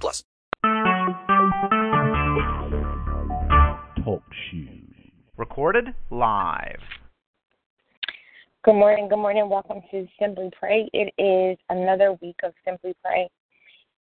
plus. 0.00 0.24
Talk 4.04 4.22
shoes. 4.50 4.94
Recorded 5.36 5.94
live. 6.10 6.80
Good 8.64 8.74
morning. 8.74 9.08
Good 9.08 9.18
morning. 9.18 9.48
Welcome 9.48 9.80
to 9.90 10.06
Simply 10.20 10.50
Pray. 10.58 10.88
It 10.92 11.12
is 11.18 11.58
another 11.68 12.16
week 12.22 12.36
of 12.44 12.52
Simply 12.64 12.94
Pray. 13.04 13.28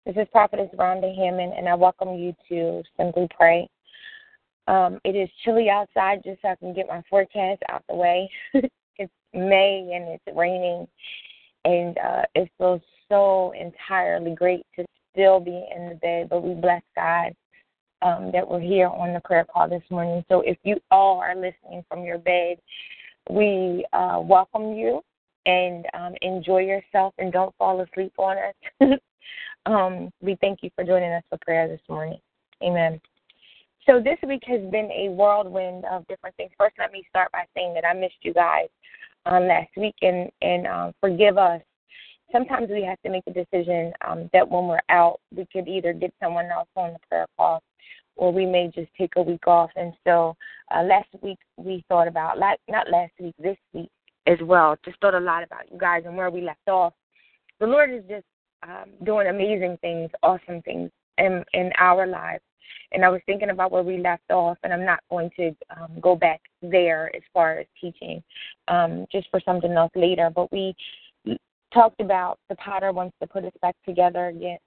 This 0.06 0.16
is 0.16 0.28
Prophetess 0.32 0.70
Rhonda 0.76 1.16
Hammond, 1.16 1.54
and 1.56 1.68
I 1.68 1.76
welcome 1.76 2.16
you 2.16 2.34
to 2.50 2.82
Simply 2.98 3.28
Pray. 3.38 3.68
Um, 4.68 5.00
it 5.04 5.16
is 5.16 5.30
chilly 5.44 5.70
outside, 5.70 6.22
just 6.24 6.42
so 6.42 6.48
I 6.50 6.56
can 6.56 6.74
get 6.74 6.88
my 6.88 7.04
forecast 7.10 7.62
out 7.70 7.84
the 7.88 7.96
way. 7.96 8.30
it's 8.54 9.14
May 9.34 9.92
and 9.94 10.08
it's 10.08 10.38
raining, 10.38 10.88
and 11.66 11.98
uh, 11.98 12.24
it 12.36 12.50
feels 12.58 12.82
so 13.10 13.54
entirely 13.60 14.34
great 14.34 14.66
to 14.76 14.86
still 15.18 15.40
be 15.40 15.66
in 15.76 15.90
the 15.90 15.96
bed. 15.96 16.30
But 16.30 16.44
we 16.44 16.54
bless 16.54 16.84
God 16.96 17.34
um, 18.02 18.32
that 18.32 18.48
we're 18.48 18.60
here 18.60 18.88
on 18.88 19.14
the 19.14 19.20
prayer 19.22 19.46
call 19.52 19.68
this 19.68 19.84
morning. 19.90 20.24
So 20.30 20.42
if 20.42 20.58
you 20.64 20.78
all 20.92 21.18
are 21.18 21.36
listening 21.36 21.84
from 21.90 22.04
your 22.04 22.20
bed, 22.20 22.58
we 23.30 23.86
uh, 23.94 24.22
welcome 24.24 24.74
you 24.74 25.02
and 25.46 25.86
um, 25.94 26.14
enjoy 26.22 26.60
yourself 26.60 27.14
and 27.18 27.34
don't 27.34 27.56
fall 27.58 27.82
asleep 27.82 28.14
on 28.18 28.38
us. 28.38 29.00
um, 29.66 30.12
we 30.22 30.38
thank 30.40 30.60
you 30.62 30.70
for 30.76 30.84
joining 30.84 31.12
us 31.12 31.24
for 31.30 31.38
prayer 31.42 31.68
this 31.68 31.82
morning. 31.90 32.20
Amen. 32.64 33.02
So 33.88 34.02
this 34.02 34.18
week 34.28 34.44
has 34.48 34.62
been 34.70 34.92
a 34.92 35.10
whirlwind 35.10 35.86
of 35.86 36.06
different 36.08 36.36
things. 36.36 36.52
First, 36.58 36.76
let 36.78 36.92
me 36.92 37.06
start 37.10 37.32
by 37.32 37.46
saying 37.56 37.74
that 37.74 37.86
I 37.86 37.94
missed 37.94 38.16
you 38.22 38.34
guys 38.34 38.68
um, 39.26 39.48
last 39.48 39.70
week, 39.78 39.96
and 40.02 40.30
and 40.42 40.68
um, 40.68 40.94
forgive 41.00 41.38
us. 41.38 41.62
Sometimes 42.32 42.70
we 42.70 42.84
have 42.84 43.02
to 43.04 43.10
make 43.10 43.24
a 43.28 43.32
decision 43.32 43.94
um, 44.06 44.30
that 44.34 44.48
when 44.48 44.68
we're 44.68 44.80
out, 44.90 45.20
we 45.36 45.48
could 45.52 45.68
either 45.68 45.94
get 45.94 46.14
someone 46.22 46.46
else 46.46 46.68
on 46.76 46.94
the 46.94 47.00
prayer 47.08 47.26
call, 47.38 47.62
or 48.16 48.34
we 48.34 48.46
may 48.46 48.70
just 48.74 48.90
take 48.98 49.14
a 49.16 49.22
week 49.22 49.48
off. 49.48 49.70
And 49.76 49.94
so 50.06 50.36
uh, 50.76 50.84
last 50.84 51.10
week 51.22 51.40
we 51.58 51.84
thought 51.88 52.08
about, 52.08 52.38
like 52.38 52.60
not 52.68 52.90
last 52.90 53.14
week, 53.20 53.36
this 53.40 53.58
week 53.74 53.90
as 54.26 54.38
well. 54.42 54.76
Just 54.84 55.00
thought 55.00 55.16
a 55.16 55.20
lot 55.20 55.44
about 55.44 55.72
you 55.72 55.78
guys 55.78 56.04
and 56.06 56.18
where 56.18 56.30
we 56.30 56.42
left 56.42 56.68
off. 56.68 56.94
The 57.60 57.68
Lord 57.68 57.92
is 57.92 58.04
just 58.10 58.26
um, 58.64 58.90
doing 59.04 59.28
amazing 59.28 59.78
things, 59.82 60.10
awesome 60.22 60.62
things 60.64 60.92
in 61.18 61.44
in 61.54 61.72
our 61.80 62.06
lives 62.06 62.44
and 62.92 63.04
I 63.04 63.10
was 63.10 63.22
thinking 63.26 63.50
about 63.50 63.72
where 63.72 63.84
we 63.84 63.98
left 63.98 64.30
off, 64.32 64.58
and 64.64 64.74
I'm 64.74 64.86
not 64.86 65.00
going 65.10 65.30
to 65.38 65.56
um, 65.76 66.00
go 66.02 66.16
back 66.16 66.42
there 66.62 67.14
as 67.16 67.22
far 67.34 67.60
as 67.60 67.68
teaching, 67.80 68.24
um, 68.68 69.06
just 69.12 69.28
for 69.30 69.42
something 69.42 69.72
else 69.74 69.92
later. 69.96 70.32
But 70.34 70.52
we 70.52 70.74
talked 71.74 72.02
about 72.02 72.40
the 72.50 72.56
potter 72.56 72.92
wants 72.92 73.16
to 73.22 73.28
put 73.28 73.46
us 73.46 73.54
back 73.62 73.76
together 73.86 74.28
again. 74.28 74.58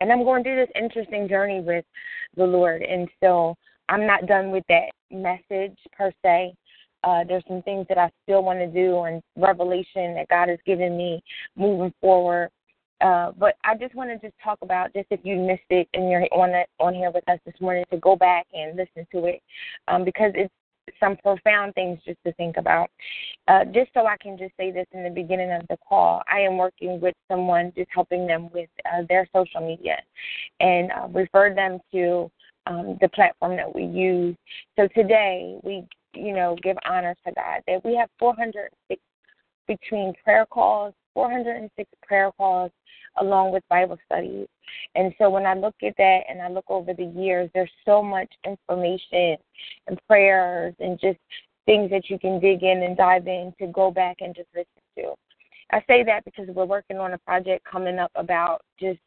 And 0.00 0.12
I'm 0.12 0.24
going 0.24 0.42
through 0.42 0.56
this 0.56 0.72
interesting 0.80 1.28
journey 1.28 1.60
with 1.60 1.84
the 2.36 2.44
Lord, 2.44 2.82
and 2.82 3.08
so 3.22 3.56
I'm 3.88 4.06
not 4.06 4.26
done 4.26 4.50
with 4.50 4.64
that 4.68 4.90
message 5.10 5.76
per 5.92 6.12
se. 6.22 6.54
Uh, 7.04 7.24
there's 7.26 7.44
some 7.48 7.62
things 7.62 7.86
that 7.88 7.98
I 7.98 8.10
still 8.22 8.42
want 8.42 8.58
to 8.58 8.66
do 8.66 9.02
and 9.02 9.22
revelation 9.36 10.14
that 10.14 10.28
God 10.28 10.48
has 10.48 10.58
given 10.66 10.96
me 10.96 11.22
moving 11.56 11.92
forward. 12.00 12.50
Uh, 13.00 13.30
but 13.38 13.54
I 13.64 13.76
just 13.76 13.94
want 13.94 14.10
to 14.10 14.18
just 14.18 14.36
talk 14.42 14.58
about 14.60 14.92
just 14.92 15.06
if 15.10 15.20
you 15.22 15.36
missed 15.36 15.62
it 15.70 15.88
and 15.94 16.10
you're 16.10 16.26
on 16.32 16.50
it, 16.50 16.68
on 16.80 16.94
here 16.94 17.12
with 17.12 17.28
us 17.28 17.38
this 17.46 17.54
morning 17.60 17.84
to 17.92 17.98
go 17.98 18.16
back 18.16 18.46
and 18.52 18.76
listen 18.76 19.06
to 19.12 19.26
it 19.26 19.40
um, 19.86 20.04
because 20.04 20.32
it's 20.34 20.52
some 21.00 21.16
profound 21.16 21.74
things 21.74 21.98
just 22.04 22.18
to 22.26 22.32
think 22.34 22.56
about. 22.56 22.90
Uh, 23.46 23.64
just 23.66 23.90
so 23.94 24.06
I 24.06 24.16
can 24.20 24.36
just 24.38 24.52
say 24.56 24.70
this 24.70 24.86
in 24.92 25.02
the 25.02 25.10
beginning 25.10 25.52
of 25.52 25.66
the 25.68 25.76
call, 25.88 26.22
I 26.32 26.40
am 26.40 26.56
working 26.56 27.00
with 27.00 27.14
someone 27.30 27.72
just 27.76 27.90
helping 27.92 28.26
them 28.26 28.50
with 28.52 28.68
uh, 28.86 29.02
their 29.08 29.28
social 29.34 29.66
media 29.66 29.96
and 30.60 30.90
uh, 30.92 31.08
refer 31.08 31.54
them 31.54 31.78
to 31.92 32.30
um, 32.66 32.98
the 33.00 33.08
platform 33.08 33.56
that 33.56 33.74
we 33.74 33.84
use. 33.84 34.36
So 34.76 34.88
today 34.94 35.58
we, 35.62 35.84
you 36.14 36.34
know, 36.34 36.56
give 36.62 36.76
honor 36.84 37.14
to 37.26 37.32
God 37.32 37.62
that 37.66 37.84
we 37.84 37.96
have 37.96 38.10
406 38.18 39.00
between 39.66 40.12
prayer 40.24 40.46
calls 40.46 40.94
406 41.18 41.90
prayer 42.06 42.30
calls 42.36 42.70
along 43.20 43.50
with 43.52 43.64
Bible 43.68 43.98
studies. 44.06 44.46
And 44.94 45.12
so 45.18 45.28
when 45.28 45.46
I 45.46 45.54
look 45.54 45.74
at 45.82 45.96
that 45.98 46.20
and 46.28 46.40
I 46.40 46.48
look 46.48 46.66
over 46.68 46.94
the 46.94 47.06
years, 47.06 47.50
there's 47.54 47.72
so 47.84 48.04
much 48.04 48.32
information 48.46 49.36
and 49.88 49.98
prayers 50.06 50.74
and 50.78 50.96
just 51.00 51.18
things 51.66 51.90
that 51.90 52.08
you 52.08 52.20
can 52.20 52.38
dig 52.38 52.62
in 52.62 52.84
and 52.84 52.96
dive 52.96 53.26
in 53.26 53.52
to 53.58 53.66
go 53.66 53.90
back 53.90 54.18
and 54.20 54.32
just 54.32 54.46
listen 54.54 54.68
to. 54.96 55.14
I 55.72 55.82
say 55.88 56.04
that 56.04 56.24
because 56.24 56.46
we're 56.54 56.64
working 56.64 56.98
on 56.98 57.14
a 57.14 57.18
project 57.18 57.64
coming 57.64 57.98
up 57.98 58.12
about 58.14 58.62
just 58.78 59.00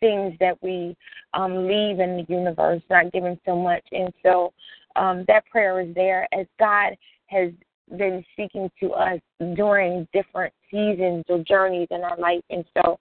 things 0.00 0.34
that 0.40 0.56
we 0.62 0.96
um, 1.34 1.68
leave 1.68 2.00
in 2.00 2.16
the 2.16 2.24
universe, 2.26 2.80
not 2.88 3.12
giving 3.12 3.38
so 3.44 3.54
much. 3.54 3.84
And 3.92 4.14
so 4.22 4.54
um, 4.96 5.26
that 5.28 5.44
prayer 5.44 5.82
is 5.82 5.94
there 5.94 6.26
as 6.32 6.46
God 6.58 6.96
has 7.26 7.50
been 7.98 8.24
speaking 8.32 8.70
to 8.80 8.92
us 8.92 9.20
during 9.54 10.08
different 10.14 10.54
seasons 10.70 11.24
or 11.28 11.38
journeys 11.46 11.88
in 11.90 12.02
our 12.02 12.16
life. 12.18 12.42
And 12.50 12.64
so 12.76 12.98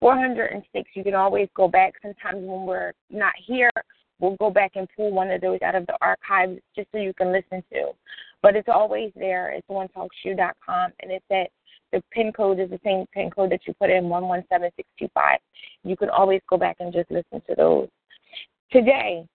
406, 0.00 0.90
you 0.94 1.04
can 1.04 1.14
always 1.14 1.48
go 1.54 1.68
back. 1.68 1.94
Sometimes 2.02 2.38
when 2.46 2.66
we're 2.66 2.92
not 3.10 3.34
here, 3.46 3.70
we'll 4.18 4.36
go 4.36 4.50
back 4.50 4.72
and 4.74 4.88
pull 4.96 5.10
one 5.10 5.30
of 5.30 5.40
those 5.40 5.58
out 5.62 5.74
of 5.74 5.86
the 5.86 5.96
archives 6.00 6.60
just 6.74 6.88
so 6.92 6.98
you 6.98 7.12
can 7.14 7.32
listen 7.32 7.62
to. 7.72 7.92
But 8.42 8.56
it's 8.56 8.68
always 8.68 9.12
there. 9.16 9.50
It's 9.50 9.68
onetalkshoe.com, 9.68 10.92
and 11.00 11.12
it's 11.12 11.24
at 11.30 11.50
the 11.92 12.02
pin 12.12 12.32
code 12.32 12.60
is 12.60 12.70
the 12.70 12.80
same 12.84 13.04
pin 13.12 13.30
code 13.30 13.50
that 13.50 13.60
you 13.66 13.74
put 13.74 13.90
in 13.90 14.08
117625. 14.08 15.38
You 15.84 15.96
can 15.96 16.08
always 16.08 16.40
go 16.48 16.56
back 16.56 16.76
and 16.80 16.92
just 16.92 17.10
listen 17.10 17.42
to 17.48 17.54
those. 17.56 17.88
Today, 18.70 19.26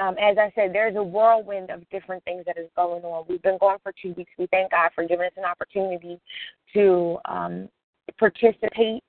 um, 0.00 0.14
as 0.20 0.38
I 0.38 0.52
said, 0.54 0.72
there's 0.72 0.96
a 0.96 1.02
whirlwind 1.02 1.70
of 1.70 1.88
different 1.90 2.22
things 2.24 2.44
that 2.46 2.58
is 2.58 2.68
going 2.76 3.02
on. 3.04 3.24
We've 3.28 3.42
been 3.42 3.58
going 3.58 3.78
for 3.82 3.92
two 4.00 4.12
weeks. 4.14 4.30
We 4.38 4.46
thank 4.46 4.70
God 4.70 4.90
for 4.94 5.04
giving 5.04 5.26
us 5.26 5.32
an 5.36 5.44
opportunity 5.44 6.20
to 6.74 7.18
um, 7.24 7.68
participate 8.18 9.02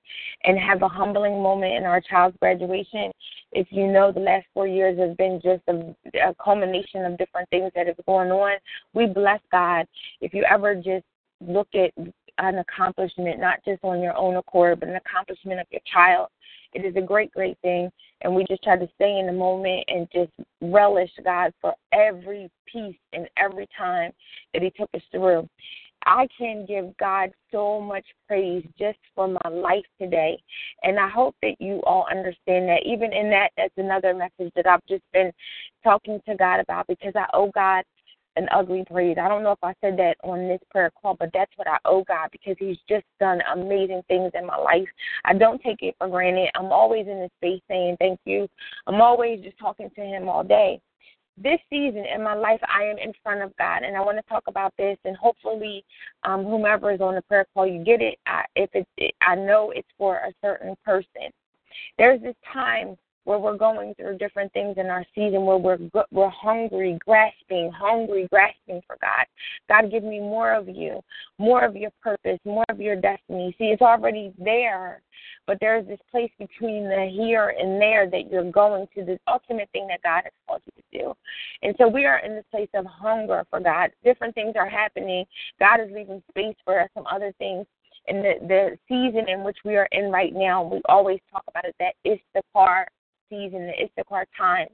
and 0.43 0.57
have 0.57 0.81
a 0.81 0.87
humbling 0.87 1.41
moment 1.41 1.73
in 1.73 1.83
our 1.83 2.01
child's 2.01 2.37
graduation. 2.39 3.11
If 3.51 3.67
you 3.71 3.87
know, 3.87 4.11
the 4.11 4.19
last 4.19 4.45
four 4.53 4.67
years 4.67 4.97
has 4.99 5.15
been 5.17 5.39
just 5.43 5.61
a, 5.67 5.95
a 6.27 6.35
culmination 6.43 7.05
of 7.05 7.17
different 7.17 7.49
things 7.49 7.71
that 7.75 7.87
is 7.87 7.95
going 8.05 8.31
on. 8.31 8.57
We 8.93 9.07
bless 9.07 9.39
God. 9.51 9.85
If 10.21 10.33
you 10.33 10.43
ever 10.49 10.75
just 10.75 11.05
look 11.41 11.67
at 11.73 11.91
an 12.39 12.57
accomplishment, 12.59 13.39
not 13.39 13.59
just 13.65 13.83
on 13.83 14.01
your 14.01 14.15
own 14.15 14.37
accord, 14.37 14.79
but 14.79 14.89
an 14.89 14.95
accomplishment 14.95 15.59
of 15.59 15.67
your 15.71 15.81
child, 15.91 16.29
it 16.73 16.85
is 16.85 16.95
a 16.95 17.01
great, 17.01 17.31
great 17.31 17.57
thing. 17.61 17.89
And 18.21 18.35
we 18.35 18.45
just 18.49 18.63
try 18.63 18.77
to 18.77 18.89
stay 18.95 19.19
in 19.19 19.27
the 19.27 19.33
moment 19.33 19.85
and 19.87 20.07
just 20.13 20.31
relish 20.61 21.11
God 21.23 21.53
for 21.61 21.73
every 21.93 22.49
piece 22.67 22.97
and 23.13 23.27
every 23.37 23.67
time 23.77 24.11
that 24.53 24.61
He 24.61 24.71
took 24.71 24.89
us 24.93 25.01
through. 25.11 25.47
I 26.05 26.27
can 26.37 26.65
give 26.65 26.95
God 26.97 27.31
so 27.51 27.81
much 27.81 28.05
praise 28.27 28.63
just 28.77 28.99
for 29.15 29.27
my 29.27 29.49
life 29.49 29.83
today. 30.01 30.41
And 30.83 30.99
I 30.99 31.09
hope 31.09 31.35
that 31.41 31.55
you 31.59 31.81
all 31.85 32.07
understand 32.09 32.69
that. 32.69 32.83
Even 32.85 33.11
in 33.11 33.29
that, 33.31 33.49
that's 33.57 33.73
another 33.77 34.13
message 34.13 34.51
that 34.55 34.65
I've 34.65 34.85
just 34.87 35.03
been 35.11 35.31
talking 35.83 36.21
to 36.27 36.35
God 36.35 36.61
about 36.61 36.87
because 36.87 37.13
I 37.15 37.25
owe 37.33 37.51
God 37.53 37.83
an 38.39 38.47
ugly 38.51 38.85
praise. 38.89 39.17
I 39.21 39.27
don't 39.27 39.43
know 39.43 39.51
if 39.51 39.63
I 39.63 39.73
said 39.81 39.97
that 39.99 40.15
on 40.23 40.47
this 40.47 40.61
prayer 40.71 40.91
call, 41.01 41.15
but 41.15 41.29
that's 41.33 41.51
what 41.57 41.67
I 41.67 41.77
owe 41.85 42.03
God 42.05 42.29
because 42.31 42.55
He's 42.57 42.77
just 42.87 43.05
done 43.19 43.41
amazing 43.53 44.01
things 44.07 44.31
in 44.33 44.45
my 44.45 44.55
life. 44.55 44.87
I 45.25 45.33
don't 45.33 45.61
take 45.61 45.81
it 45.81 45.95
for 45.97 46.07
granted. 46.07 46.49
I'm 46.55 46.71
always 46.71 47.05
in 47.07 47.19
the 47.19 47.29
space 47.37 47.61
saying 47.67 47.97
thank 47.99 48.19
you. 48.25 48.47
I'm 48.87 49.01
always 49.01 49.41
just 49.41 49.59
talking 49.59 49.89
to 49.93 50.01
Him 50.01 50.29
all 50.29 50.43
day. 50.43 50.79
This 51.37 51.59
season 51.69 52.05
in 52.13 52.23
my 52.23 52.33
life, 52.33 52.59
I 52.67 52.83
am 52.83 52.97
in 52.97 53.13
front 53.21 53.41
of 53.41 53.55
God, 53.57 53.83
and 53.83 53.95
I 53.95 54.01
want 54.01 54.17
to 54.17 54.23
talk 54.29 54.43
about 54.47 54.73
this. 54.77 54.97
And 55.05 55.15
hopefully, 55.15 55.83
um, 56.23 56.43
whomever 56.43 56.91
is 56.91 57.01
on 57.01 57.15
the 57.15 57.21
prayer 57.23 57.45
call, 57.53 57.67
you 57.67 57.83
get 57.83 58.01
it. 58.01 58.17
I, 58.25 58.43
if 58.55 58.69
it, 58.73 59.13
I 59.21 59.35
know 59.35 59.71
it's 59.75 59.87
for 59.97 60.17
a 60.17 60.33
certain 60.41 60.75
person. 60.83 61.31
There's 61.97 62.21
this 62.21 62.35
time 62.53 62.97
where 63.29 63.37
we're 63.37 63.55
going 63.55 63.93
through 63.93 64.17
different 64.17 64.51
things 64.53 64.73
in 64.79 64.87
our 64.87 65.05
season 65.13 65.45
where 65.45 65.59
we're 65.59 65.77
we're 66.09 66.31
hungry, 66.31 66.97
grasping, 67.05 67.71
hungry, 67.71 68.27
grasping 68.31 68.81
for 68.87 68.97
God. 68.99 69.27
God, 69.67 69.91
give 69.91 70.03
me 70.03 70.19
more 70.19 70.51
of 70.51 70.67
you, 70.67 70.99
more 71.37 71.63
of 71.63 71.75
your 71.75 71.91
purpose, 72.01 72.39
more 72.43 72.65
of 72.69 72.81
your 72.81 72.95
destiny. 72.95 73.55
See, 73.59 73.65
it's 73.65 73.83
already 73.83 74.33
there, 74.39 75.03
but 75.45 75.59
there's 75.61 75.85
this 75.85 75.99
place 76.09 76.31
between 76.39 76.85
the 76.85 77.07
here 77.11 77.53
and 77.55 77.79
there 77.79 78.09
that 78.09 78.31
you're 78.31 78.51
going 78.51 78.87
to 78.95 79.05
this 79.05 79.19
ultimate 79.27 79.69
thing 79.73 79.85
that 79.89 80.01
God 80.01 80.23
has 80.23 80.33
called 80.47 80.61
you 80.65 80.81
to 80.81 81.05
do. 81.05 81.13
And 81.61 81.75
so 81.77 81.87
we 81.87 82.07
are 82.07 82.17
in 82.25 82.33
this 82.33 82.45
place 82.49 82.69
of 82.73 82.87
hunger 82.87 83.45
for 83.51 83.59
God. 83.59 83.91
Different 84.03 84.33
things 84.33 84.55
are 84.55 84.67
happening. 84.67 85.23
God 85.59 85.81
is 85.81 85.91
leaving 85.93 86.23
space 86.31 86.55
for 86.65 86.81
us, 86.81 86.89
some 86.95 87.05
other 87.05 87.31
things 87.37 87.67
in 88.07 88.23
the, 88.23 88.33
the 88.47 88.77
season 88.87 89.29
in 89.29 89.43
which 89.43 89.57
we 89.63 89.75
are 89.75 89.87
in 89.91 90.11
right 90.11 90.33
now, 90.33 90.63
we 90.63 90.81
always 90.85 91.19
talk 91.31 91.43
about 91.47 91.65
it 91.65 91.75
that 91.79 91.93
Issachar 92.07 92.87
season, 93.29 93.67
the 93.67 93.73
Issachar 93.83 94.25
time, 94.37 94.67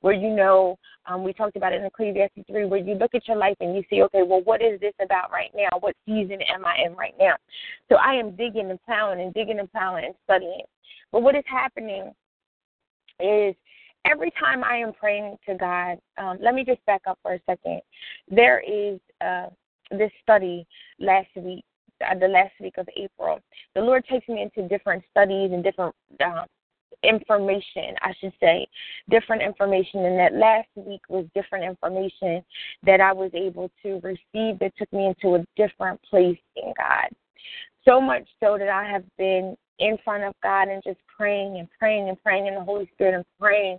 where 0.00 0.14
you 0.14 0.34
know, 0.34 0.78
um, 1.06 1.24
we 1.24 1.32
talked 1.32 1.56
about 1.56 1.72
it 1.72 1.80
in 1.80 1.86
Ecclesiastes 1.86 2.46
3, 2.46 2.66
where 2.66 2.80
you 2.80 2.94
look 2.94 3.14
at 3.14 3.26
your 3.26 3.36
life 3.36 3.56
and 3.60 3.74
you 3.74 3.82
see, 3.90 4.02
okay, 4.02 4.22
well, 4.22 4.42
what 4.42 4.62
is 4.62 4.80
this 4.80 4.94
about 5.02 5.30
right 5.30 5.50
now? 5.54 5.78
What 5.80 5.94
season 6.06 6.38
am 6.52 6.64
I 6.64 6.76
in 6.84 6.94
right 6.94 7.14
now? 7.18 7.34
So 7.88 7.96
I 7.96 8.14
am 8.14 8.36
digging 8.36 8.70
and 8.70 8.82
plowing 8.84 9.20
and 9.20 9.32
digging 9.34 9.58
and 9.58 9.70
plowing 9.70 10.04
and 10.04 10.14
studying. 10.24 10.62
But 11.12 11.22
what 11.22 11.34
is 11.34 11.44
happening 11.46 12.12
is 13.18 13.54
every 14.04 14.32
time 14.38 14.64
I 14.64 14.76
am 14.76 14.92
praying 14.92 15.36
to 15.46 15.54
God, 15.54 15.98
um, 16.18 16.38
let 16.40 16.54
me 16.54 16.64
just 16.64 16.84
back 16.86 17.02
up 17.06 17.18
for 17.22 17.34
a 17.34 17.40
second. 17.46 17.80
There 18.28 18.60
is 18.60 18.98
uh, 19.20 19.46
this 19.90 20.10
study 20.22 20.66
last 20.98 21.28
week 21.36 21.64
uh, 22.08 22.18
the 22.18 22.28
last 22.28 22.52
week 22.60 22.74
of 22.78 22.88
April. 22.96 23.40
The 23.74 23.80
Lord 23.80 24.04
takes 24.06 24.26
me 24.28 24.42
into 24.42 24.68
different 24.68 25.02
studies 25.10 25.50
and 25.52 25.62
different 25.62 25.94
uh, 26.24 26.44
information, 27.02 27.94
I 28.02 28.12
should 28.20 28.32
say, 28.40 28.66
different 29.08 29.42
information. 29.42 30.04
And 30.04 30.18
that 30.18 30.34
last 30.34 30.68
week 30.74 31.02
was 31.08 31.26
different 31.34 31.64
information 31.64 32.42
that 32.84 33.00
I 33.00 33.12
was 33.12 33.30
able 33.34 33.70
to 33.82 34.00
receive 34.02 34.58
that 34.58 34.72
took 34.76 34.92
me 34.92 35.06
into 35.06 35.36
a 35.36 35.44
different 35.56 36.00
place 36.02 36.38
in 36.56 36.72
God. 36.76 37.08
So 37.84 38.00
much 38.00 38.28
so 38.40 38.58
that 38.58 38.68
I 38.68 38.84
have 38.84 39.04
been 39.16 39.56
in 39.80 39.96
front 40.04 40.22
of 40.22 40.34
God 40.42 40.68
and 40.68 40.82
just 40.84 40.98
praying 41.16 41.56
and 41.58 41.68
praying 41.78 42.08
and 42.08 42.22
praying 42.22 42.46
in 42.46 42.54
the 42.54 42.62
Holy 42.62 42.88
Spirit 42.92 43.14
and 43.14 43.24
praying 43.40 43.78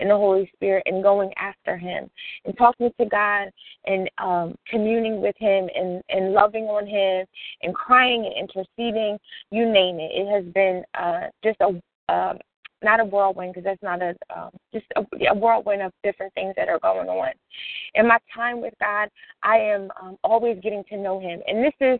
in 0.00 0.08
the 0.08 0.16
Holy 0.16 0.50
Spirit 0.54 0.82
and 0.86 1.02
going 1.02 1.30
after 1.36 1.76
Him 1.76 2.10
and 2.44 2.56
talking 2.56 2.90
to 2.98 3.06
God 3.06 3.50
and 3.86 4.10
um, 4.18 4.54
communing 4.66 5.20
with 5.20 5.36
Him 5.38 5.68
and, 5.74 6.02
and 6.08 6.32
loving 6.32 6.64
on 6.64 6.86
Him 6.86 7.26
and 7.62 7.74
crying 7.74 8.24
and 8.24 8.48
interceding, 8.48 9.18
you 9.50 9.70
name 9.70 10.00
it. 10.00 10.10
It 10.14 10.32
has 10.32 10.52
been 10.52 10.82
uh, 10.98 11.28
just 11.44 11.60
a 11.60 11.80
uh, 12.12 12.34
not 12.82 13.00
a 13.00 13.04
whirlwind 13.04 13.54
because 13.54 13.64
that's 13.64 13.82
not 13.82 14.02
a 14.02 14.14
um, 14.36 14.50
just 14.72 14.86
a, 14.96 15.02
a 15.30 15.34
whirlwind 15.34 15.82
of 15.82 15.92
different 16.02 16.32
things 16.34 16.54
that 16.56 16.68
are 16.68 16.78
going 16.80 17.08
on. 17.08 17.32
In 17.94 18.08
my 18.08 18.18
time 18.34 18.60
with 18.60 18.74
God, 18.80 19.08
I 19.42 19.58
am 19.58 19.90
um, 20.00 20.16
always 20.24 20.58
getting 20.62 20.84
to 20.90 20.96
know 20.96 21.20
Him, 21.20 21.40
and 21.46 21.64
this 21.64 21.74
is 21.80 21.98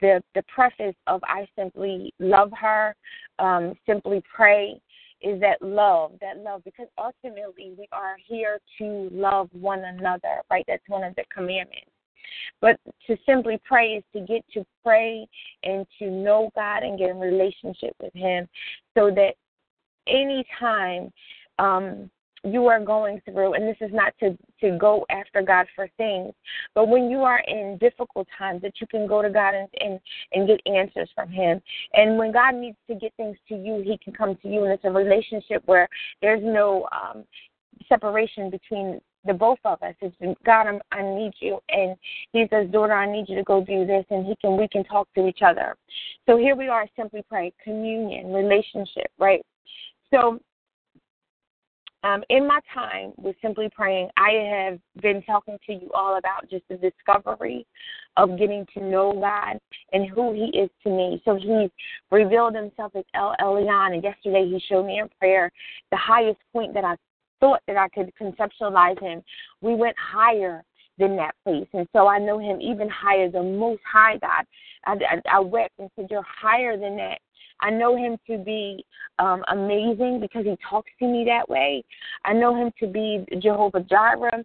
the 0.00 0.22
the 0.34 0.42
preface 0.54 0.96
of 1.06 1.20
I 1.24 1.46
simply 1.56 2.12
love 2.18 2.50
her, 2.60 2.94
um, 3.38 3.74
simply 3.86 4.22
pray. 4.34 4.80
Is 5.22 5.40
that 5.40 5.62
love, 5.62 6.12
that 6.20 6.36
love, 6.40 6.62
because 6.66 6.88
ultimately 6.98 7.72
we 7.78 7.88
are 7.92 8.16
here 8.26 8.58
to 8.76 9.08
love 9.10 9.48
one 9.52 9.82
another, 9.82 10.42
right? 10.50 10.66
That's 10.68 10.82
one 10.86 11.02
of 11.02 11.14
the 11.14 11.24
commandments. 11.34 11.88
But 12.60 12.78
to 13.06 13.16
simply 13.26 13.60
pray 13.64 13.94
is 13.94 14.04
to 14.12 14.20
get 14.20 14.44
to 14.54 14.64
pray 14.84 15.26
and 15.62 15.86
to 15.98 16.10
know 16.10 16.50
God 16.54 16.82
and 16.82 16.98
get 16.98 17.10
in 17.10 17.18
relationship 17.18 17.94
with 18.02 18.12
Him 18.14 18.48
so 18.96 19.10
that 19.10 19.34
anytime 20.06 21.12
um, 21.58 22.10
you 22.44 22.66
are 22.66 22.80
going 22.80 23.20
through, 23.24 23.54
and 23.54 23.66
this 23.66 23.76
is 23.80 23.90
not 23.92 24.12
to, 24.20 24.36
to 24.60 24.76
go 24.78 25.06
after 25.10 25.40
God 25.40 25.66
for 25.74 25.88
things, 25.96 26.32
but 26.74 26.88
when 26.88 27.10
you 27.10 27.20
are 27.20 27.40
in 27.40 27.78
difficult 27.78 28.28
times, 28.36 28.60
that 28.62 28.74
you 28.80 28.86
can 28.86 29.06
go 29.06 29.22
to 29.22 29.30
God 29.30 29.54
and, 29.54 29.68
and, 29.80 30.00
and 30.32 30.46
get 30.46 30.60
answers 30.66 31.08
from 31.14 31.30
Him. 31.30 31.60
And 31.94 32.18
when 32.18 32.32
God 32.32 32.54
needs 32.54 32.76
to 32.88 32.94
get 32.94 33.14
things 33.16 33.36
to 33.48 33.54
you, 33.54 33.82
He 33.82 33.98
can 34.02 34.12
come 34.12 34.36
to 34.42 34.48
you, 34.48 34.64
and 34.64 34.72
it's 34.72 34.84
a 34.84 34.90
relationship 34.90 35.62
where 35.64 35.88
there's 36.20 36.42
no 36.42 36.86
um, 36.92 37.24
separation 37.88 38.50
between 38.50 39.00
the 39.26 39.32
both 39.32 39.58
of 39.64 39.82
us. 39.82 39.94
It's 40.02 40.14
God, 40.44 40.66
I'm, 40.66 40.80
I 40.92 41.00
need 41.00 41.32
you, 41.40 41.60
and 41.70 41.96
He 42.32 42.44
says, 42.50 42.70
daughter, 42.70 42.92
I 42.92 43.10
need 43.10 43.26
you 43.26 43.36
to 43.36 43.42
go 43.44 43.64
do 43.64 43.86
this, 43.86 44.04
and 44.10 44.26
He 44.26 44.36
can 44.36 44.58
we 44.58 44.68
can 44.68 44.84
talk 44.84 45.08
to 45.14 45.26
each 45.26 45.40
other. 45.42 45.76
So 46.26 46.36
here 46.36 46.56
we 46.56 46.68
are, 46.68 46.86
simply 46.94 47.24
pray, 47.26 47.54
communion, 47.62 48.34
relationship, 48.34 49.10
right? 49.18 49.40
So, 50.14 50.38
um, 52.04 52.22
in 52.28 52.46
my 52.46 52.60
time 52.72 53.12
with 53.16 53.34
Simply 53.42 53.68
Praying, 53.74 54.10
I 54.16 54.30
have 54.48 54.78
been 55.02 55.22
talking 55.22 55.58
to 55.66 55.72
you 55.72 55.90
all 55.92 56.18
about 56.18 56.48
just 56.50 56.62
the 56.68 56.76
discovery 56.76 57.66
of 58.16 58.38
getting 58.38 58.66
to 58.74 58.84
know 58.84 59.12
God 59.12 59.58
and 59.92 60.08
who 60.08 60.32
He 60.32 60.56
is 60.56 60.70
to 60.84 60.90
me. 60.90 61.20
So 61.24 61.34
He's 61.34 61.70
revealed 62.12 62.54
Himself 62.54 62.92
as 62.94 63.04
El 63.14 63.34
Elyon, 63.40 63.94
and 63.94 64.04
yesterday 64.04 64.46
He 64.48 64.62
showed 64.68 64.86
me 64.86 65.00
in 65.00 65.08
prayer 65.18 65.50
the 65.90 65.96
highest 65.96 66.38
point 66.52 66.74
that 66.74 66.84
I 66.84 66.94
thought 67.40 67.62
that 67.66 67.76
I 67.76 67.88
could 67.88 68.12
conceptualize 68.20 69.00
Him. 69.00 69.22
We 69.62 69.74
went 69.74 69.96
higher 69.98 70.62
than 70.98 71.16
that 71.16 71.34
place. 71.44 71.66
And 71.72 71.88
so 71.92 72.06
I 72.06 72.18
know 72.18 72.38
him 72.38 72.60
even 72.60 72.88
higher, 72.88 73.28
the 73.28 73.42
most 73.42 73.80
high 73.90 74.16
God. 74.18 74.44
I, 74.86 74.92
I, 74.92 75.38
I 75.38 75.40
wept 75.40 75.74
and 75.78 75.90
said, 75.96 76.06
You're 76.08 76.22
higher 76.22 76.76
than 76.76 76.96
that. 76.98 77.18
I 77.60 77.70
know 77.70 77.96
him 77.96 78.18
to 78.28 78.38
be 78.38 78.84
um, 79.18 79.42
amazing 79.50 80.20
because 80.20 80.44
he 80.44 80.56
talks 80.68 80.90
to 80.98 81.06
me 81.06 81.24
that 81.26 81.48
way. 81.48 81.84
I 82.24 82.32
know 82.32 82.54
him 82.54 82.72
to 82.80 82.86
be 82.86 83.24
Jehovah 83.40 83.80
Jireh. 83.80 84.44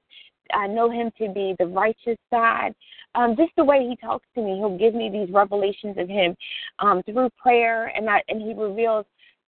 I 0.53 0.67
know 0.67 0.89
him 0.89 1.11
to 1.19 1.31
be 1.31 1.55
the 1.59 1.67
righteous 1.67 2.17
God. 2.31 2.73
Um, 3.15 3.35
just 3.35 3.51
the 3.55 3.63
way 3.63 3.87
he 3.87 3.95
talks 3.95 4.25
to 4.35 4.41
me, 4.41 4.57
he'll 4.57 4.77
give 4.77 4.93
me 4.93 5.09
these 5.09 5.33
revelations 5.33 5.97
of 5.97 6.07
him 6.07 6.35
um, 6.79 7.03
through 7.03 7.29
prayer, 7.41 7.87
and 7.95 8.09
I, 8.09 8.21
and 8.27 8.41
he 8.41 8.53
reveals 8.53 9.05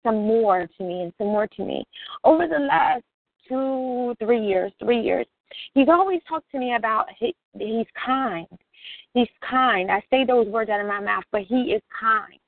some 0.05 0.27
more 0.27 0.69
to 0.79 0.85
me 0.85 1.03
and 1.03 1.13
some 1.19 1.29
more 1.29 1.47
to 1.47 1.65
me. 1.65 1.85
Over 2.25 2.47
the 2.47 2.59
last 2.59 3.03
two, 3.49 4.15
three 4.21 4.45
years, 4.45 4.73
three 4.79 5.01
years, 5.01 5.27
he's 5.75 5.89
always 5.89 6.21
talked 6.29 6.51
to 6.53 6.59
me 6.59 6.75
about 6.77 7.07
he, 7.19 7.35
he's 7.59 7.87
kind. 8.05 8.47
He's 9.15 9.29
kind. 9.49 9.91
I 9.91 10.03
say 10.11 10.25
those 10.25 10.47
words 10.47 10.71
out 10.71 10.81
of 10.81 10.87
my 10.87 11.01
mouth, 11.01 11.25
but 11.33 11.43
he 11.43 11.73
is 11.73 11.83
kind. 12.01 12.39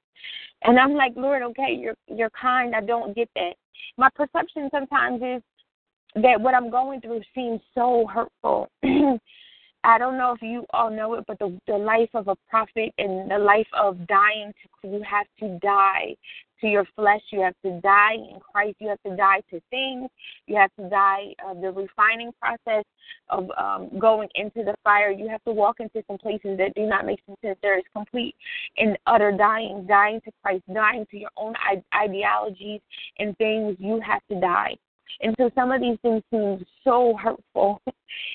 And 0.63 0.79
I'm 0.79 0.95
like, 0.95 1.13
Lord, 1.17 1.43
okay, 1.43 1.77
you're 1.79 1.97
you're 2.07 2.31
kind. 2.31 2.75
I 2.75 2.81
don't 2.81 3.15
get 3.15 3.29
that. 3.35 3.55
My 3.97 4.09
perception 4.15 4.69
sometimes 4.71 5.23
is 5.23 5.43
that 6.17 6.41
what 6.41 6.55
I'm 6.55 6.71
going 6.71 7.01
through 7.01 7.23
seems 7.35 7.61
so 7.75 8.07
hurtful. 8.13 8.69
I 9.83 9.99
don't 9.99 10.19
know 10.19 10.33
if 10.33 10.43
you 10.43 10.67
all 10.71 10.91
know 10.91 11.15
it, 11.15 11.25
but 11.27 11.39
the 11.39 11.59
the 11.67 11.77
life 11.77 12.11
of 12.15 12.29
a 12.29 12.37
prophet 12.49 12.93
and 12.99 13.31
the 13.31 13.39
life 13.39 13.67
of 13.79 14.07
dying, 14.07 14.53
to, 14.83 14.89
you 14.89 15.03
have 15.09 15.27
to 15.41 15.59
die 15.61 16.17
to 16.61 16.67
your 16.67 16.87
flesh. 16.95 17.23
You 17.33 17.41
have 17.41 17.55
to 17.65 17.81
die 17.81 18.15
in 18.15 18.39
Christ. 18.41 18.77
You 18.79 18.89
have 18.89 19.03
to 19.07 19.17
die 19.17 19.41
to 19.51 19.61
things. 19.71 20.11
You 20.47 20.57
have 20.57 20.71
to 20.79 20.89
die 20.89 21.35
of 21.49 21.61
the 21.61 21.73
refining 21.73 22.33
process 22.41 22.85
of 23.31 23.51
um, 23.59 23.99
going 23.99 24.29
into 24.35 24.65
the 24.65 24.75
fire. 24.85 25.11
You 25.11 25.29
have 25.29 25.43
to 25.45 25.53
walk 25.53 25.81
into 25.81 26.05
some 26.07 26.19
places 26.19 26.59
that 26.59 26.75
do 26.75 26.87
not 26.87 27.07
make 27.07 27.21
sense. 27.27 27.59
There 27.63 27.79
is 27.79 27.85
complete 27.95 28.35
and 28.77 28.99
utter 29.07 29.33
dying, 29.33 29.87
dying 29.87 30.21
to 30.27 30.31
Christ, 30.43 30.65
dying 30.73 31.07
to 31.11 31.17
your 31.17 31.31
own 31.37 31.55
ideologies 31.95 32.81
and 33.19 33.37
things. 33.39 33.77
You 33.79 34.01
have 34.01 34.23
to 34.31 34.41
die. 34.41 34.77
And 35.21 35.35
so 35.39 35.51
some 35.55 35.73
of 35.73 35.81
these 35.81 35.99
things 36.03 36.23
seem 36.31 36.65
so 36.85 37.17
hurtful. 37.23 37.81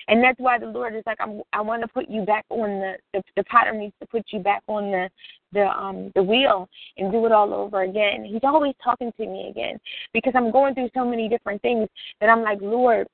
And 0.08 0.24
that's 0.24 0.39
why 0.39 0.58
the 0.58 0.67
Lord 0.67 0.96
is 0.96 1.03
like, 1.05 1.17
I'm, 1.20 1.41
I 1.51 1.60
want 1.60 1.82
to 1.82 1.88
put 1.89 2.10
you 2.10 2.22
back 2.22 2.46
on 2.50 2.79
the, 2.79 2.94
the, 3.13 3.22
the 3.36 3.44
potter 3.44 3.74
needs 3.74 3.94
to 4.00 4.08
put 4.08 4.24
you 4.32 4.39
back 4.39 4.63
on 4.67 4.89
the, 4.89 5.10
the, 5.51 5.65
um, 5.65 6.13
the 6.15 6.24
wheel 6.24 6.70
and 6.98 7.12
do 7.12 7.25
it 7.25 7.34
all 7.34 7.53
over 7.53 7.82
again. 7.82 8.24
He's 8.24 8.39
always 8.44 8.74
talking 8.82 9.12
to 9.17 9.25
me 9.25 9.50
again 9.50 9.77
because 10.13 10.32
I'm 10.34 10.50
going 10.50 10.75
through 10.75 10.91
so 10.94 11.03
many 11.03 11.27
different 11.27 11.62
things 11.62 11.89
that 12.22 12.29
I'm 12.29 12.41
like, 12.41 12.60
Lord, 12.62 13.08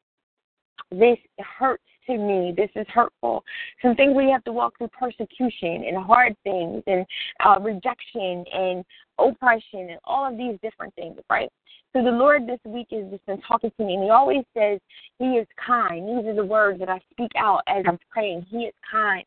this 0.92 1.18
hurts 1.40 1.82
to 2.08 2.18
me. 2.18 2.54
This 2.56 2.70
is 2.76 2.86
hurtful. 2.94 3.44
Some 3.82 3.96
things 3.96 4.14
we 4.16 4.30
have 4.30 4.44
to 4.46 4.52
walk 4.52 4.78
through 4.78 4.90
persecution 4.90 5.84
and 5.88 5.98
hard 5.98 6.36
things 6.44 6.84
and 6.88 7.06
uh, 7.46 7.60
rejection 7.60 8.46
and 8.54 8.84
oppression 9.20 9.90
and 9.92 10.00
all 10.04 10.30
of 10.30 10.38
these 10.38 10.58
different 10.62 10.94
things, 10.96 11.18
right? 11.30 11.50
So 11.94 12.02
the 12.02 12.12
Lord 12.12 12.48
this 12.48 12.60
week 12.66 12.88
has 12.92 13.04
just 13.12 13.26
been 13.26 13.42
talking 13.42 13.72
to 13.76 13.84
me, 13.84 13.96
and 13.96 14.04
He 14.04 14.10
always 14.10 14.44
says 14.58 14.80
He 15.20 15.26
is 15.26 15.48
kind. 15.66 16.08
These 16.08 16.26
are 16.28 16.36
the 16.36 16.46
words 16.46 16.80
that 16.80 16.90
I 16.90 17.02
speak 17.12 17.32
out 17.38 17.62
as 17.68 17.84
I'm 17.86 18.00
praying. 18.10 18.46
He 18.50 18.60
is 18.60 18.74
kind. 18.90 19.26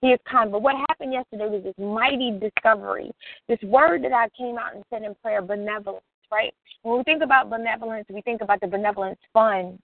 He 0.00 0.08
is 0.08 0.20
kind. 0.30 0.50
But 0.50 0.62
what 0.62 0.76
happened 0.88 1.12
yesterday 1.12 1.48
was 1.48 1.62
this 1.64 1.74
mighty 1.78 2.38
discovery. 2.38 3.10
This 3.46 3.58
word 3.62 4.04
that 4.04 4.12
I 4.12 4.28
came 4.36 4.56
out 4.56 4.74
and 4.74 4.84
said 4.90 5.02
in 5.02 5.14
prayer, 5.16 5.42
benevolence, 5.42 6.04
right? 6.32 6.54
When 6.82 6.96
we 6.96 7.04
think 7.04 7.22
about 7.22 7.50
benevolence, 7.50 8.06
we 8.08 8.22
think 8.22 8.40
about 8.40 8.60
the 8.60 8.68
benevolence 8.68 9.18
fund 9.34 9.78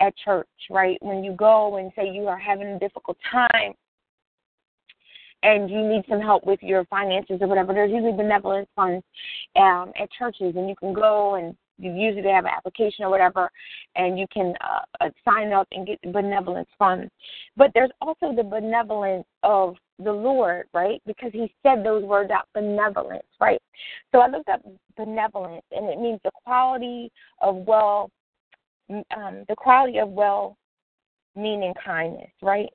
at 0.00 0.14
church, 0.16 0.48
right? 0.70 0.98
When 1.00 1.24
you 1.24 1.32
go 1.32 1.76
and 1.76 1.92
say 1.96 2.10
you 2.10 2.26
are 2.26 2.38
having 2.38 2.68
a 2.68 2.78
difficult 2.78 3.16
time 3.30 3.74
and 5.42 5.70
you 5.70 5.86
need 5.86 6.04
some 6.08 6.20
help 6.20 6.44
with 6.44 6.62
your 6.62 6.84
finances 6.86 7.38
or 7.40 7.46
whatever, 7.46 7.72
there's 7.72 7.90
usually 7.90 8.12
benevolent 8.12 8.68
funds 8.74 9.04
um, 9.56 9.92
at 10.00 10.10
churches, 10.18 10.54
and 10.56 10.68
you 10.68 10.74
can 10.76 10.92
go 10.92 11.36
and 11.36 11.56
you 11.78 11.92
usually 11.92 12.22
they 12.22 12.30
have 12.30 12.44
an 12.44 12.50
application 12.56 13.04
or 13.04 13.10
whatever, 13.10 13.50
and 13.94 14.18
you 14.18 14.26
can 14.32 14.52
uh, 14.60 15.04
uh, 15.04 15.10
sign 15.24 15.52
up 15.52 15.68
and 15.72 15.86
get 15.86 15.98
the 16.02 16.10
benevolence 16.10 16.68
funds. 16.78 17.10
But 17.56 17.70
there's 17.72 17.90
also 18.00 18.34
the 18.34 18.42
benevolence 18.42 19.26
of 19.42 19.76
the 20.02 20.12
Lord, 20.12 20.66
right? 20.74 21.00
Because 21.06 21.30
He 21.32 21.52
said 21.62 21.84
those 21.84 22.04
words 22.04 22.30
out, 22.30 22.48
benevolence, 22.52 23.26
right? 23.40 23.62
So 24.12 24.18
I 24.18 24.28
looked 24.28 24.48
up 24.48 24.60
benevolence, 24.96 25.64
and 25.70 25.88
it 25.88 26.00
means 26.00 26.20
the 26.24 26.32
quality 26.44 27.10
of 27.40 27.56
well, 27.56 28.10
um, 28.90 29.44
the 29.48 29.56
quality 29.56 29.98
of 29.98 30.08
well 30.08 30.56
meaning 31.36 31.74
kindness, 31.84 32.30
right? 32.42 32.68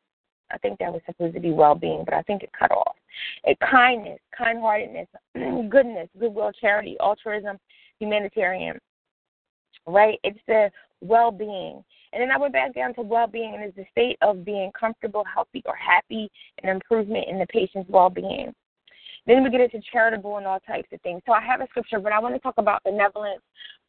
I 0.52 0.58
think 0.60 0.80
that 0.80 0.92
was 0.92 1.02
supposed 1.06 1.34
to 1.34 1.40
be 1.40 1.52
well 1.52 1.76
being, 1.76 2.04
but 2.06 2.14
I 2.14 2.22
think 2.22 2.44
it 2.44 2.52
cut 2.58 2.72
off. 2.72 2.96
It, 3.44 3.58
kindness, 3.60 4.20
kind 4.38 4.60
heartedness, 4.60 5.08
goodness, 5.70 6.10
goodwill, 6.20 6.52
charity, 6.60 6.96
altruism, 7.00 7.58
humanitarian, 8.00 8.78
right? 9.88 10.20
It's 10.24 10.40
the 10.48 10.70
well 11.02 11.32
being. 11.32 11.84
And 12.12 12.22
then 12.22 12.30
I 12.30 12.38
went 12.38 12.54
back 12.54 12.76
down 12.76 12.94
to 12.96 13.02
well 13.02 13.28
being, 13.28 13.56
and 13.56 13.64
it's 13.64 13.76
the 13.76 13.86
state 13.92 14.18
of 14.22 14.46
being 14.46 14.72
comfortable, 14.80 15.24
healthy, 15.32 15.64
or 15.66 15.76
happy, 15.76 16.30
and 16.62 16.70
improvement 16.72 17.26
in 17.28 17.40
the 17.40 17.48
patient's 17.48 17.90
well 17.90 18.10
being. 18.10 18.54
Then 19.26 19.44
we 19.44 19.50
get 19.50 19.62
into 19.62 19.82
charitable 19.92 20.38
and 20.38 20.46
all 20.46 20.60
types 20.60 20.90
of 20.92 21.02
things. 21.02 21.22
So 21.26 21.32
I 21.32 21.42
have 21.42 21.62
a 21.62 21.68
scripture, 21.68 22.00
but 22.00 22.12
I 22.12 22.20
want 22.20 22.36
to 22.36 22.40
talk 22.40 22.56
about 22.58 22.84
benevolence 22.84 23.42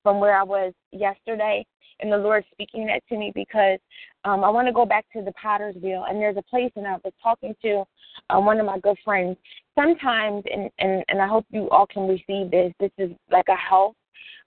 from 0.04 0.20
where 0.20 0.36
I 0.36 0.44
was 0.44 0.72
yesterday 0.92 1.66
and 2.00 2.12
the 2.12 2.16
Lord 2.16 2.44
speaking 2.52 2.86
that 2.86 3.02
to 3.08 3.16
me 3.16 3.32
because 3.34 3.78
um, 4.24 4.44
I 4.44 4.50
want 4.50 4.68
to 4.68 4.72
go 4.72 4.84
back 4.84 5.06
to 5.12 5.22
the 5.22 5.32
potter's 5.32 5.74
wheel. 5.76 6.04
And 6.08 6.20
there's 6.20 6.36
a 6.36 6.42
place, 6.42 6.70
and 6.76 6.86
I 6.86 6.96
was 7.04 7.12
talking 7.22 7.54
to 7.62 7.84
um, 8.30 8.46
one 8.46 8.60
of 8.60 8.66
my 8.66 8.78
good 8.78 8.98
friends. 9.04 9.36
Sometimes, 9.74 10.44
and, 10.52 10.70
and, 10.78 11.04
and 11.08 11.20
I 11.20 11.26
hope 11.26 11.46
you 11.50 11.68
all 11.70 11.86
can 11.86 12.06
receive 12.06 12.50
this, 12.50 12.72
this 12.78 12.90
is 12.98 13.10
like 13.30 13.46
a 13.48 13.56
health, 13.56 13.94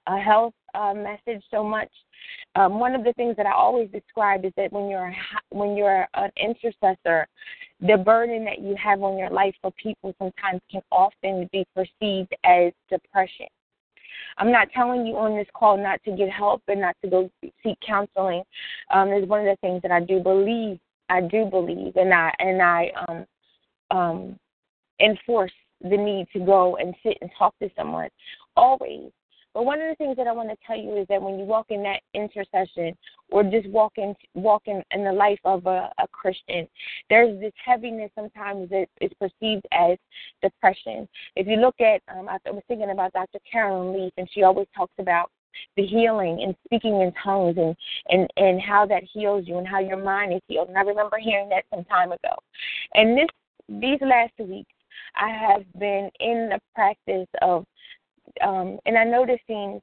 a 0.08 0.18
health 0.18 0.54
uh, 0.74 0.94
message 0.94 1.44
so 1.52 1.64
much. 1.64 1.90
Um, 2.56 2.80
one 2.80 2.96
of 2.96 3.04
the 3.04 3.14
things 3.14 3.36
that 3.38 3.46
I 3.46 3.54
always 3.54 3.90
describe 3.92 4.46
is 4.46 4.52
that 4.58 4.72
when 4.72 4.90
you're 4.90 5.14
when 5.50 5.76
you're 5.76 6.08
an 6.16 6.32
intercessor, 6.38 7.28
the 7.82 7.98
burden 7.98 8.44
that 8.46 8.60
you 8.60 8.76
have 8.82 9.02
on 9.04 9.18
your 9.18 9.30
life 9.30 9.54
for 9.62 9.72
people 9.82 10.14
sometimes 10.18 10.62
can 10.72 10.82
often 10.92 11.50
be 11.52 11.66
perceived 11.76 12.34
as 12.44 12.72
depression. 12.90 13.48
I'm 14.38 14.52
not 14.52 14.70
telling 14.72 15.06
you 15.06 15.18
on 15.18 15.36
this 15.36 15.48
call 15.54 15.78
not 15.78 16.04
to 16.06 16.12
get 16.16 16.30
help 16.30 16.62
and 16.68 16.82
not 16.82 16.96
to 17.04 17.10
go 17.10 17.30
seek 17.64 17.78
counseling. 17.86 18.44
Um, 18.94 19.12
is 19.12 19.28
one 19.28 19.42
of 19.42 19.46
the 19.46 19.58
things 19.62 19.82
that 19.82 19.92
I 19.92 20.00
do 20.00 20.20
believe. 20.20 20.80
I 21.10 21.22
do 21.22 21.46
believe, 21.46 21.96
and 21.96 22.14
I 22.14 22.34
and 22.40 22.62
I 22.62 22.92
um, 23.08 23.26
um, 23.92 24.40
enforce 25.00 25.54
the 25.82 25.96
need 25.96 26.28
to 26.34 26.40
go 26.40 26.76
and 26.78 26.94
sit 27.04 27.18
and 27.22 27.30
talk 27.38 27.58
to 27.60 27.70
someone 27.78 28.10
always. 28.56 29.12
But 29.58 29.66
one 29.66 29.82
of 29.82 29.90
the 29.90 29.96
things 29.96 30.16
that 30.18 30.28
I 30.28 30.34
want 30.34 30.50
to 30.50 30.58
tell 30.68 30.78
you 30.78 30.98
is 30.98 31.08
that 31.10 31.20
when 31.20 31.40
you 31.40 31.44
walk 31.44 31.72
in 31.72 31.82
that 31.82 32.02
intercession 32.14 32.96
or 33.32 33.42
just 33.42 33.68
walk 33.70 33.94
in, 33.98 34.14
walk 34.36 34.62
in, 34.68 34.84
in 34.92 35.04
the 35.04 35.12
life 35.12 35.40
of 35.46 35.66
a, 35.66 35.92
a 35.98 36.08
Christian, 36.12 36.68
there's 37.10 37.40
this 37.40 37.54
heaviness 37.66 38.12
sometimes 38.14 38.70
that 38.70 38.86
is 39.02 39.10
perceived 39.20 39.66
as 39.72 39.98
depression. 40.44 41.10
If 41.36 41.48
you 41.48 41.56
look 41.56 41.82
at, 41.82 42.04
um, 42.16 42.30
I 42.30 42.38
was 42.52 42.62
thinking 42.68 42.92
about 42.92 43.14
Dr. 43.14 43.40
Caroline 43.52 44.00
Leaf, 44.00 44.14
and 44.18 44.30
she 44.32 44.44
always 44.44 44.68
talks 44.76 44.94
about 45.00 45.32
the 45.76 45.88
healing 45.88 46.44
and 46.44 46.56
speaking 46.66 47.02
in 47.02 47.12
tongues 47.24 47.58
and, 47.58 47.76
and, 48.10 48.30
and 48.38 48.62
how 48.62 48.86
that 48.86 49.02
heals 49.12 49.48
you 49.48 49.58
and 49.58 49.68
how 49.68 49.80
your 49.80 49.98
mind 49.98 50.34
is 50.34 50.42
healed. 50.48 50.68
And 50.68 50.78
I 50.78 50.82
remember 50.82 51.18
hearing 51.18 51.50
that 51.50 51.64
some 51.74 51.84
time 51.86 52.12
ago. 52.12 52.36
And 52.94 53.18
this 53.18 53.28
these 53.68 54.00
last 54.02 54.34
weeks 54.38 54.72
I 55.16 55.30
have 55.30 55.64
been 55.80 56.10
in 56.20 56.50
the 56.50 56.60
practice 56.76 57.28
of 57.42 57.66
um, 58.42 58.80
and 58.86 58.98
I 58.98 59.04
know 59.04 59.26
this 59.26 59.40
seems, 59.48 59.82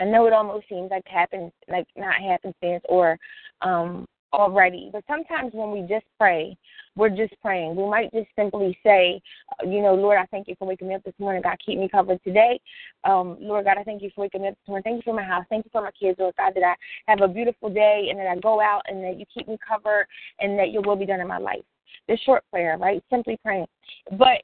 I 0.00 0.04
know 0.04 0.26
it 0.26 0.32
almost 0.32 0.68
seems 0.68 0.90
like 0.90 1.06
happens, 1.06 1.52
like 1.68 1.86
not 1.96 2.14
happenstance 2.16 2.82
or 2.88 3.18
um, 3.62 4.06
already, 4.32 4.90
but 4.92 5.04
sometimes 5.08 5.52
when 5.54 5.70
we 5.70 5.80
just 5.82 6.04
pray, 6.18 6.56
we're 6.96 7.10
just 7.10 7.34
praying. 7.42 7.76
We 7.76 7.88
might 7.88 8.12
just 8.12 8.28
simply 8.36 8.76
say, 8.82 9.20
uh, 9.52 9.68
you 9.68 9.82
know, 9.82 9.94
Lord, 9.94 10.18
I 10.18 10.26
thank 10.26 10.48
you 10.48 10.54
for 10.58 10.66
waking 10.66 10.88
me 10.88 10.94
up 10.94 11.04
this 11.04 11.14
morning. 11.18 11.42
God, 11.42 11.56
keep 11.64 11.78
me 11.78 11.88
covered 11.88 12.22
today. 12.24 12.58
Um, 13.04 13.36
Lord 13.40 13.66
God, 13.66 13.78
I 13.78 13.84
thank 13.84 14.02
you 14.02 14.10
for 14.14 14.22
waking 14.22 14.42
me 14.42 14.48
up 14.48 14.54
this 14.54 14.68
morning. 14.68 14.82
Thank 14.82 14.96
you 14.96 15.02
for 15.10 15.14
my 15.14 15.22
house. 15.22 15.44
Thank 15.48 15.64
you 15.66 15.70
for 15.70 15.82
my 15.82 15.90
kids, 15.90 16.18
Lord 16.18 16.34
God, 16.36 16.52
that 16.54 16.62
I 16.62 16.74
have 17.10 17.20
a 17.20 17.28
beautiful 17.28 17.68
day 17.68 18.08
and 18.10 18.18
that 18.18 18.26
I 18.26 18.36
go 18.36 18.60
out 18.60 18.82
and 18.86 19.04
that 19.04 19.18
you 19.18 19.26
keep 19.32 19.48
me 19.48 19.58
covered 19.66 20.06
and 20.40 20.58
that 20.58 20.70
your 20.70 20.82
will 20.82 20.96
be 20.96 21.06
done 21.06 21.20
in 21.20 21.28
my 21.28 21.38
life. 21.38 21.62
The 22.08 22.16
short 22.24 22.44
prayer, 22.50 22.76
right? 22.78 23.02
Simply 23.10 23.38
praying. 23.42 23.66
But 24.12 24.42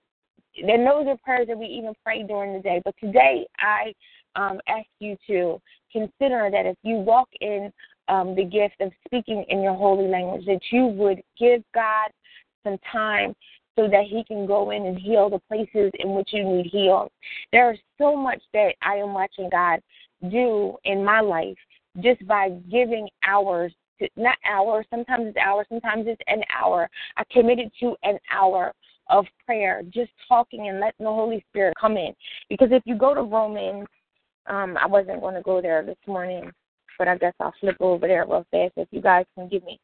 and 0.56 0.87
those 0.87 1.06
are 1.06 1.16
prayers 1.25 1.49
that 1.49 1.59
we 1.59 1.66
even 1.66 1.94
pray 2.04 2.23
during 2.23 2.52
the 2.52 2.61
day. 2.61 2.80
But 2.85 2.94
today, 3.00 3.47
I 3.59 3.92
um, 4.37 4.61
ask 4.68 4.87
you 4.99 5.16
to 5.26 5.61
consider 5.90 6.49
that 6.50 6.66
if 6.66 6.76
you 6.82 6.97
walk 6.97 7.28
in 7.40 7.73
um, 8.09 8.35
the 8.35 8.44
gift 8.44 8.80
of 8.80 8.92
speaking 9.06 9.44
in 9.49 9.62
your 9.62 9.75
holy 9.75 10.09
language, 10.09 10.44
that 10.47 10.61
you 10.71 10.87
would 10.87 11.23
give 11.38 11.62
God 11.75 12.11
some 12.64 12.78
time 12.90 13.35
so 13.76 13.88
that 13.88 14.04
He 14.09 14.25
can 14.25 14.47
go 14.47 14.71
in 14.71 14.87
and 14.87 14.99
heal 14.99 15.30
the 15.30 15.40
places 15.49 15.90
in 15.99 16.14
which 16.14 16.30
you 16.32 16.44
need 16.44 16.66
healed. 16.66 17.11
There 17.52 17.73
is 17.73 17.78
so 17.99 18.16
much 18.16 18.42
that 18.52 18.75
I 18.82 18.97
am 18.97 19.14
watching 19.14 19.49
God 19.50 19.80
do 20.30 20.76
in 20.85 21.04
my 21.04 21.21
life 21.21 21.56
just 22.00 22.26
by 22.26 22.50
giving 22.71 23.09
hours 23.26 23.73
to, 23.99 24.09
not 24.16 24.37
hours, 24.47 24.87
sometimes 24.90 25.26
it's 25.28 25.37
hours, 25.37 25.66
sometimes 25.68 26.06
it's 26.06 26.21
an 26.26 26.42
hour. 26.54 26.88
I 27.16 27.25
committed 27.30 27.71
to 27.80 27.94
an 28.02 28.18
hour 28.30 28.73
of 29.09 29.26
prayer, 29.47 29.82
just 29.90 30.11
talking 30.28 30.68
and 30.68 30.80
letting 30.80 31.04
the 31.04 31.11
Holy 31.11 31.44
Spirit 31.50 31.75
come 31.80 31.97
in. 31.97 32.14
Because 32.49 32.68
if 32.71 32.82
you 32.87 32.97
go 32.97 33.14
to 33.14 33.23
Romans, 33.23 33.87
um, 34.47 34.76
I 34.80 34.87
wasn't 34.87 35.21
going 35.21 35.35
to 35.35 35.42
go 35.42 35.61
there 35.61 35.85
this 35.85 35.99
morning, 36.06 36.50
but 36.99 37.09
I 37.09 37.16
guess 37.16 37.35
I'll 37.40 37.54
flip 37.61 37.76
over 37.80 38.06
there 38.06 38.25
real 38.26 38.47
fast 38.50 38.73
if 38.76 38.88
you 38.90 39.00
guys 39.00 39.25
can 39.37 39.49
give 39.49 39.64
me 39.64 39.78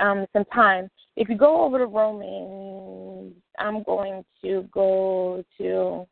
um, 0.00 0.26
some 0.32 0.44
time. 0.46 0.88
If 1.16 1.28
you 1.28 1.36
go 1.36 1.62
over 1.64 1.78
to 1.78 1.86
Romans, 1.86 3.34
I'm 3.58 3.82
going 3.82 4.24
to 4.42 4.68
go 4.72 5.44
to. 5.58 6.06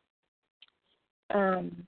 Um, 1.35 1.87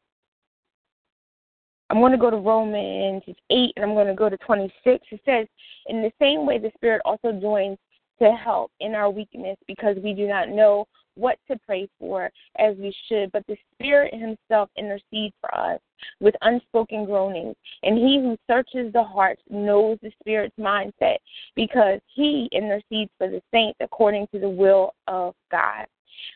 I'm 1.91 2.01
going 2.01 2.13
to 2.13 2.19
go 2.19 2.31
to 2.31 2.37
Romans 2.37 3.23
8 3.51 3.73
and 3.77 3.85
I'm 3.85 3.95
going 3.95 4.09
to 4.09 4.15
go 4.15 4.29
to 4.29 4.37
26. 4.39 5.07
It 5.11 5.21
says, 5.25 5.47
In 5.87 6.03
the 6.03 6.13
same 6.19 6.45
way, 6.45 6.59
the 6.59 6.71
Spirit 6.77 7.01
also 7.07 7.33
joins 7.33 7.79
to 8.21 8.33
help 8.33 8.71
in 8.81 8.95
our 8.95 9.11
weakness 9.11 9.57
because 9.67 9.97
we 10.03 10.13
do 10.13 10.27
not 10.27 10.49
know 10.49 10.87
what 11.19 11.39
to 11.51 11.59
pray 11.67 11.89
for 11.99 12.31
as 12.59 12.77
we 12.77 12.95
should, 13.09 13.31
but 13.33 13.45
the 13.49 13.57
Spirit 13.75 14.15
Himself 14.15 14.71
intercedes 14.77 15.35
for 15.41 15.55
us 15.55 15.81
with 16.21 16.35
unspoken 16.43 17.05
groanings. 17.05 17.57
And 17.83 17.99
He 17.99 18.21
who 18.23 18.37
searches 18.47 18.93
the 18.93 19.03
hearts 19.03 19.43
knows 19.51 19.99
the 20.01 20.13
Spirit's 20.21 20.57
mindset 20.59 21.17
because 21.57 22.01
He 22.15 22.49
intercedes 22.53 23.11
for 23.19 23.29
the 23.29 23.43
saints 23.53 23.79
according 23.81 24.29
to 24.33 24.39
the 24.39 24.49
will 24.49 24.95
of 25.09 25.35
God. 25.51 25.87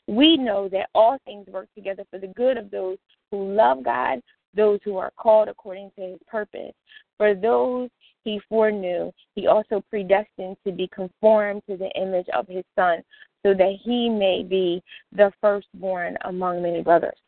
We 0.07 0.37
know 0.37 0.69
that 0.69 0.89
all 0.95 1.19
things 1.25 1.47
work 1.49 1.69
together 1.75 2.05
for 2.11 2.19
the 2.19 2.29
good 2.29 2.57
of 2.57 2.71
those 2.71 2.99
who 3.31 3.55
love 3.55 3.85
God, 3.85 4.21
those 4.55 4.81
who 4.85 4.97
are 4.97 5.13
called 5.17 5.49
according 5.49 5.91
to 5.97 6.03
His 6.03 6.19
purpose. 6.27 6.73
For 7.19 7.35
those 7.35 7.89
he 8.25 8.41
foreknew, 8.49 9.11
he 9.35 9.47
also 9.47 9.83
predestined 9.91 10.57
to 10.67 10.73
be 10.73 10.89
conformed 10.89 11.63
to 11.69 11.77
the 11.77 11.91
image 11.91 12.27
of 12.35 12.47
his 12.49 12.65
son, 12.77 13.03
so 13.45 13.55
that 13.55 13.77
he 13.83 14.09
may 14.09 14.43
be 14.43 14.83
the 15.13 15.33
firstborn 15.41 16.17
among 16.25 16.63
many 16.63 16.83
brothers. 16.83 17.19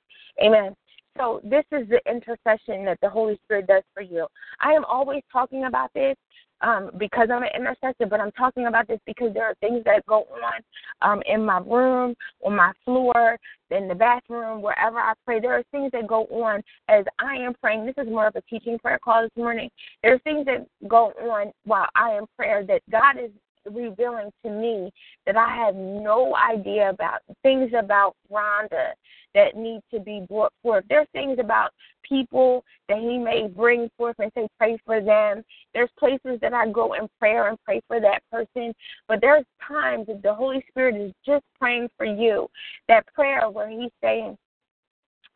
Amen. 0.43 0.75
So, 1.17 1.41
this 1.45 1.65
is 1.71 1.89
the 1.89 2.01
intercession 2.11 2.85
that 2.87 2.99
the 3.01 3.09
Holy 3.09 3.39
Spirit 3.45 3.69
does 3.69 3.83
for 3.93 4.03
you. 4.03 4.27
I 4.61 4.73
am 4.73 4.85
always 4.85 5.23
talking 5.33 5.65
about 5.65 5.93
this 5.95 6.17
um, 6.61 6.91
because 6.99 7.29
I'm 7.31 7.43
an 7.43 7.51
intercessor, 7.55 8.07
but 8.09 8.21
I'm 8.21 8.33
talking 8.33 8.67
about 8.67 8.89
this 8.89 8.99
because 9.07 9.33
there 9.35 9.45
are 9.45 9.55
things 9.61 9.85
that 9.85 10.05
go 10.07 10.27
on 10.43 10.63
um, 11.03 11.23
in 11.27 11.45
my 11.45 11.59
room, 11.59 12.15
on 12.45 12.57
my 12.57 12.73
floor, 12.85 13.39
in 13.71 13.89
the 13.89 13.95
bathroom, 13.95 14.63
wherever 14.63 14.99
I 14.99 15.13
pray. 15.25 15.41
There 15.41 15.55
are 15.55 15.65
things 15.71 15.91
that 15.93 16.07
go 16.07 16.25
on 16.27 16.63
as 16.89 17.05
I 17.19 17.37
am 17.37 17.55
praying. 17.55 17.87
This 17.87 17.95
is 17.99 18.09
more 18.09 18.27
of 18.27 18.37
a 18.37 18.43
teaching 18.43 18.79
prayer 18.79 18.99
call 18.99 19.23
this 19.23 19.37
morning. 19.37 19.69
There 20.03 20.15
are 20.15 20.19
things 20.21 20.47
that 20.47 20.67
go 20.89 21.13
on 21.21 21.53
while 21.65 21.89
I 21.95 22.11
am 22.13 22.25
prayer 22.37 22.65
that 22.67 22.83
God 22.91 23.19
is 23.23 23.31
revealing 23.71 24.31
to 24.45 24.51
me 24.51 24.91
that 25.27 25.37
I 25.37 25.55
have 25.55 25.75
no 25.75 26.35
idea 26.37 26.91
about. 26.91 27.21
Things 27.43 27.73
about 27.79 28.15
Rhonda 28.31 28.93
that 29.35 29.57
need 29.57 29.81
to 29.93 30.01
be 30.01 30.25
brought 30.29 30.53
forth. 30.63 30.85
There 30.89 31.01
are 31.01 31.07
things 31.13 31.39
about 31.41 31.71
people 32.03 32.65
that 32.89 32.99
He 32.99 33.19
may 33.19 33.49
bring 33.49 33.91
forth 33.97 34.17
and 34.19 34.31
say, 34.35 34.47
pray 34.59 34.79
for 34.85 35.01
them. 35.01 35.43
There's 35.73 35.91
places 35.99 36.39
that 36.41 36.55
I 36.55 36.69
go 36.69 36.95
in 36.95 37.09
prayer 37.19 37.49
and 37.49 37.59
pray 37.65 37.81
for 37.89 38.01
that 38.01 38.23
person. 38.31 38.73
But 39.09 39.21
there's 39.21 39.45
times 39.67 40.07
that 40.07 40.23
the 40.23 40.35
Holy 40.35 40.65
Spirit 40.69 40.97
is 40.97 41.13
just 41.27 41.45
praying 41.59 41.89
for 41.97 42.07
you. 42.07 42.49
That 42.89 43.07
prayer 43.15 43.51
where 43.51 43.69
He's 43.69 43.91
saying, 44.03 44.37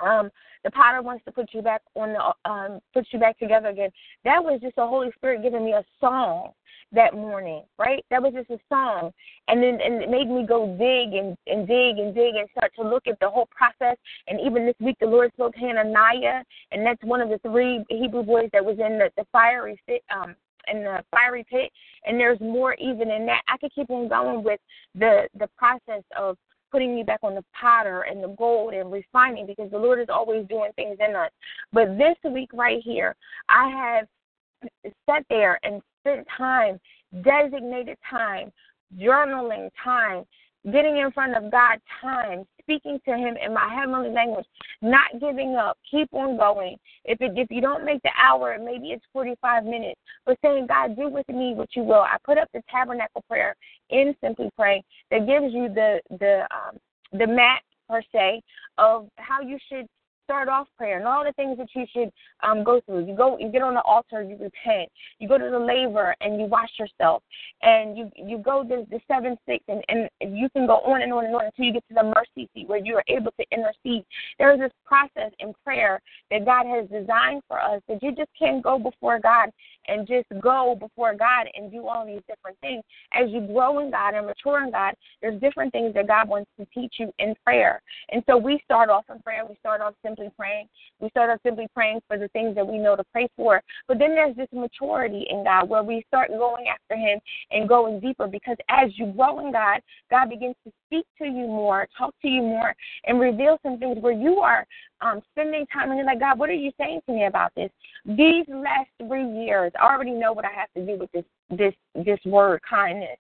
um 0.01 0.31
the 0.65 0.71
potter 0.71 1.03
wants 1.03 1.25
to 1.25 1.33
put 1.33 1.49
you 1.53 1.63
back 1.63 1.83
on 1.95 2.13
the 2.13 2.51
um 2.51 2.81
put 2.93 3.07
you 3.13 3.19
back 3.19 3.39
together 3.39 3.69
again. 3.69 3.91
That 4.25 4.43
was 4.43 4.61
just 4.61 4.77
the 4.77 4.87
holy 4.87 5.11
spirit 5.17 5.43
giving 5.43 5.65
me 5.65 5.73
a 5.73 5.85
song 6.01 6.53
that 6.93 7.15
morning 7.15 7.65
right? 7.79 8.05
That 8.11 8.23
was 8.23 8.33
just 8.35 8.51
a 8.51 8.59
song. 8.69 9.13
And 9.49 9.63
then 9.63 9.79
and 9.81 10.03
it 10.03 10.11
made 10.11 10.29
me 10.29 10.47
go 10.47 10.67
dig 10.67 11.15
and 11.15 11.37
and 11.47 11.67
dig 11.67 11.99
and 11.99 12.15
dig 12.15 12.35
and 12.37 12.49
start 12.57 12.73
to 12.77 12.83
look 12.83 13.07
at 13.07 13.19
the 13.21 13.29
whole 13.29 13.49
process. 13.51 13.97
And 14.27 14.41
even 14.41 14.67
this 14.67 14.77
week 14.81 14.97
the 15.01 15.07
lord 15.07 15.33
spoke 15.35 15.55
hananiah 15.55 16.43
and 16.73 16.87
that's 16.87 17.03
one 17.03 17.21
of 17.21 17.29
the 17.29 17.39
three 17.39 17.85
hebrew 17.89 18.23
boys 18.23 18.51
that 18.53 18.65
was 18.65 18.79
in 18.79 18.99
the, 18.99 19.11
the 19.17 19.27
fiery 19.33 19.81
um 20.15 20.35
in 20.71 20.83
the 20.83 21.03
fiery 21.11 21.45
pit. 21.49 21.71
And 22.05 22.19
there's 22.19 22.41
more 22.41 22.75
even 22.75 23.11
in 23.11 23.27
that. 23.27 23.43
I 23.49 23.57
could 23.59 23.75
keep 23.75 23.91
on 23.91 24.09
going 24.09 24.43
with 24.43 24.61
the 24.95 25.29
the 25.39 25.49
process 25.57 26.03
of 26.19 26.37
putting 26.71 26.95
me 26.95 27.03
back 27.03 27.21
on 27.23 27.35
the 27.35 27.45
potter 27.59 28.03
and 28.03 28.23
the 28.23 28.29
gold 28.29 28.75
and 28.75 28.93
refining 28.93 29.47
because 29.47 29.71
the 29.71 29.79
Lord 29.79 30.01
is 30.01 30.09
always 30.09 30.47
doing 30.49 30.71
things 30.77 30.99
in 31.07 31.15
us. 31.17 31.31
But 31.73 31.99
this 31.99 32.17
week 32.31 32.51
right 32.53 32.81
here, 32.83 33.17
I 33.49 33.69
have 33.71 34.73
sat 35.09 35.25
there 35.29 35.59
and 35.63 35.81
spent 36.01 36.27
time, 36.37 36.81
designated 37.23 37.97
time, 38.09 38.53
journaling 38.99 39.71
time, 39.83 40.25
getting 40.73 40.99
in 40.99 41.11
front 41.13 41.37
of 41.37 41.51
God 41.51 41.79
time, 42.01 42.45
speaking 42.63 43.01
to 43.07 43.17
Him 43.17 43.37
in 43.45 43.55
my 43.55 43.69
heavenly 43.75 44.11
language, 44.11 44.47
not 44.83 45.21
giving 45.21 45.57
up, 45.57 45.79
keep 45.91 46.09
on 46.13 46.37
going. 46.37 46.77
If 47.05 47.21
it, 47.21 47.33
if 47.37 47.49
you 47.51 47.61
don't 47.61 47.85
make 47.85 48.03
the 48.03 48.11
hour, 48.19 48.57
maybe 48.59 48.89
it's 48.89 49.05
45 49.13 49.65
minutes, 49.65 50.01
but 50.27 50.39
saying, 50.43 50.67
God, 50.67 50.97
do 50.97 51.09
with 51.09 51.29
me 51.29 51.55
what 51.55 51.71
you 51.75 51.83
will. 51.83 52.03
I 52.03 52.17
put 52.25 52.39
up 52.39 52.49
the 52.53 52.63
tabernacle 52.71 53.25
prayer 53.29 53.57
in 53.91 54.15
Simply 54.21 54.51
Pray 54.57 54.83
that 55.11 55.27
gives 55.27 55.53
you 55.53 55.69
the 55.69 56.01
the 56.19 56.47
um, 56.51 56.79
the 57.13 57.27
map 57.27 57.63
per 57.89 58.03
se 58.13 58.43
of 58.77 59.09
how 59.17 59.41
you 59.41 59.59
should 59.69 59.87
start 60.29 60.47
off 60.49 60.69
prayer 60.77 60.99
and 60.99 61.07
all 61.07 61.25
the 61.25 61.33
things 61.33 61.57
that 61.57 61.69
you 61.75 61.87
should 61.91 62.13
um, 62.43 62.63
go 62.63 62.83
through. 62.85 63.07
You 63.07 63.17
go, 63.17 63.39
you 63.39 63.51
get 63.51 63.63
on 63.63 63.73
the 63.73 63.81
altar, 63.81 64.23
you 64.23 64.37
repent. 64.37 64.91
You 65.19 65.27
go 65.27 65.39
to 65.39 65.51
the 65.51 65.59
laver 65.59 66.15
and 66.21 66.39
you 66.39 66.47
wash 66.47 66.69
yourself, 66.79 67.23
and 67.63 67.97
you 67.97 68.11
you 68.15 68.37
go 68.37 68.63
to 68.63 68.87
the 68.91 69.01
seven 69.09 69.39
six, 69.47 69.65
and 69.69 69.83
and 69.89 70.37
you 70.39 70.51
can 70.51 70.67
go 70.67 70.81
on 70.81 71.01
and 71.01 71.13
on 71.15 71.25
and 71.25 71.35
on 71.35 71.47
until 71.47 71.65
you 71.65 71.73
get 71.73 71.89
to 71.89 71.95
the 71.95 72.03
mercy 72.03 72.49
seat 72.55 72.69
where 72.69 72.79
you 72.79 72.95
are 72.97 73.05
able 73.09 73.33
to 73.41 73.47
intercede. 73.51 74.05
There 74.39 74.53
is 74.53 74.61
this 74.61 74.73
process 74.85 75.33
in 75.39 75.55
prayer 75.65 76.01
that 76.31 76.45
God 76.45 76.67
has 76.67 76.87
designed 76.89 77.43
for 77.49 77.59
us 77.61 77.81
that 77.89 78.03
you 78.03 78.15
just 78.15 78.31
can't 78.39 78.63
go 78.63 78.79
before 78.79 79.19
God 79.19 79.49
and 79.87 80.07
just 80.07 80.27
go 80.43 80.77
before 80.79 81.15
God 81.15 81.47
and 81.55 81.73
do 81.73 81.87
all 81.89 82.05
these 82.05 82.21
different 82.29 82.59
things. 82.61 82.83
As 83.13 83.31
you 83.31 83.41
grow 83.41 83.79
in 83.79 83.91
God 83.91 84.15
and 84.15 84.27
mature 84.27 84.63
in 84.63 84.71
God, 84.71 84.95
there's 85.23 85.41
different 85.41 85.73
things 85.73 85.95
that 85.95 86.07
God 86.07 86.29
wants 86.29 86.51
to 86.59 86.67
teach 86.75 86.95
you 86.99 87.11
in 87.19 87.35
prayer. 87.45 87.81
And 88.11 88.23
so 88.27 88.37
we 88.37 88.61
start 88.65 88.91
off 88.91 89.05
in 89.13 89.21
prayer. 89.23 89.45
We 89.49 89.57
start 89.61 89.81
off 89.81 89.95
simply 90.05 90.18
praying. 90.37 90.69
We 91.01 91.09
start 91.11 91.31
off 91.31 91.41
simply 91.45 91.69
praying 91.75 92.01
for 92.09 92.19
the 92.19 92.29
things 92.29 92.55
that 92.57 92.67
we 92.67 92.79
know 92.79 92.97
to 92.97 93.05
pray 93.13 93.29
for. 93.37 93.63
But 93.87 93.99
then 93.99 94.15
there's 94.15 94.37
this 94.37 94.49
maturity 94.53 95.27
in 95.31 95.45
God 95.45 95.69
where 95.69 95.83
we 95.83 96.05
start 96.09 96.31
going 96.31 96.67
after 96.69 96.97
Him 96.97 97.21
and 97.51 97.69
going 97.69 98.01
deeper 98.01 98.27
because 98.27 98.57
as 98.69 98.91
you 98.97 99.07
grow 99.07 99.41
in 99.41 99.53
God, 99.53 99.81
God 100.11 100.31
begins 100.31 100.57
to 100.67 100.73
speak 100.87 101.07
to 101.19 101.25
you 101.25 101.47
more, 101.47 101.87
talk 101.97 102.15
to 102.23 102.29
you 102.29 102.43
more, 102.43 102.75
and 103.05 103.21
reveal 103.21 103.59
some 103.63 103.79
things 103.79 103.99
where 104.01 104.13
you 104.13 104.39
are 104.39 104.67
um, 105.01 105.23
spending 105.33 105.67
time 105.73 105.91
and 105.91 105.99
you're 105.99 106.07
like, 106.07 106.21
God, 106.21 106.39
what 106.39 106.51
are 106.51 106.55
you 106.55 106.73
saying 106.79 107.01
to 107.07 107.13
me 107.13 107.27
about 107.27 107.55
this? 107.55 107.71
These 108.05 108.47
last 108.49 108.91
three 108.99 109.29
years, 109.45 109.73
I 109.81 109.93
already 109.93 110.13
know 110.13 110.33
what 110.33 110.45
I 110.45 110.53
have 110.53 110.73
to 110.77 110.85
do 110.85 110.99
with 110.99 111.13
this 111.13 111.25
this 111.51 111.73
this 111.95 112.19
word 112.27 112.61
kindness. 112.69 113.17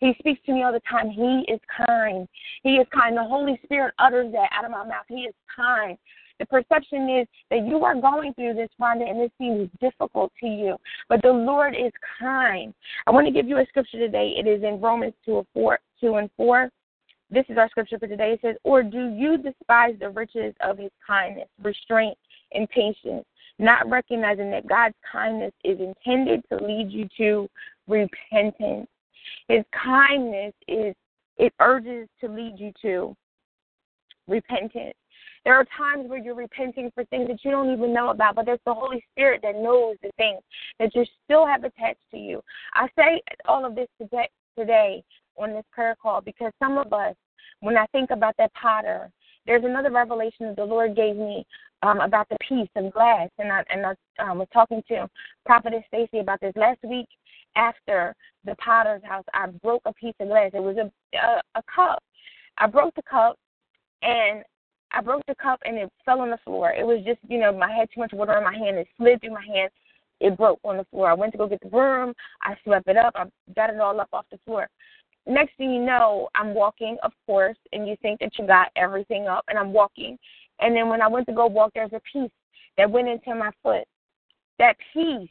He 0.00 0.14
speaks 0.18 0.40
to 0.46 0.52
me 0.52 0.62
all 0.62 0.72
the 0.72 0.80
time. 0.90 1.10
He 1.10 1.44
is 1.52 1.60
kind. 1.86 2.28
He 2.62 2.74
is 2.76 2.86
kind. 2.92 3.16
The 3.16 3.24
Holy 3.24 3.58
Spirit 3.64 3.94
utters 3.98 4.32
that 4.32 4.50
out 4.52 4.64
of 4.64 4.70
my 4.70 4.84
mouth. 4.84 5.04
He 5.08 5.22
is 5.22 5.34
kind. 5.54 5.96
The 6.40 6.46
perception 6.46 7.08
is 7.10 7.28
that 7.50 7.66
you 7.66 7.84
are 7.84 7.94
going 7.94 8.32
through 8.32 8.54
this, 8.54 8.70
Rhonda, 8.80 9.08
and 9.08 9.20
this 9.20 9.30
seems 9.36 9.68
difficult 9.78 10.32
to 10.40 10.46
you. 10.46 10.76
But 11.10 11.20
the 11.20 11.30
Lord 11.30 11.74
is 11.74 11.92
kind. 12.18 12.72
I 13.06 13.10
want 13.10 13.26
to 13.26 13.32
give 13.32 13.46
you 13.46 13.58
a 13.58 13.66
scripture 13.68 13.98
today. 13.98 14.34
It 14.38 14.48
is 14.48 14.64
in 14.64 14.80
Romans 14.80 15.12
2, 15.26 15.46
4, 15.52 15.78
2 16.00 16.14
and 16.14 16.30
4. 16.38 16.70
This 17.30 17.44
is 17.50 17.58
our 17.58 17.68
scripture 17.68 17.98
for 17.98 18.06
today. 18.06 18.32
It 18.32 18.40
says, 18.40 18.56
Or 18.64 18.82
do 18.82 19.14
you 19.14 19.36
despise 19.36 19.96
the 20.00 20.08
riches 20.08 20.54
of 20.62 20.78
his 20.78 20.90
kindness, 21.06 21.48
restraint, 21.62 22.16
and 22.52 22.66
patience, 22.70 23.26
not 23.58 23.88
recognizing 23.88 24.50
that 24.50 24.66
God's 24.66 24.96
kindness 25.12 25.52
is 25.62 25.78
intended 25.78 26.42
to 26.48 26.56
lead 26.56 26.90
you 26.90 27.06
to 27.18 27.50
repentance? 27.86 28.88
His 29.48 29.62
kindness 29.84 30.54
is, 30.66 30.94
it 31.36 31.52
urges 31.60 32.08
to 32.22 32.28
lead 32.28 32.54
you 32.56 32.72
to 32.80 33.14
repentance. 34.26 34.94
There 35.44 35.54
are 35.54 35.66
times 35.76 36.08
where 36.08 36.18
you're 36.18 36.34
repenting 36.34 36.90
for 36.94 37.04
things 37.06 37.28
that 37.28 37.44
you 37.44 37.50
don't 37.50 37.72
even 37.72 37.94
know 37.94 38.10
about, 38.10 38.34
but 38.34 38.44
there's 38.46 38.60
the 38.66 38.74
Holy 38.74 39.02
Spirit 39.12 39.40
that 39.42 39.56
knows 39.56 39.96
the 40.02 40.10
things 40.16 40.42
that 40.78 40.94
you 40.94 41.04
still 41.24 41.46
have 41.46 41.64
attached 41.64 42.04
to 42.10 42.18
you. 42.18 42.42
I 42.74 42.88
say 42.96 43.22
all 43.46 43.64
of 43.64 43.74
this 43.74 43.88
today, 43.98 44.28
today 44.58 45.02
on 45.38 45.52
this 45.52 45.64
prayer 45.72 45.96
call 46.00 46.20
because 46.20 46.52
some 46.58 46.76
of 46.76 46.92
us, 46.92 47.14
when 47.60 47.76
I 47.76 47.86
think 47.86 48.10
about 48.10 48.34
that 48.38 48.52
potter, 48.54 49.10
there's 49.46 49.64
another 49.64 49.90
revelation 49.90 50.46
that 50.46 50.56
the 50.56 50.64
Lord 50.64 50.94
gave 50.94 51.16
me 51.16 51.46
um, 51.82 52.00
about 52.00 52.28
the 52.28 52.36
piece 52.46 52.68
of 52.76 52.92
glass, 52.92 53.30
and 53.38 53.50
I 53.50 53.64
and 53.70 53.86
I 53.86 54.22
um, 54.22 54.38
was 54.38 54.48
talking 54.52 54.82
to 54.88 55.08
Prophetess 55.46 55.82
Stacy 55.88 56.18
about 56.18 56.40
this 56.40 56.52
last 56.56 56.80
week. 56.84 57.08
After 57.56 58.14
the 58.44 58.54
potter's 58.56 59.02
house, 59.02 59.24
I 59.34 59.46
broke 59.48 59.82
a 59.84 59.92
piece 59.94 60.14
of 60.20 60.28
glass. 60.28 60.52
It 60.54 60.62
was 60.62 60.76
a, 60.76 60.90
a 61.16 61.40
a 61.56 61.62
cup. 61.74 62.02
I 62.58 62.66
broke 62.66 62.94
the 62.94 63.02
cup, 63.02 63.36
and 64.02 64.44
I 64.92 65.00
broke 65.00 65.24
the 65.26 65.34
cup, 65.34 65.60
and 65.64 65.76
it 65.76 65.92
fell 66.04 66.20
on 66.20 66.30
the 66.30 66.38
floor. 66.44 66.72
It 66.72 66.86
was 66.86 67.02
just 67.04 67.18
you 67.28 67.38
know 67.38 67.58
I 67.60 67.72
had 67.72 67.88
too 67.92 68.00
much 68.00 68.12
water 68.12 68.36
in 68.36 68.44
my 68.44 68.54
hand. 68.54 68.78
It 68.78 68.88
slid 68.96 69.20
through 69.20 69.34
my 69.34 69.46
hand. 69.46 69.70
It 70.20 70.36
broke 70.36 70.60
on 70.64 70.76
the 70.76 70.84
floor. 70.90 71.10
I 71.10 71.14
went 71.14 71.32
to 71.32 71.38
go 71.38 71.48
get 71.48 71.60
the 71.62 71.68
broom. 71.68 72.12
I 72.42 72.54
swept 72.64 72.88
it 72.88 72.96
up. 72.96 73.14
I 73.16 73.24
got 73.56 73.70
it 73.70 73.80
all 73.80 73.98
up 74.00 74.08
off 74.12 74.26
the 74.30 74.38
floor 74.44 74.68
next 75.26 75.56
thing 75.56 75.72
you 75.72 75.82
know, 75.82 76.28
I'm 76.34 76.54
walking, 76.54 76.96
of 77.02 77.12
course, 77.26 77.56
and 77.72 77.86
you 77.88 77.96
think 78.02 78.20
that 78.20 78.38
you 78.38 78.46
got 78.46 78.68
everything 78.76 79.26
up, 79.26 79.44
and 79.48 79.58
I'm 79.58 79.72
walking. 79.72 80.18
And 80.60 80.76
then 80.76 80.88
when 80.88 81.00
I 81.00 81.08
went 81.08 81.26
to 81.28 81.32
go 81.32 81.46
walk, 81.46 81.72
there's 81.74 81.92
a 81.92 82.00
piece 82.12 82.30
that 82.76 82.90
went 82.90 83.08
into 83.08 83.34
my 83.34 83.50
foot. 83.62 83.84
That 84.58 84.76
piece 84.92 85.30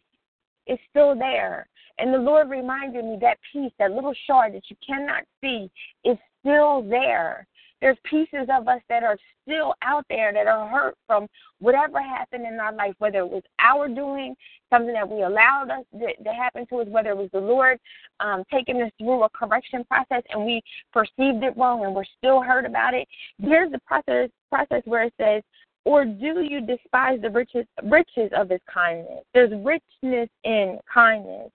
is 0.67 0.79
still 0.89 1.15
there. 1.15 1.67
And 1.97 2.13
the 2.13 2.17
Lord 2.17 2.49
reminded 2.49 3.03
me 3.03 3.17
that 3.21 3.37
piece, 3.51 3.71
that 3.77 3.91
little 3.91 4.13
shard 4.25 4.53
that 4.53 4.63
you 4.69 4.75
cannot 4.85 5.23
see, 5.41 5.69
is 6.05 6.17
still 6.39 6.81
there. 6.81 7.45
There's 7.81 7.97
pieces 8.03 8.47
of 8.53 8.67
us 8.67 8.81
that 8.89 9.03
are 9.03 9.17
still 9.43 9.73
out 9.81 10.05
there 10.09 10.33
that 10.33 10.47
are 10.47 10.67
hurt 10.67 10.97
from 11.07 11.27
whatever 11.59 12.01
happened 12.01 12.45
in 12.45 12.59
our 12.59 12.73
life, 12.73 12.93
whether 12.99 13.19
it 13.19 13.29
was 13.29 13.43
our 13.59 13.87
doing, 13.87 14.35
something 14.69 14.93
that 14.93 15.07
we 15.07 15.23
allowed 15.23 15.69
us 15.71 15.85
to, 15.93 16.23
to 16.23 16.33
happen 16.33 16.65
to 16.67 16.79
us, 16.81 16.87
whether 16.89 17.11
it 17.11 17.17
was 17.17 17.29
the 17.31 17.39
Lord 17.39 17.79
um, 18.19 18.43
taking 18.51 18.81
us 18.81 18.91
through 18.97 19.23
a 19.23 19.29
correction 19.29 19.83
process 19.85 20.23
and 20.29 20.45
we 20.45 20.61
perceived 20.91 21.43
it 21.43 21.55
wrong 21.57 21.85
and 21.85 21.95
we're 21.95 22.03
still 22.17 22.41
hurt 22.41 22.65
about 22.65 22.93
it. 22.93 23.07
Here's 23.37 23.71
the 23.71 23.79
process 23.79 24.29
process 24.49 24.81
where 24.85 25.03
it 25.03 25.13
says, 25.19 25.43
or 25.85 26.05
do 26.05 26.41
you 26.41 26.61
despise 26.61 27.21
the 27.21 27.29
riches 27.29 27.65
riches 27.83 28.29
of 28.35 28.49
his 28.49 28.59
kindness? 28.71 29.23
There's 29.33 29.51
richness 29.63 30.29
in 30.43 30.77
kindness, 30.93 31.51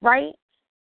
right? 0.00 0.32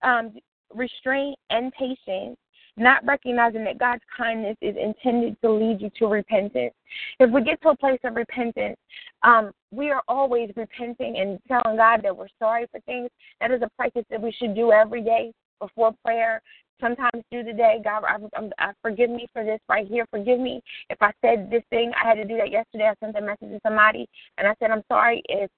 Um, 0.03 0.35
restraint 0.75 1.37
and 1.51 1.72
patience 1.72 2.37
not 2.76 3.04
recognizing 3.04 3.64
that 3.64 3.78
God's 3.78 4.02
kindness 4.16 4.56
is 4.60 4.76
intended 4.76 5.36
to 5.42 5.50
lead 5.50 5.80
you 5.80 5.90
to 5.98 6.06
repentance. 6.06 6.74
If 7.18 7.30
we 7.30 7.42
get 7.42 7.60
to 7.62 7.70
a 7.70 7.76
place 7.76 8.00
of 8.04 8.16
repentance, 8.16 8.76
um, 9.22 9.52
we 9.70 9.90
are 9.90 10.02
always 10.08 10.50
repenting 10.56 11.18
and 11.18 11.38
telling 11.48 11.76
God 11.76 12.00
that 12.02 12.16
we're 12.16 12.28
sorry 12.38 12.66
for 12.70 12.80
things. 12.80 13.08
That 13.40 13.50
is 13.50 13.62
a 13.62 13.70
practice 13.76 14.04
that 14.10 14.20
we 14.20 14.32
should 14.32 14.54
do 14.54 14.72
every 14.72 15.02
day 15.02 15.32
before 15.60 15.94
prayer. 16.04 16.42
Sometimes 16.80 17.24
through 17.30 17.44
the 17.44 17.54
day, 17.54 17.80
God, 17.82 18.04
I, 18.04 18.16
I, 18.38 18.68
I 18.68 18.72
forgive 18.82 19.08
me 19.08 19.26
for 19.32 19.42
this 19.42 19.60
right 19.68 19.86
here. 19.86 20.04
Forgive 20.10 20.38
me 20.38 20.60
if 20.90 20.98
I 21.00 21.10
said 21.22 21.50
this 21.50 21.62
thing. 21.70 21.92
I 22.00 22.06
had 22.06 22.16
to 22.16 22.26
do 22.26 22.36
that 22.36 22.50
yesterday. 22.50 22.90
I 22.90 22.94
sent 23.04 23.16
a 23.16 23.20
message 23.22 23.48
to 23.48 23.60
somebody, 23.62 24.06
and 24.36 24.46
I 24.46 24.54
said, 24.58 24.70
I'm 24.70 24.82
sorry 24.88 25.22
if 25.30 25.50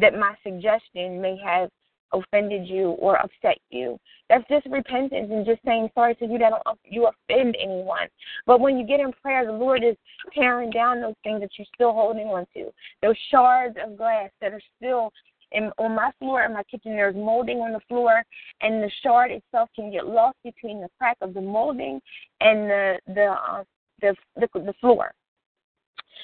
that 0.00 0.18
my 0.18 0.34
suggestion 0.42 1.20
may 1.20 1.36
have 1.44 1.68
offended 2.12 2.66
you 2.68 2.90
or 2.90 3.16
upset 3.16 3.58
you. 3.70 3.98
That's 4.28 4.44
just 4.48 4.66
repentance 4.66 5.28
and 5.30 5.46
just 5.46 5.60
saying 5.64 5.90
sorry 5.94 6.14
to 6.16 6.26
you 6.26 6.38
that 6.38 6.52
you 6.84 7.06
offend 7.06 7.56
anyone. 7.60 8.08
But 8.46 8.60
when 8.60 8.78
you 8.78 8.86
get 8.86 9.00
in 9.00 9.12
prayer, 9.12 9.46
the 9.46 9.52
Lord 9.52 9.84
is 9.84 9.96
tearing 10.34 10.70
down 10.70 11.00
those 11.00 11.14
things 11.22 11.40
that 11.40 11.50
you're 11.58 11.66
still 11.74 11.92
holding 11.92 12.26
on 12.26 12.46
to, 12.54 12.70
those 13.02 13.16
shards 13.30 13.76
of 13.84 13.96
glass 13.96 14.30
that 14.40 14.52
are 14.52 14.62
still 14.76 15.12
in, 15.52 15.70
on 15.78 15.94
my 15.94 16.10
floor 16.18 16.44
in 16.44 16.54
my 16.54 16.62
kitchen. 16.64 16.92
There's 16.92 17.14
molding 17.14 17.58
on 17.58 17.72
the 17.72 17.80
floor, 17.88 18.22
and 18.60 18.82
the 18.82 18.90
shard 19.02 19.30
itself 19.30 19.70
can 19.74 19.90
get 19.90 20.06
lost 20.06 20.36
between 20.44 20.80
the 20.80 20.88
crack 20.98 21.16
of 21.20 21.34
the 21.34 21.40
molding 21.40 22.00
and 22.40 22.70
the 22.70 22.98
the 23.06 23.26
uh, 23.26 23.64
the, 24.00 24.14
the 24.36 24.48
the 24.54 24.74
floor 24.80 25.12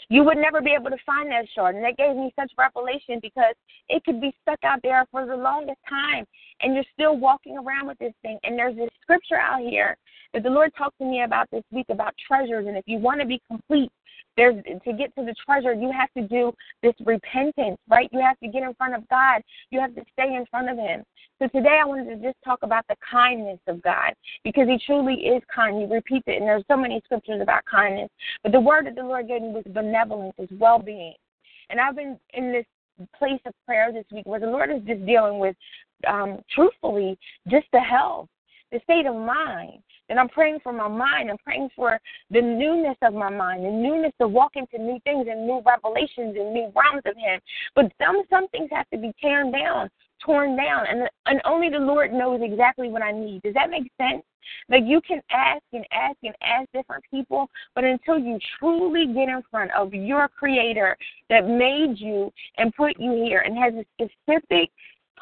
you 0.09 0.25
would 0.25 0.39
never 0.39 0.61
be 0.61 0.75
able 0.79 0.91
to 0.91 0.97
find 1.05 1.31
that 1.31 1.47
shard. 1.55 1.75
And 1.75 1.85
that 1.85 1.97
gave 1.97 2.17
me 2.17 2.33
such 2.39 2.53
revelation 2.59 3.19
because 3.21 3.55
it 3.89 4.05
could 4.05 4.21
be 4.21 4.35
stuck 4.43 4.63
out 4.65 4.81
there 4.83 5.07
for 5.11 5.27
the 5.27 5.37
longest 5.37 5.81
time 5.89 6.27
and 6.61 6.75
you're 6.75 6.85
still 6.93 7.17
walking 7.17 7.57
around 7.59 7.87
with 7.87 7.99
this 7.99 8.15
thing. 8.23 8.39
And 8.43 8.59
there's 8.59 8.77
this 8.77 8.91
scripture 9.03 9.39
out 9.39 9.61
here 9.61 9.97
that 10.33 10.43
the 10.43 10.51
Lord 10.51 10.73
talked 10.77 10.99
to 10.99 11.05
me 11.05 11.23
about 11.23 11.51
this 11.51 11.65
week 11.71 11.87
about 11.91 12.15
treasures. 12.27 12.67
And 12.67 12.77
if 12.77 12.85
you 12.87 12.99
want 12.99 13.21
to 13.21 13.27
be 13.27 13.41
complete, 13.49 13.91
there's 14.37 14.63
to 14.65 14.93
get 14.93 15.15
to 15.17 15.25
the 15.25 15.35
treasure, 15.45 15.75
you 15.75 15.93
have 15.93 16.11
to 16.17 16.27
do 16.27 16.53
this 16.83 16.95
repentance, 17.05 17.79
right? 17.89 18.09
You 18.13 18.21
have 18.21 18.39
to 18.41 18.49
get 18.49 18.63
in 18.63 18.75
front 18.75 18.95
of 18.95 19.07
God. 19.09 19.43
You 19.71 19.81
have 19.81 19.95
to 19.95 20.03
stay 20.13 20.35
in 20.35 20.47
front 20.51 20.71
of 20.71 20.79
Him. 20.79 21.05
So 21.39 21.49
today 21.49 21.81
I 21.83 21.85
wanted 21.85 22.09
to 22.09 22.17
just 22.17 22.37
talk 22.45 22.61
about 22.63 22.87
the 22.89 22.97
kindness 23.11 23.59
of 23.67 23.83
God 23.83 24.15
because 24.43 24.69
He 24.69 24.79
truly 24.87 25.15
is 25.15 25.43
kind. 25.55 25.79
He 25.79 25.93
repeats 25.93 26.25
it, 26.27 26.39
and 26.39 26.47
there's 26.47 26.65
so 26.69 26.77
many 26.77 27.01
scriptures 27.05 27.41
about 27.43 27.63
kindness. 27.71 28.09
But 28.43 28.53
the 28.53 28.61
word 28.61 28.87
that 28.87 28.95
the 28.95 29.03
Lord 29.03 29.29
gave 29.29 29.43
me 29.43 29.49
was 29.49 29.65
benevolence, 29.67 30.35
is 30.39 30.49
well-being. 30.59 31.15
And 31.69 31.81
I've 31.81 31.97
been 31.97 32.19
in 32.33 32.53
this 32.53 32.65
place 33.19 33.41
of 33.47 33.55
prayer 33.67 33.93
this 33.93 34.05
week 34.13 34.27
where 34.27 34.41
the 34.41 34.47
Lord 34.47 34.71
is 34.71 34.83
just 34.87 35.05
dealing 35.05 35.39
with, 35.39 35.57
um, 36.07 36.41
truthfully, 36.55 37.19
just 37.49 37.67
the 37.73 37.81
health, 37.81 38.29
the 38.71 38.81
state 38.85 39.07
of 39.07 39.15
mind. 39.15 39.83
And 40.13 40.21
I'm 40.21 40.29
praying 40.29 40.59
for 40.63 40.75
my 40.75 40.89
mind. 40.89 41.31
I'm 41.31 41.39
praying 41.39 41.71
for 41.75 41.99
the 42.31 42.43
newness 42.43 42.99
of 43.01 43.15
my 43.15 43.31
mind, 43.31 43.65
the 43.65 43.71
newness 43.71 44.13
to 44.21 44.29
walk 44.29 44.53
into 44.57 44.77
new 44.77 45.01
things 45.05 45.27
and 45.27 45.47
new 45.47 45.63
revelations 45.65 46.37
and 46.37 46.53
new 46.53 46.71
realms 46.77 47.01
of 47.07 47.17
Him. 47.17 47.41
But 47.75 47.91
some 47.97 48.23
some 48.29 48.47
things 48.49 48.69
have 48.73 48.91
to 48.91 48.99
be 48.99 49.15
torn 49.23 49.51
down, 49.53 49.89
torn 50.23 50.55
down, 50.55 50.85
and 50.87 51.09
and 51.25 51.41
only 51.47 51.71
the 51.71 51.79
Lord 51.79 52.13
knows 52.13 52.41
exactly 52.43 52.91
what 52.91 53.01
I 53.01 53.11
need. 53.11 53.41
Does 53.41 53.55
that 53.55 53.71
make 53.71 53.91
sense? 53.99 54.23
Like 54.69 54.83
you 54.85 55.01
can 55.01 55.23
ask 55.31 55.63
and 55.73 55.87
ask 55.93 56.19
and 56.23 56.35
ask 56.43 56.69
different 56.75 57.05
people, 57.11 57.49
but 57.75 57.85
until 57.85 58.19
you 58.19 58.39
truly 58.59 59.07
get 59.07 59.31
in 59.31 59.43
front 59.51 59.71
of 59.73 59.95
your 59.95 60.29
creator 60.29 60.95
that 61.31 61.49
made 61.49 61.95
you 61.97 62.31
and 62.59 62.75
put 62.75 62.99
you 62.99 63.13
here 63.13 63.41
and 63.41 63.57
has 63.57 63.73
a 63.73 63.85
specific 63.97 64.71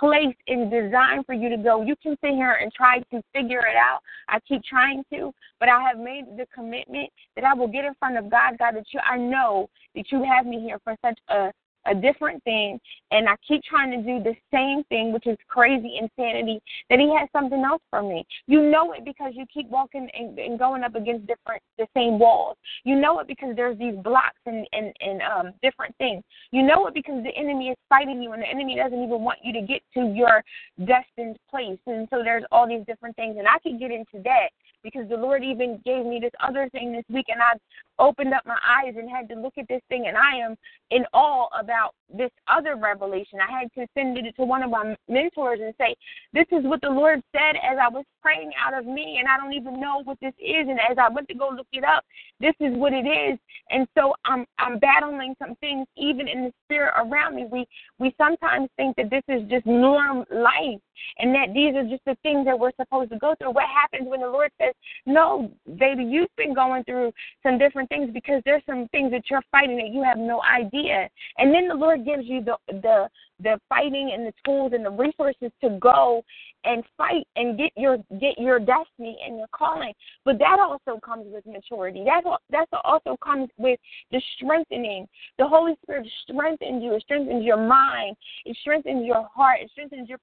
place 0.00 0.34
and 0.48 0.70
design 0.70 1.22
for 1.24 1.34
you 1.34 1.50
to 1.50 1.58
go. 1.58 1.82
You 1.82 1.94
can 2.02 2.16
sit 2.24 2.30
here 2.30 2.58
and 2.60 2.72
try 2.72 3.00
to 3.12 3.22
figure 3.34 3.60
it 3.60 3.76
out. 3.76 4.00
I 4.28 4.40
keep 4.48 4.64
trying 4.64 5.04
to, 5.12 5.32
but 5.60 5.68
I 5.68 5.82
have 5.82 5.98
made 5.98 6.24
the 6.38 6.46
commitment 6.52 7.10
that 7.36 7.44
I 7.44 7.52
will 7.54 7.68
get 7.68 7.84
in 7.84 7.92
front 7.98 8.16
of 8.16 8.30
God, 8.30 8.58
God, 8.58 8.74
that 8.76 8.86
you 8.92 9.00
I 9.08 9.18
know 9.18 9.68
that 9.94 10.10
you 10.10 10.24
have 10.24 10.46
me 10.46 10.60
here 10.60 10.78
for 10.82 10.96
such 11.04 11.18
a 11.28 11.52
a 11.86 11.94
different 11.94 12.42
thing 12.44 12.78
and 13.10 13.28
I 13.28 13.34
keep 13.46 13.62
trying 13.64 13.90
to 13.90 13.96
do 13.98 14.22
the 14.22 14.34
same 14.52 14.84
thing, 14.84 15.12
which 15.12 15.26
is 15.26 15.36
crazy 15.48 15.98
insanity, 16.00 16.60
that 16.88 16.98
he 16.98 17.14
has 17.18 17.28
something 17.32 17.62
else 17.64 17.82
for 17.90 18.02
me. 18.02 18.24
You 18.46 18.70
know 18.70 18.92
it 18.92 19.04
because 19.04 19.32
you 19.34 19.44
keep 19.52 19.68
walking 19.68 20.08
and, 20.14 20.38
and 20.38 20.58
going 20.58 20.84
up 20.84 20.94
against 20.94 21.26
different 21.26 21.62
the 21.78 21.86
same 21.94 22.18
walls. 22.18 22.56
You 22.84 22.96
know 22.96 23.18
it 23.20 23.26
because 23.26 23.56
there's 23.56 23.78
these 23.78 23.96
blocks 23.96 24.38
and, 24.46 24.66
and, 24.72 24.92
and 25.00 25.22
um 25.22 25.52
different 25.62 25.96
things. 25.96 26.22
You 26.52 26.62
know 26.62 26.86
it 26.86 26.94
because 26.94 27.22
the 27.24 27.36
enemy 27.36 27.68
is 27.68 27.76
fighting 27.88 28.22
you 28.22 28.32
and 28.32 28.42
the 28.42 28.48
enemy 28.48 28.76
doesn't 28.76 29.02
even 29.02 29.22
want 29.22 29.38
you 29.42 29.52
to 29.52 29.66
get 29.66 29.82
to 29.94 30.12
your 30.14 30.42
destined 30.86 31.38
place. 31.50 31.78
And 31.86 32.06
so 32.10 32.22
there's 32.22 32.44
all 32.52 32.68
these 32.68 32.84
different 32.86 33.16
things 33.16 33.36
and 33.38 33.48
I 33.48 33.58
could 33.58 33.78
get 33.78 33.90
into 33.90 34.22
that 34.24 34.50
because 34.82 35.08
the 35.08 35.16
Lord 35.16 35.44
even 35.44 35.80
gave 35.84 36.06
me 36.06 36.18
this 36.20 36.32
other 36.40 36.68
thing 36.70 36.92
this 36.92 37.04
week, 37.08 37.26
and 37.28 37.40
I 37.40 37.54
opened 37.98 38.32
up 38.32 38.44
my 38.46 38.58
eyes 38.66 38.94
and 38.96 39.10
had 39.10 39.28
to 39.28 39.34
look 39.34 39.54
at 39.58 39.68
this 39.68 39.82
thing, 39.88 40.06
and 40.06 40.16
I 40.16 40.36
am 40.44 40.56
in 40.90 41.04
awe 41.12 41.48
about 41.58 41.94
this 42.12 42.30
other 42.48 42.76
revelation. 42.76 43.38
I 43.40 43.60
had 43.60 43.72
to 43.74 43.86
send 43.94 44.16
it 44.18 44.34
to 44.36 44.44
one 44.44 44.62
of 44.62 44.70
my 44.70 44.96
mentors 45.08 45.60
and 45.62 45.74
say, 45.78 45.94
This 46.32 46.46
is 46.50 46.64
what 46.64 46.80
the 46.80 46.88
Lord 46.88 47.22
said 47.32 47.56
as 47.56 47.78
I 47.80 47.88
was 47.88 48.04
praying 48.22 48.52
out 48.58 48.76
of 48.76 48.86
me, 48.86 49.18
and 49.18 49.28
I 49.28 49.36
don't 49.36 49.52
even 49.52 49.80
know 49.80 50.02
what 50.04 50.18
this 50.20 50.34
is. 50.38 50.66
And 50.68 50.80
as 50.90 50.98
I 50.98 51.12
went 51.12 51.28
to 51.28 51.34
go 51.34 51.50
look 51.50 51.68
it 51.72 51.84
up, 51.84 52.04
this 52.40 52.54
is 52.60 52.76
what 52.76 52.92
it 52.92 53.06
is. 53.06 53.38
And 53.70 53.86
so 53.96 54.14
I'm 54.24 54.46
I'm 54.58 54.78
battling 54.78 55.34
some 55.38 55.54
things 55.56 55.86
even 55.96 56.26
in 56.26 56.44
the 56.44 56.52
spirit 56.64 56.94
around 56.96 57.36
me. 57.36 57.46
We 57.50 57.66
we 57.98 58.14
sometimes 58.18 58.68
think 58.76 58.96
that 58.96 59.10
this 59.10 59.22
is 59.28 59.48
just 59.48 59.66
norm 59.66 60.24
life 60.30 60.80
and 61.18 61.34
that 61.34 61.52
these 61.54 61.74
are 61.74 61.84
just 61.84 62.04
the 62.04 62.16
things 62.22 62.44
that 62.46 62.58
we're 62.58 62.72
supposed 62.76 63.10
to 63.10 63.18
go 63.18 63.34
through. 63.38 63.52
What 63.52 63.68
happens 63.68 64.08
when 64.08 64.20
the 64.20 64.28
Lord 64.28 64.50
says, 64.60 64.69
No, 65.06 65.50
baby, 65.78 66.04
you've 66.04 66.34
been 66.36 66.54
going 66.54 66.84
through 66.84 67.12
some 67.42 67.58
different 67.58 67.88
things 67.88 68.10
because 68.12 68.42
there's 68.44 68.62
some 68.66 68.88
things 68.88 69.10
that 69.12 69.24
you're 69.30 69.42
fighting 69.50 69.76
that 69.76 69.88
you 69.88 70.02
have 70.02 70.18
no 70.18 70.42
idea. 70.42 71.08
And 71.38 71.54
then 71.54 71.68
the 71.68 71.74
Lord 71.74 72.04
gives 72.04 72.24
you 72.26 72.42
the 72.42 72.56
the 72.68 73.08
the 73.42 73.60
fighting 73.68 74.12
and 74.14 74.26
the 74.26 74.32
tools 74.44 74.72
and 74.74 74.84
the 74.84 74.90
resources 74.90 75.50
to 75.62 75.78
go 75.80 76.22
and 76.64 76.84
fight 76.96 77.26
and 77.36 77.56
get 77.56 77.72
your 77.76 77.98
get 78.20 78.38
your 78.38 78.58
destiny 78.58 79.18
and 79.26 79.38
your 79.38 79.46
calling. 79.52 79.92
But 80.24 80.38
that 80.38 80.58
also 80.60 81.00
comes 81.00 81.26
with 81.26 81.46
maturity. 81.46 82.04
That 82.04 82.22
that 82.50 82.66
also 82.84 83.16
comes 83.22 83.48
with 83.56 83.78
the 84.10 84.20
strengthening. 84.36 85.06
The 85.38 85.48
Holy 85.48 85.74
Spirit 85.82 86.06
strengthens 86.22 86.82
you. 86.82 86.94
It 86.94 87.02
strengthens 87.02 87.44
your 87.44 87.56
mind. 87.56 88.16
It 88.44 88.56
strengthens 88.60 89.06
your 89.06 89.28
heart. 89.34 89.60
It 89.62 89.70
strengthens 89.70 90.08
your 90.08 90.18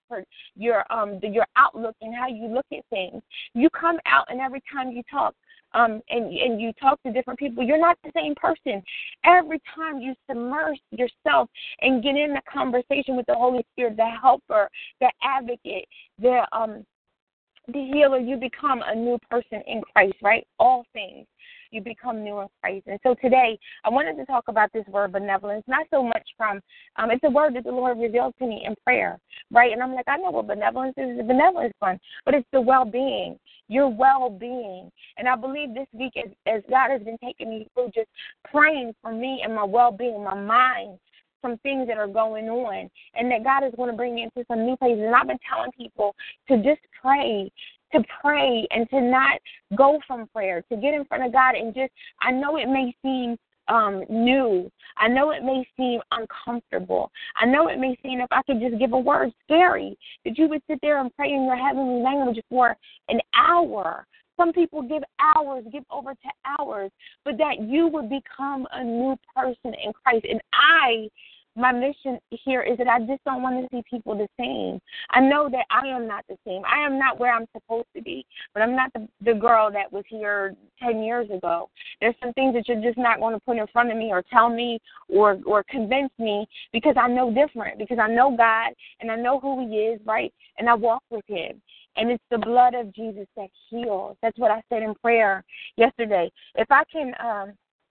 your 0.56 0.92
um 0.92 1.20
your 1.24 1.46
outlook 1.56 1.96
and 2.02 2.14
how 2.16 2.28
you 2.28 2.48
look 2.48 2.66
at 2.72 2.86
things. 2.90 3.22
You 3.54 3.70
come 3.70 3.98
out 4.06 4.26
and 4.30 4.40
every 4.40 4.62
time 4.72 4.92
you 4.92 5.04
talk, 5.10 5.34
um, 5.78 6.02
and 6.10 6.26
and 6.34 6.60
you 6.60 6.74
talk 6.74 7.02
to 7.04 7.12
different 7.12 7.40
people, 7.40 7.64
you're 7.64 7.80
not 7.80 7.98
the 8.04 8.12
same 8.16 8.34
person. 8.36 8.82
Every 9.24 9.62
time 9.76 10.00
you 10.00 10.16
submerge 10.30 10.80
yourself 10.92 11.50
and 11.82 12.04
get 12.04 12.16
in 12.16 12.34
the 12.34 12.42
conversation 12.52 13.16
with 13.16 13.26
the 13.28 13.36
Holy 13.36 13.66
Spirit, 13.74 13.98
the 13.98 14.10
helper, 14.22 14.70
the 15.00 15.12
advocate, 15.22 15.88
the 16.20 16.46
um, 16.52 16.86
the 17.68 17.90
healer, 17.94 18.18
you 18.18 18.38
become 18.38 18.82
a 18.86 18.96
new 18.96 19.20
person 19.30 19.62
in 19.68 19.82
Christ, 19.94 20.16
right? 20.24 20.48
All 20.58 20.86
things 20.94 21.28
you 21.72 21.82
become 21.82 22.24
new 22.24 22.40
in 22.40 22.48
Christ. 22.62 22.88
And 22.88 23.00
so 23.04 23.16
today, 23.22 23.58
I 23.84 23.90
wanted 23.90 24.16
to 24.18 24.26
talk 24.26 24.46
about 24.48 24.72
this 24.74 24.86
word 24.88 25.12
benevolence, 25.12 25.64
not 25.68 25.88
so 25.92 26.04
much 26.04 26.28
from, 26.38 26.60
um, 26.98 27.12
it's 27.12 27.24
a 27.24 27.30
word 27.30 27.56
that 27.56 27.64
the 27.64 27.72
Lord 27.72 28.00
revealed 28.00 28.36
to 28.40 28.48
me 28.48 28.64
in 28.66 28.76
prayer, 28.84 29.20
right? 29.52 29.72
And 29.72 29.82
I'm 29.82 29.94
like, 29.94 30.08
I 30.08 30.18
know 30.18 30.32
what 30.32 30.48
benevolence 30.48 30.96
is. 30.98 31.18
Benevolence 31.26 31.74
fun, 31.80 32.00
but 32.26 32.34
it's 32.34 32.48
the 32.52 32.62
well 32.62 32.86
being, 32.86 33.38
your 33.68 33.90
well 33.90 34.30
being. 34.30 34.92
And 35.18 35.28
I 35.28 35.36
believe 35.36 35.74
this 35.74 35.88
week, 35.94 36.14
as, 36.18 36.32
as 36.46 36.62
God 36.70 36.92
has 36.92 37.02
been 37.02 37.18
taking 37.24 37.50
me 37.50 37.68
through 37.74 37.92
just 37.94 38.10
praying 38.52 38.94
for 39.02 39.12
me 39.12 39.42
and 39.44 39.56
my 39.56 39.64
well 39.64 39.92
being, 39.92 40.24
my 40.24 40.36
mind, 40.36 41.00
some 41.42 41.58
things 41.60 41.88
that 41.88 41.98
are 41.98 42.08
going 42.08 42.50
on 42.50 42.90
and 43.16 43.32
that 43.32 43.44
God 43.44 43.64
is 43.66 43.74
going 43.76 43.92
to 43.92 43.96
bring 43.96 44.16
me 44.16 44.24
into 44.24 44.46
some 44.48 44.66
new 44.66 44.76
places. 44.78 45.04
And 45.06 45.16
I've 45.16 45.28
been 45.28 45.40
telling 45.50 45.72
people 45.72 46.16
to 46.50 46.58
just 46.58 46.82
pray, 47.02 47.52
to 47.94 48.04
pray 48.22 48.68
and 48.72 48.90
to 48.90 49.02
not 49.02 49.40
go 49.76 50.00
from 50.08 50.28
prayer, 50.28 50.64
to 50.72 50.78
get 50.78 50.94
in 50.94 51.06
front 51.06 51.26
of 51.26 51.32
God 51.32 51.56
and 51.56 51.74
just, 51.74 51.92
I 52.22 52.32
know 52.32 52.58
it 52.58 52.68
may 52.68 52.96
seem 53.02 53.38
um, 53.68 54.04
new. 54.10 54.72
I 54.98 55.08
know 55.08 55.32
it 55.32 55.44
may 55.44 55.68
seem 55.76 56.00
uncomfortable. 56.12 57.12
I 57.40 57.46
know 57.46 57.68
it 57.68 57.80
may 57.80 57.98
seem, 58.02 58.22
if 58.22 58.32
I 58.32 58.42
could 58.44 58.60
just 58.60 58.80
give 58.80 58.94
a 58.94 59.00
word, 59.00 59.32
scary, 59.44 59.98
that 60.26 60.38
you 60.38 60.48
would 60.48 60.62
sit 60.70 60.80
there 60.82 61.00
and 61.00 61.14
pray 61.16 61.32
in 61.32 61.44
your 61.46 61.58
heavenly 61.58 62.02
language 62.02 62.40
for 62.50 62.76
an 63.10 63.20
hour. 63.36 64.06
Some 64.38 64.54
people 64.54 64.84
give 64.84 65.04
hours, 65.20 65.66
give 65.72 65.84
over 65.92 66.14
to 66.14 66.60
hours, 66.60 66.92
but 67.26 67.38
that 67.38 67.60
you 67.60 67.88
would 67.88 68.10
become 68.10 68.68
a 68.72 68.84
new 68.84 69.18
person 69.36 69.74
in 69.84 69.92
Christ. 69.94 70.26
And 70.30 70.40
I 70.54 71.10
my 71.58 71.72
mission 71.72 72.20
here 72.30 72.62
is 72.62 72.78
that 72.78 72.88
I 72.88 73.00
just 73.00 73.24
don't 73.26 73.42
want 73.42 73.60
to 73.60 73.76
see 73.76 73.84
people 73.90 74.16
the 74.16 74.28
same. 74.40 74.80
I 75.10 75.20
know 75.20 75.50
that 75.50 75.66
I 75.72 75.88
am 75.88 76.08
not 76.08 76.24
the 76.30 76.38
same. 76.46 76.62
I 76.66 76.86
am 76.86 77.00
not 77.00 77.20
where 77.20 77.34
I'm 77.34 77.48
supposed 77.52 77.88
to 77.96 78.02
be, 78.02 78.26
but 78.54 78.62
I'm 78.62 78.76
not 78.76 78.94
the, 78.94 79.08
the 79.22 79.34
girl 79.34 79.72
that 79.72 79.92
was 79.92 80.04
here 80.08 80.56
10 80.82 81.02
years 81.04 81.30
ago. 81.32 81.70
There's 82.00 82.16
some 82.22 82.34
things 82.34 82.54
that 82.54 82.68
you're 82.68 82.82
just 82.82 82.98
not 82.98 83.20
going 83.20 83.34
to 83.34 83.40
put 83.40 83.58
in 83.58 83.66
front 83.74 83.92
of 83.92 83.98
me 83.98 84.12
or 84.12 84.24
tell 84.32 84.50
me 84.50 84.80
or 85.10 85.40
or 85.46 85.64
convince 85.70 86.12
me 86.20 86.48
because 86.72 86.96
I 87.00 87.08
know 87.08 87.34
different, 87.34 87.80
because 87.80 88.00
I 88.00 88.08
know 88.08 88.36
God 88.38 88.74
and 89.00 89.12
I 89.12 89.16
know 89.16 89.40
who 89.40 89.68
He 89.68 89.78
is, 89.78 90.00
right? 90.06 90.34
And 90.60 90.70
I 90.70 90.76
walk 90.76 91.04
with 91.10 91.26
Him. 91.28 91.62
And 91.96 92.12
it's 92.12 92.24
the 92.30 92.38
blood 92.38 92.76
of 92.76 92.94
Jesus 92.94 93.26
that 93.36 93.50
heals. 93.70 94.18
That's 94.22 94.38
what 94.38 94.52
I 94.52 94.62
said 94.70 94.84
in 94.84 94.94
prayer 94.94 95.44
yesterday. 95.78 96.32
If 96.56 96.68
I 96.70 96.84
can 96.92 97.14
um 97.20 97.54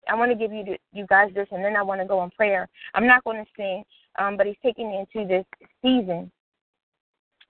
I 0.09 0.15
want 0.15 0.31
to 0.31 0.37
give 0.37 0.51
you 0.51 0.75
you 0.91 1.05
guys 1.07 1.31
this, 1.33 1.47
and 1.51 1.63
then 1.63 1.75
I 1.75 1.83
want 1.83 2.01
to 2.01 2.07
go 2.07 2.23
in 2.23 2.31
prayer. 2.31 2.67
I'm 2.93 3.07
not 3.07 3.23
going 3.23 3.43
to 3.43 3.49
sing, 3.55 3.83
um, 4.19 4.37
but 4.37 4.47
he's 4.47 4.55
taking 4.63 4.89
me 4.89 4.99
into 4.99 5.27
this 5.27 5.45
season, 5.81 6.31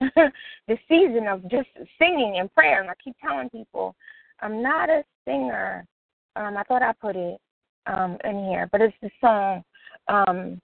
the 0.00 0.78
season 0.88 1.26
of 1.28 1.42
just 1.50 1.68
singing 1.98 2.38
and 2.38 2.52
prayer. 2.52 2.80
And 2.80 2.90
I 2.90 2.94
keep 3.02 3.16
telling 3.24 3.50
people, 3.50 3.94
I'm 4.40 4.62
not 4.62 4.88
a 4.88 5.02
singer. 5.24 5.86
Um, 6.36 6.56
I 6.56 6.62
thought 6.64 6.82
I 6.82 6.92
put 6.92 7.16
it 7.16 7.40
um, 7.86 8.18
in 8.24 8.44
here, 8.44 8.68
but 8.70 8.80
it's 8.80 8.96
the 9.02 9.10
song, 9.20 9.62
um, 10.08 10.60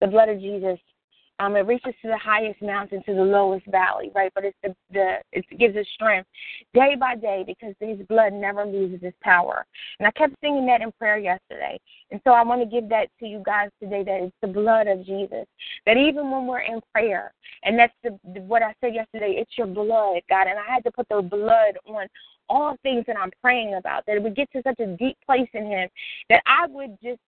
"The 0.00 0.06
Blood 0.06 0.28
of 0.28 0.40
Jesus 0.40 0.78
um, 1.38 1.56
it 1.56 1.66
reaches 1.66 1.94
to 2.02 2.08
the 2.08 2.18
highest 2.18 2.62
mountain, 2.62 3.02
to 3.04 3.14
the 3.14 3.22
lowest 3.22 3.66
valley, 3.66 4.10
right? 4.14 4.32
But 4.34 4.44
it's 4.44 4.56
the, 4.62 4.74
the 4.92 5.16
it 5.32 5.44
gives 5.58 5.76
us 5.76 5.86
strength 5.94 6.28
day 6.72 6.94
by 6.98 7.16
day 7.16 7.44
because 7.46 7.74
His 7.80 7.98
blood 8.08 8.32
never 8.32 8.64
loses 8.64 9.00
its 9.02 9.16
power. 9.22 9.66
And 9.98 10.06
I 10.06 10.10
kept 10.12 10.34
singing 10.42 10.66
that 10.66 10.80
in 10.80 10.92
prayer 10.92 11.18
yesterday, 11.18 11.78
and 12.10 12.20
so 12.24 12.30
I 12.30 12.42
want 12.42 12.62
to 12.62 12.66
give 12.66 12.88
that 12.90 13.08
to 13.20 13.26
you 13.26 13.42
guys 13.44 13.70
today. 13.80 14.02
That 14.02 14.22
it's 14.22 14.36
the 14.40 14.48
blood 14.48 14.86
of 14.86 15.04
Jesus. 15.04 15.46
That 15.84 15.96
even 15.96 16.30
when 16.30 16.46
we're 16.46 16.60
in 16.60 16.80
prayer, 16.94 17.32
and 17.64 17.78
that's 17.78 17.94
the, 18.02 18.18
the 18.32 18.40
what 18.40 18.62
I 18.62 18.74
said 18.80 18.94
yesterday. 18.94 19.36
It's 19.38 19.58
your 19.58 19.66
blood, 19.66 20.22
God, 20.28 20.46
and 20.46 20.58
I 20.58 20.72
had 20.72 20.84
to 20.84 20.90
put 20.90 21.08
the 21.08 21.20
blood 21.22 21.76
on 21.86 22.06
all 22.48 22.76
things 22.82 23.04
that 23.06 23.16
I'm 23.18 23.32
praying 23.42 23.74
about. 23.74 24.04
That 24.06 24.16
it 24.16 24.22
would 24.22 24.36
get 24.36 24.50
to 24.52 24.62
such 24.62 24.80
a 24.80 24.96
deep 24.96 25.18
place 25.26 25.48
in 25.52 25.66
Him 25.66 25.88
that 26.30 26.42
I 26.46 26.66
would 26.66 26.96
just 27.02 27.20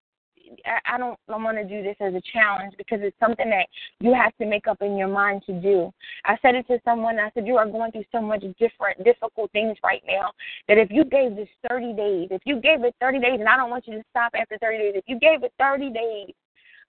I, 0.86 0.98
don't 0.98 1.18
I 1.28 1.36
want 1.36 1.56
to 1.58 1.64
do 1.64 1.82
this 1.82 1.96
as 2.00 2.14
a 2.14 2.22
challenge 2.32 2.74
because 2.76 3.00
it's 3.02 3.18
something 3.20 3.48
that 3.50 3.66
you 4.00 4.14
have 4.14 4.36
to 4.38 4.46
make 4.46 4.66
up 4.66 4.82
in 4.82 4.96
your 4.96 5.08
mind 5.08 5.42
to 5.46 5.52
do. 5.52 5.92
I 6.24 6.36
said 6.42 6.54
it 6.54 6.66
to 6.68 6.78
someone. 6.84 7.18
I 7.18 7.30
said 7.34 7.46
you 7.46 7.56
are 7.56 7.66
going 7.66 7.92
through 7.92 8.04
so 8.12 8.20
much 8.20 8.42
different 8.58 9.02
difficult 9.04 9.50
things 9.52 9.76
right 9.82 10.02
now 10.06 10.32
that 10.68 10.78
if 10.78 10.90
you 10.90 11.04
gave 11.04 11.36
this 11.36 11.48
30 11.68 11.92
days, 11.94 12.28
if 12.30 12.42
you 12.44 12.60
gave 12.60 12.84
it 12.84 12.94
30 13.00 13.20
days, 13.20 13.40
and 13.40 13.48
I 13.48 13.56
don't 13.56 13.70
want 13.70 13.86
you 13.86 13.94
to 13.94 14.04
stop 14.10 14.32
after 14.34 14.58
30 14.58 14.78
days, 14.78 14.92
if 14.96 15.04
you 15.06 15.18
gave 15.18 15.42
it 15.42 15.52
30 15.58 15.90
days 15.90 16.34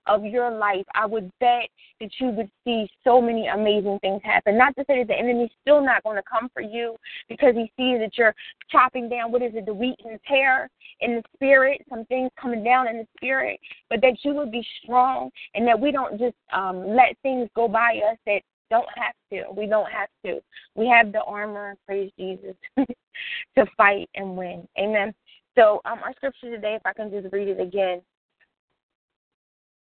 of 0.06 0.26
your 0.26 0.52
life, 0.52 0.86
I 0.96 1.06
would 1.06 1.32
bet 1.40 1.70
that 2.00 2.10
you 2.20 2.30
would 2.30 2.50
see 2.64 2.90
so 3.04 3.22
many 3.22 3.48
amazing 3.48 4.00
things 4.00 4.22
happen. 4.24 4.58
Not 4.58 4.76
to 4.76 4.86
say 4.88 5.00
that 5.00 5.08
the 5.08 5.18
enemy's 5.18 5.52
still 5.62 5.84
not 5.84 6.04
going 6.04 6.16
to 6.16 6.24
come 6.30 6.50
for 6.54 6.62
you 6.62 6.96
because 7.28 7.54
he 7.56 7.72
sees 7.78 8.00
that 8.00 8.18
you're 8.18 8.36
chopping 8.70 9.10
down, 9.10 9.32
what 9.32 9.42
is 9.42 9.52
it, 9.54 9.66
the 9.66 9.74
wheat 9.74 10.00
and 10.04 10.16
the 10.16 10.20
tare 10.28 10.70
in 11.02 11.16
the 11.16 11.24
spirit, 11.34 11.86
some 11.90 12.06
things 12.06 12.30
coming 12.40 12.64
down 12.64 12.88
in 12.88 12.98
the 12.98 13.08
spirit, 13.18 13.60
but 13.90 14.02
that 14.02 14.18
you 14.24 14.34
would 14.34 14.52
be 14.52 14.66
strong 14.84 15.30
and 15.54 15.68
that 15.68 15.80
we 15.80 15.92
don't 15.92 16.20
just 16.20 16.36
um, 16.54 16.96
let 16.96 17.18
things 17.24 17.50
go 17.56 17.68
by 17.68 18.02
us 18.10 18.18
that 18.26 18.42
don't 18.70 18.88
have 18.96 19.14
to. 19.32 19.52
We 19.52 19.66
don't 19.66 19.90
have 19.92 20.10
to. 20.26 20.40
We 20.76 20.88
have 20.88 21.12
the 21.12 21.24
armor, 21.24 21.76
praise 21.86 22.12
Jesus, 22.18 22.56
to 22.78 23.66
fight 23.76 24.10
and 24.16 24.38
win. 24.38 24.68
Amen. 24.78 25.14
So 25.58 25.82
um, 25.86 26.00
our 26.04 26.14
scripture 26.14 26.50
today, 26.52 26.76
if 26.76 26.82
I 26.86 26.94
can 26.94 27.10
just 27.10 27.34
read 27.34 27.48
it 27.48 27.60
again, 27.60 28.02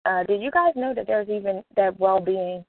uh, 0.07 0.23
did 0.23 0.41
you 0.41 0.51
guys 0.51 0.71
know 0.75 0.93
that 0.93 1.05
there's 1.05 1.27
even 1.29 1.63
that 1.75 1.99
well-being, 1.99 2.63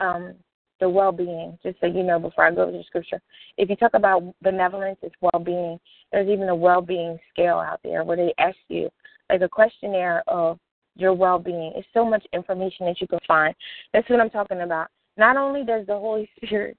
um, 0.00 0.34
the 0.80 0.88
well-being? 0.88 1.58
Just 1.62 1.80
so 1.80 1.86
you 1.86 2.02
know, 2.02 2.18
before 2.18 2.44
I 2.44 2.50
go 2.50 2.66
to 2.66 2.72
the 2.72 2.84
scripture, 2.86 3.22
if 3.56 3.70
you 3.70 3.76
talk 3.76 3.94
about 3.94 4.34
benevolence, 4.42 4.98
it's 5.02 5.14
well-being. 5.22 5.80
There's 6.12 6.28
even 6.28 6.48
a 6.50 6.54
well-being 6.54 7.18
scale 7.32 7.58
out 7.58 7.80
there 7.82 8.04
where 8.04 8.18
they 8.18 8.34
ask 8.38 8.56
you 8.68 8.90
like 9.30 9.40
a 9.40 9.48
questionnaire 9.48 10.22
of 10.28 10.58
your 10.94 11.14
well-being. 11.14 11.72
It's 11.74 11.88
so 11.94 12.04
much 12.04 12.24
information 12.34 12.84
that 12.86 13.00
you 13.00 13.06
can 13.06 13.20
find. 13.26 13.54
That's 13.94 14.08
what 14.10 14.20
I'm 14.20 14.30
talking 14.30 14.60
about. 14.60 14.88
Not 15.16 15.38
only 15.38 15.64
does 15.64 15.86
the 15.86 15.94
Holy 15.94 16.28
Spirit 16.44 16.76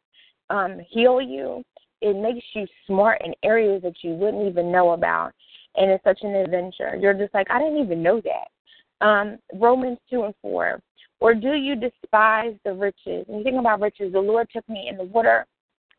um, 0.52 0.80
heal 0.88 1.20
you, 1.20 1.64
it 2.02 2.16
makes 2.16 2.46
you 2.54 2.68
smart 2.86 3.22
in 3.26 3.34
areas 3.44 3.82
that 3.82 3.96
you 4.04 4.12
wouldn't 4.12 4.48
even 4.48 4.72
know 4.72 4.92
about. 4.92 5.32
And 5.78 5.90
it's 5.90 6.04
such 6.04 6.20
an 6.22 6.36
adventure. 6.36 6.96
You're 6.96 7.16
just 7.16 7.34
like, 7.34 7.48
I 7.50 7.58
didn't 7.58 7.84
even 7.84 8.04
know 8.04 8.22
that 8.22 8.50
um, 9.02 9.38
Romans 9.54 9.98
2 10.10 10.24
and 10.24 10.34
4. 10.42 10.80
Or 11.20 11.34
do 11.34 11.54
you 11.54 11.76
despise 11.76 12.54
the 12.66 12.74
riches? 12.74 13.26
And 13.28 13.38
you 13.38 13.44
think 13.44 13.60
about 13.60 13.82
riches, 13.82 14.14
the 14.14 14.20
Lord 14.20 14.48
took 14.52 14.68
me 14.68 14.88
in 14.90 14.98
the 14.98 15.04
water 15.04 15.46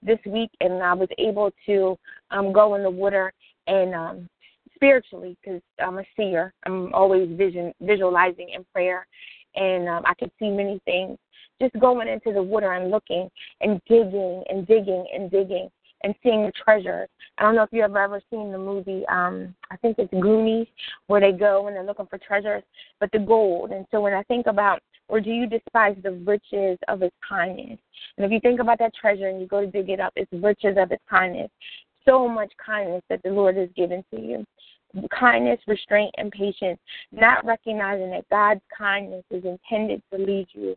this 0.03 0.19
week, 0.27 0.51
and 0.61 0.83
I 0.83 0.95
was 0.95 1.09
able 1.19 1.51
to 1.67 1.97
um, 2.31 2.53
go 2.53 2.75
in 2.75 2.83
the 2.83 2.91
water 2.91 3.33
and 3.67 3.95
um, 3.95 4.29
spiritually, 4.75 5.37
because 5.43 5.63
I'm 5.83 5.99
a 5.99 6.05
seer. 6.17 6.53
I'm 6.65 6.93
always 6.95 7.29
vision 7.37 7.73
visualizing 7.81 8.51
in 8.55 8.65
prayer, 8.73 9.07
and 9.55 9.89
um, 9.89 10.03
I 10.07 10.15
could 10.15 10.31
see 10.39 10.51
many 10.51 10.81
things. 10.85 11.19
Just 11.61 11.79
going 11.81 12.07
into 12.07 12.35
the 12.35 12.43
water 12.43 12.73
and 12.73 12.91
looking 12.91 13.31
and 13.63 13.81
digging 13.89 14.45
and 14.51 14.67
digging 14.67 15.07
and 15.15 15.31
digging 15.31 15.71
and 16.03 16.15
seeing 16.23 16.45
the 16.45 16.53
treasure. 16.53 17.07
I 17.39 17.43
don't 17.43 17.55
know 17.55 17.63
if 17.63 17.73
you 17.73 17.83
have 17.83 17.97
ever 17.97 18.21
seen 18.31 18.53
the 18.53 18.59
movie, 18.59 19.05
um, 19.09 19.55
I 19.71 19.77
think 19.77 19.99
it's 19.99 20.13
Goonies, 20.13 20.67
where 21.07 21.21
they 21.21 21.33
go 21.33 21.67
and 21.67 21.77
they're 21.77 21.85
looking 21.85 22.07
for 22.07 22.19
treasures, 22.19 22.63
but 23.01 23.11
the 23.13 23.19
gold. 23.19 23.71
And 23.71 23.87
so 23.91 24.01
when 24.01 24.13
I 24.13 24.23
think 24.25 24.47
about, 24.47 24.81
or 25.09 25.21
do 25.21 25.31
you 25.31 25.47
despise 25.47 25.97
the 26.03 26.13
riches 26.13 26.79
of 26.89 27.01
his 27.01 27.13
kindness? 27.27 27.79
And 28.17 28.27
if 28.27 28.33
you 28.33 28.41
think 28.41 28.61
about 28.61 28.79
that 28.81 28.95
treasure 28.95 29.29
and 29.29 29.41
you 29.41 29.47
go 29.47 29.61
to 29.61 29.71
dig 29.71 29.91
it 29.91 30.01
up, 30.01 30.13
it's 30.17 30.31
riches 30.33 30.77
of 30.79 30.91
his 30.91 30.99
kindness. 31.09 31.51
So 32.05 32.29
much 32.29 32.53
kindness 32.65 33.03
that 33.09 33.23
the 33.23 33.31
Lord 33.31 33.57
has 33.57 33.69
given 33.77 34.05
to 34.15 34.21
you. 34.21 34.45
Kindness, 35.11 35.59
restraint, 35.67 36.15
and 36.17 36.31
patience, 36.31 36.79
not 37.13 37.45
recognizing 37.45 38.11
that 38.11 38.29
God's 38.31 38.63
kindness 38.77 39.25
is 39.31 39.45
intended 39.45 40.03
to 40.13 40.19
lead 40.19 40.47
you 40.53 40.77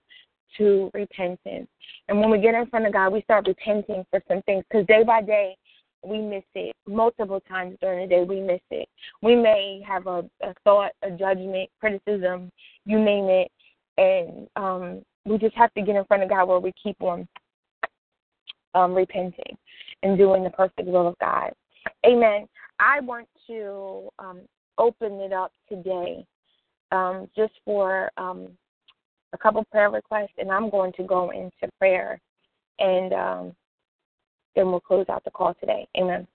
to 0.57 0.89
repentance. 0.93 1.67
And 2.07 2.19
when 2.19 2.29
we 2.29 2.39
get 2.39 2.55
in 2.55 2.67
front 2.67 2.85
of 2.85 2.93
God, 2.93 3.13
we 3.13 3.21
start 3.21 3.47
repenting 3.47 4.05
for 4.09 4.21
some 4.27 4.41
things 4.43 4.63
because 4.69 4.87
day 4.87 5.03
by 5.03 5.21
day, 5.21 5.55
we 6.03 6.19
miss 6.19 6.43
it. 6.55 6.75
Multiple 6.87 7.41
times 7.47 7.77
during 7.81 8.07
the 8.07 8.15
day, 8.15 8.23
we 8.23 8.41
miss 8.41 8.61
it. 8.71 8.87
We 9.21 9.35
may 9.35 9.81
have 9.85 10.07
a, 10.07 10.23
a 10.41 10.53
thought, 10.63 10.91
a 11.03 11.11
judgment, 11.11 11.69
criticism, 11.79 12.51
you 12.85 12.99
name 12.99 13.25
it, 13.25 13.51
and 13.97 14.47
um, 14.55 15.01
we 15.25 15.37
just 15.37 15.55
have 15.55 15.73
to 15.73 15.81
get 15.81 15.95
in 15.95 16.05
front 16.05 16.23
of 16.23 16.29
God 16.29 16.47
where 16.47 16.59
we 16.59 16.71
keep 16.81 17.01
on 17.01 17.27
um, 18.75 18.93
repenting 18.93 19.57
and 20.03 20.17
doing 20.17 20.43
the 20.43 20.49
perfect 20.51 20.87
will 20.87 21.09
of 21.09 21.19
God. 21.19 21.51
Amen. 22.05 22.47
I 22.79 23.01
want 23.01 23.27
to 23.47 24.09
um, 24.19 24.41
open 24.77 25.19
it 25.19 25.33
up 25.33 25.51
today 25.67 26.25
um, 26.91 27.29
just 27.35 27.53
for 27.65 28.09
um, 28.17 28.47
a 29.33 29.37
couple 29.37 29.63
prayer 29.71 29.89
requests, 29.89 30.33
and 30.37 30.51
I'm 30.51 30.69
going 30.69 30.93
to 30.93 31.03
go 31.03 31.29
into 31.31 31.71
prayer, 31.77 32.19
and 32.79 33.13
um, 33.13 33.55
then 34.55 34.67
we'll 34.67 34.79
close 34.79 35.05
out 35.09 35.23
the 35.23 35.31
call 35.31 35.53
today. 35.59 35.87
Amen. 35.97 36.27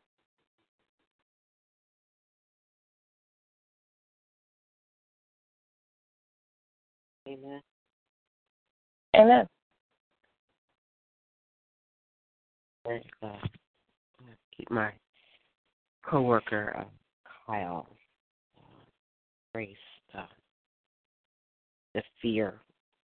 Amen. 7.26 7.60
Amen. 9.16 9.46
Uh, 13.22 13.32
keep 14.56 14.70
my 14.70 14.92
coworker 16.04 16.76
uh, 16.78 16.84
Kyle 17.46 17.86
uh, 18.58 18.84
Grace 19.54 19.76
uh, 20.16 20.26
the 21.94 22.02
fear 22.20 22.60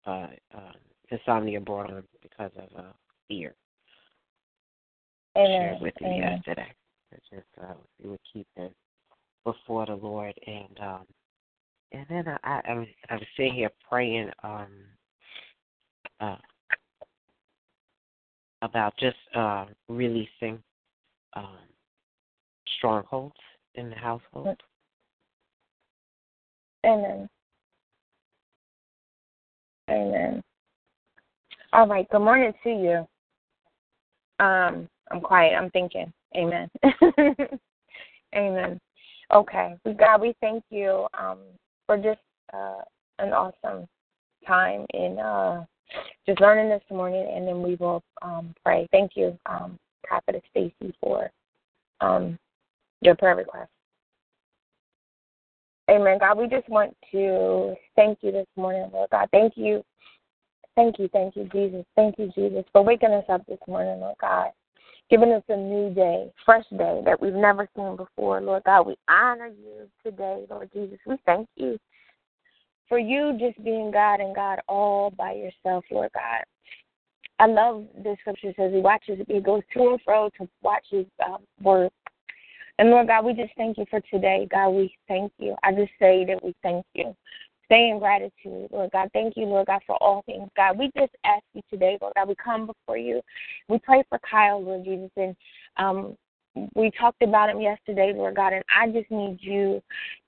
uh, 0.06 0.26
uh, 0.54 0.72
insomnia 1.10 1.60
brought 1.60 1.90
on 1.92 2.02
because 2.22 2.50
of 2.56 2.78
uh, 2.78 2.92
fear. 3.28 3.54
Amen. 5.36 5.60
Shared 5.60 5.80
with 5.80 5.94
you 6.00 6.06
Amen. 6.06 6.32
yesterday. 6.32 6.72
It's 7.12 7.26
just 7.30 7.46
uh, 7.62 7.74
we 8.02 8.10
would 8.10 8.20
keep 8.32 8.46
them 8.56 8.70
before 9.44 9.86
the 9.86 9.94
Lord, 9.94 10.34
and 10.46 10.78
um, 10.80 11.06
and 11.92 12.06
then 12.08 12.24
I, 12.28 12.36
I, 12.42 12.60
I 12.68 12.74
was 12.74 12.88
I 13.10 13.14
was 13.14 13.26
sitting 13.36 13.54
here 13.54 13.70
praying 13.88 14.30
um, 14.42 14.68
uh, 16.20 16.36
about 18.62 18.96
just 18.98 19.16
uh, 19.34 19.66
releasing 19.88 20.62
um, 21.34 21.58
strongholds 22.78 23.36
in 23.74 23.90
the 23.90 23.96
household. 23.96 24.56
Amen. 26.84 27.28
Amen. 29.90 30.42
All 31.72 31.86
right. 31.86 32.08
Good 32.10 32.20
morning 32.20 32.52
to 32.62 32.70
you. 32.70 33.06
Um, 34.44 34.88
I'm 35.10 35.20
quiet. 35.20 35.54
I'm 35.54 35.70
thinking. 35.70 36.12
Amen. 36.36 36.68
Amen. 38.34 38.80
Okay. 39.32 39.76
God, 39.98 40.20
we 40.20 40.34
thank 40.40 40.64
you 40.70 41.06
um, 41.18 41.38
for 41.86 41.96
just 41.96 42.20
uh, 42.52 42.82
an 43.18 43.32
awesome 43.32 43.86
time 44.46 44.86
in 44.94 45.18
uh, 45.18 45.64
just 46.26 46.40
learning 46.40 46.68
this 46.68 46.82
morning, 46.90 47.30
and 47.34 47.46
then 47.46 47.62
we 47.62 47.76
will 47.76 48.02
um, 48.22 48.54
pray. 48.64 48.86
Thank 48.92 49.12
you, 49.14 49.38
um, 49.46 49.78
Prophetess 50.04 50.42
Stacy, 50.50 50.94
for 51.00 51.30
um, 52.00 52.38
your 53.00 53.14
prayer 53.14 53.36
request. 53.36 53.70
Amen. 55.88 56.18
God, 56.18 56.38
we 56.38 56.48
just 56.48 56.68
want 56.68 56.96
to 57.12 57.74
thank 57.94 58.18
you 58.22 58.32
this 58.32 58.46
morning, 58.56 58.90
Lord 58.92 59.10
God. 59.10 59.28
Thank 59.30 59.52
you. 59.56 59.84
Thank 60.74 60.98
you, 60.98 61.08
thank 61.12 61.36
you, 61.36 61.44
Jesus. 61.52 61.84
Thank 61.94 62.18
you, 62.18 62.30
Jesus, 62.34 62.64
for 62.72 62.82
waking 62.82 63.12
us 63.12 63.24
up 63.28 63.46
this 63.46 63.58
morning, 63.66 64.00
Lord 64.00 64.16
God. 64.20 64.48
Giving 65.08 65.32
us 65.32 65.42
a 65.48 65.56
new 65.56 65.94
day, 65.94 66.30
fresh 66.44 66.64
day 66.76 67.00
that 67.04 67.22
we've 67.22 67.32
never 67.32 67.68
seen 67.76 67.96
before, 67.96 68.40
Lord 68.40 68.64
God. 68.64 68.86
We 68.86 68.96
honor 69.08 69.46
you 69.46 69.88
today, 70.04 70.44
Lord 70.50 70.68
Jesus. 70.74 70.98
We 71.06 71.16
thank 71.24 71.48
you 71.56 71.78
for 72.88 72.98
you 72.98 73.38
just 73.38 73.62
being 73.64 73.90
God 73.90 74.20
and 74.20 74.34
God 74.34 74.58
all 74.68 75.10
by 75.10 75.32
yourself, 75.32 75.84
Lord 75.90 76.10
God. 76.12 76.42
I 77.38 77.46
love 77.46 77.84
this 78.02 78.18
scripture 78.20 78.52
says 78.56 78.72
he 78.72 78.80
watches, 78.80 79.20
he 79.28 79.40
goes 79.40 79.62
to 79.74 79.90
and 79.90 80.00
fro 80.04 80.30
to 80.40 80.48
watch 80.62 80.86
his 80.90 81.06
um, 81.24 81.42
and 82.78 82.90
Lord 82.90 83.06
God, 83.06 83.24
we 83.24 83.32
just 83.32 83.54
thank 83.56 83.78
you 83.78 83.86
for 83.90 84.00
today. 84.12 84.46
God, 84.50 84.70
we 84.70 84.94
thank 85.08 85.32
you. 85.38 85.56
I 85.62 85.72
just 85.72 85.92
say 85.98 86.24
that 86.26 86.42
we 86.42 86.54
thank 86.62 86.84
you. 86.94 87.16
Stay 87.64 87.90
in 87.90 87.98
gratitude, 87.98 88.68
Lord 88.70 88.90
God. 88.92 89.10
Thank 89.12 89.36
you, 89.36 89.44
Lord 89.44 89.66
God, 89.66 89.80
for 89.86 89.96
all 89.96 90.22
things. 90.24 90.48
God, 90.56 90.78
we 90.78 90.90
just 90.96 91.12
ask 91.24 91.42
you 91.52 91.62
today, 91.68 91.98
Lord 92.00 92.12
God, 92.14 92.28
we 92.28 92.36
come 92.36 92.66
before 92.66 92.96
you. 92.96 93.20
We 93.68 93.78
pray 93.78 94.04
for 94.08 94.20
Kyle, 94.20 94.62
Lord 94.62 94.84
Jesus, 94.84 95.10
and 95.16 95.34
um, 95.76 96.16
we 96.74 96.90
talked 96.98 97.22
about 97.22 97.50
him 97.50 97.60
yesterday, 97.60 98.12
Lord 98.14 98.36
God, 98.36 98.52
and 98.52 98.64
I 98.74 98.88
just 98.88 99.10
need 99.10 99.38
you 99.40 99.82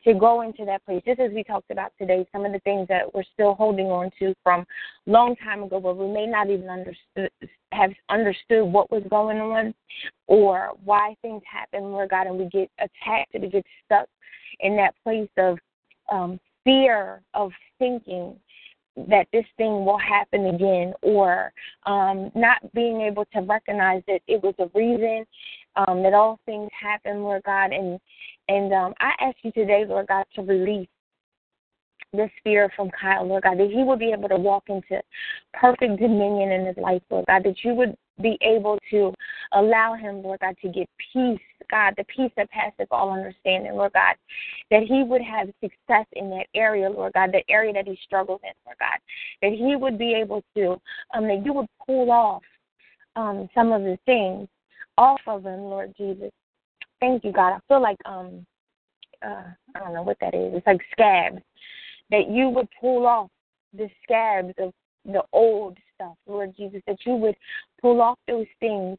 to 0.04 0.14
go 0.14 0.42
into 0.42 0.64
that 0.66 0.84
place. 0.84 1.02
Just 1.06 1.20
as 1.20 1.32
we 1.32 1.42
talked 1.42 1.70
about 1.70 1.92
today, 1.98 2.26
some 2.32 2.44
of 2.44 2.52
the 2.52 2.58
things 2.60 2.86
that 2.88 3.12
we're 3.14 3.24
still 3.34 3.54
holding 3.54 3.86
on 3.86 4.10
to 4.18 4.34
from 4.42 4.66
long 5.06 5.36
time 5.36 5.62
ago, 5.62 5.78
where 5.78 5.94
we 5.94 6.12
may 6.12 6.26
not 6.26 6.50
even 6.50 6.68
understood, 6.68 7.30
have 7.72 7.90
understood 8.08 8.64
what 8.64 8.90
was 8.90 9.02
going 9.08 9.38
on 9.38 9.74
or 10.26 10.72
why 10.84 11.14
things 11.22 11.42
happen, 11.50 11.92
Lord 11.92 12.10
God, 12.10 12.26
and 12.26 12.38
we 12.38 12.46
get 12.46 12.70
attacked 12.78 13.34
and 13.34 13.44
we 13.44 13.50
get 13.50 13.64
stuck 13.84 14.08
in 14.60 14.76
that 14.76 14.94
place 15.02 15.30
of 15.38 15.58
um, 16.10 16.38
fear 16.64 17.22
of 17.34 17.52
thinking 17.78 18.36
that 19.08 19.28
this 19.32 19.44
thing 19.56 19.84
will 19.84 19.98
happen 19.98 20.46
again 20.46 20.92
or 21.02 21.52
um, 21.86 22.32
not 22.34 22.56
being 22.74 23.00
able 23.00 23.24
to 23.26 23.40
recognize 23.40 24.02
that 24.08 24.20
it 24.26 24.42
was 24.42 24.54
a 24.58 24.68
reason 24.76 25.24
um, 25.76 26.02
that 26.02 26.14
all 26.14 26.38
things 26.46 26.70
happen, 26.78 27.22
Lord 27.22 27.42
God. 27.44 27.72
And 27.72 27.98
and 28.48 28.72
um, 28.72 28.94
I 29.00 29.12
ask 29.20 29.36
you 29.42 29.52
today, 29.52 29.84
Lord 29.86 30.06
God, 30.08 30.24
to 30.34 30.42
release 30.42 30.88
this 32.12 32.30
fear 32.42 32.70
from 32.74 32.90
Kyle, 32.90 33.26
Lord 33.26 33.42
God, 33.42 33.58
that 33.58 33.70
he 33.70 33.82
would 33.82 33.98
be 33.98 34.12
able 34.12 34.28
to 34.28 34.36
walk 34.36 34.64
into 34.68 35.02
perfect 35.52 36.00
dominion 36.00 36.52
in 36.52 36.66
his 36.66 36.76
life, 36.76 37.02
Lord 37.10 37.26
God, 37.26 37.44
that 37.44 37.62
you 37.62 37.74
would 37.74 37.96
be 38.20 38.38
able 38.40 38.78
to 38.90 39.12
allow 39.52 39.94
him, 39.94 40.22
Lord 40.22 40.40
God, 40.40 40.56
to 40.62 40.68
get 40.68 40.88
peace, 41.12 41.38
God, 41.70 41.94
the 41.96 42.04
peace 42.04 42.32
that 42.36 42.50
passeth 42.50 42.88
all 42.90 43.12
understanding, 43.12 43.74
Lord 43.74 43.92
God, 43.92 44.16
that 44.70 44.82
he 44.82 45.04
would 45.04 45.22
have 45.22 45.48
success 45.62 46.06
in 46.14 46.30
that 46.30 46.46
area, 46.54 46.88
Lord 46.88 47.12
God, 47.12 47.30
the 47.32 47.42
area 47.50 47.72
that 47.74 47.86
he 47.86 47.98
struggles 48.02 48.40
in, 48.42 48.52
Lord 48.64 48.78
God, 48.78 48.98
that 49.42 49.52
he 49.52 49.76
would 49.76 49.98
be 49.98 50.14
able 50.14 50.42
to, 50.56 50.80
um, 51.14 51.28
that 51.28 51.44
you 51.44 51.52
would 51.52 51.68
pull 51.86 52.10
off 52.10 52.42
um, 53.16 53.48
some 53.54 53.72
of 53.72 53.82
the 53.82 53.98
things 54.06 54.48
off 54.98 55.20
of 55.26 55.44
him, 55.44 55.60
Lord 55.60 55.94
Jesus. 55.96 56.30
Thank 57.00 57.24
you, 57.24 57.32
God. 57.32 57.54
I 57.54 57.58
feel 57.68 57.80
like 57.80 57.98
um, 58.04 58.44
uh, 59.24 59.44
I 59.74 59.78
don't 59.78 59.94
know 59.94 60.02
what 60.02 60.18
that 60.20 60.34
is. 60.34 60.52
It's 60.54 60.66
like 60.66 60.80
scabs 60.92 61.40
that 62.10 62.28
you 62.28 62.48
would 62.48 62.68
pull 62.80 63.06
off 63.06 63.30
the 63.72 63.88
scabs 64.02 64.52
of 64.58 64.72
the 65.04 65.22
old 65.32 65.78
stuff, 65.94 66.16
Lord 66.26 66.54
Jesus, 66.56 66.82
that 66.86 66.98
you 67.06 67.14
would 67.14 67.36
pull 67.80 68.02
off 68.02 68.18
those 68.26 68.46
things. 68.60 68.98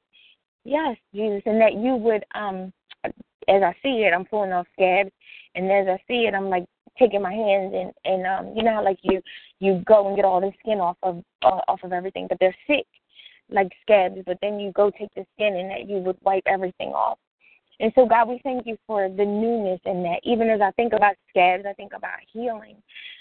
Yes, 0.64 0.96
Jesus, 1.14 1.42
and 1.46 1.60
that 1.62 1.74
you 1.74 1.96
would, 1.96 2.24
um, 2.34 2.72
as 3.04 3.62
I 3.64 3.74
see 3.84 4.04
it, 4.04 4.14
I'm 4.14 4.26
pulling 4.26 4.52
off 4.52 4.68
scabs, 4.74 5.12
and 5.56 5.72
as 5.72 5.88
I 5.88 5.98
see 6.08 6.26
it, 6.28 6.34
I'm 6.34 6.50
like 6.50 6.66
taking 6.98 7.22
my 7.22 7.34
hands 7.34 7.74
and 7.74 7.92
and 8.04 8.28
um, 8.28 8.54
you 8.56 8.64
know 8.64 8.74
how 8.74 8.84
like 8.84 9.00
you 9.02 9.22
you 9.60 9.82
go 9.88 10.08
and 10.08 10.16
get 10.16 10.26
all 10.26 10.42
the 10.42 10.52
skin 10.60 10.80
off 10.80 10.98
of 11.02 11.24
uh, 11.44 11.62
off 11.68 11.80
of 11.84 11.94
everything, 11.94 12.28
but 12.28 12.38
they're 12.40 12.56
sick 12.68 12.86
like 13.50 13.72
scabs, 13.82 14.20
but 14.26 14.38
then 14.42 14.60
you 14.60 14.72
go 14.74 14.92
take 14.92 15.14
the 15.16 15.26
skin 15.36 15.56
and 15.56 15.70
that 15.70 15.90
you 15.90 15.98
would 15.98 16.18
wipe 16.24 16.44
everything 16.46 16.90
off. 16.90 17.18
And 17.80 17.92
so, 17.96 18.06
God, 18.06 18.28
we 18.28 18.42
thank 18.44 18.66
you 18.66 18.78
for 18.86 19.08
the 19.08 19.26
newness 19.26 19.80
in 19.86 20.04
that. 20.04 20.20
Even 20.24 20.50
as 20.50 20.60
I 20.60 20.72
think 20.72 20.94
about 20.94 21.16
scabs, 21.30 21.66
I 21.66 21.74
think 21.74 21.94
about 21.96 22.20
healing 22.32 22.76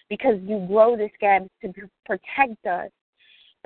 because 0.09 0.37
you 0.43 0.65
grow 0.67 0.97
the 0.97 1.09
scabs 1.15 1.49
to 1.63 1.73
protect 2.05 2.67
us. 2.67 2.91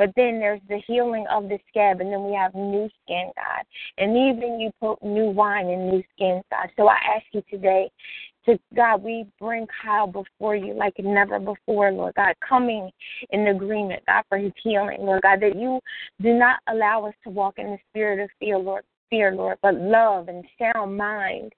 But 0.02 0.10
then 0.16 0.40
there's 0.40 0.60
the 0.68 0.82
healing 0.84 1.26
of 1.30 1.44
the 1.44 1.60
scab, 1.68 2.00
and 2.00 2.12
then 2.12 2.24
we 2.24 2.34
have 2.34 2.56
new 2.56 2.90
skin, 3.04 3.30
God. 3.36 3.64
And 3.98 4.16
even 4.16 4.58
you 4.58 4.72
put 4.80 5.00
new 5.00 5.26
wine 5.26 5.68
in 5.68 5.90
new 5.90 6.02
skin, 6.16 6.42
God. 6.50 6.70
So 6.76 6.88
I 6.88 6.96
ask 7.14 7.24
you 7.30 7.40
today 7.48 7.88
to 8.46 8.58
God, 8.74 9.04
we 9.04 9.28
bring 9.38 9.64
Kyle 9.80 10.08
before 10.08 10.56
you 10.56 10.74
like 10.74 10.94
never 10.98 11.38
before, 11.38 11.92
Lord 11.92 12.14
God, 12.16 12.34
coming 12.48 12.90
in 13.30 13.46
agreement, 13.46 14.02
God, 14.08 14.24
for 14.28 14.38
his 14.38 14.50
healing, 14.60 15.02
Lord 15.02 15.22
God, 15.22 15.40
that 15.40 15.54
you 15.54 15.78
do 16.20 16.36
not 16.36 16.58
allow 16.66 17.06
us 17.06 17.14
to 17.22 17.30
walk 17.30 17.60
in 17.60 17.66
the 17.66 17.78
spirit 17.90 18.18
of 18.18 18.28
fear, 18.40 18.58
Lord, 18.58 18.82
fear, 19.08 19.32
Lord, 19.32 19.58
but 19.62 19.76
love 19.76 20.26
and 20.26 20.44
sound 20.58 20.96
mind. 20.96 21.52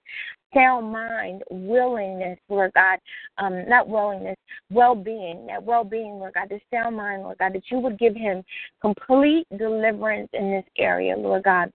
Sound 0.54 0.92
mind, 0.92 1.42
willingness, 1.50 2.38
Lord 2.48 2.72
God, 2.74 2.98
um, 3.38 3.68
not 3.68 3.88
willingness, 3.88 4.36
well 4.70 4.94
being, 4.94 5.46
that 5.46 5.62
well 5.62 5.84
being, 5.84 6.18
Lord 6.18 6.34
God, 6.34 6.48
the 6.48 6.60
sound 6.72 6.96
mind, 6.96 7.22
Lord 7.22 7.38
God, 7.38 7.54
that 7.54 7.70
you 7.70 7.78
would 7.78 7.98
give 7.98 8.14
him 8.14 8.42
complete 8.80 9.46
deliverance 9.58 10.28
in 10.32 10.50
this 10.50 10.64
area, 10.78 11.16
Lord 11.16 11.42
God. 11.42 11.70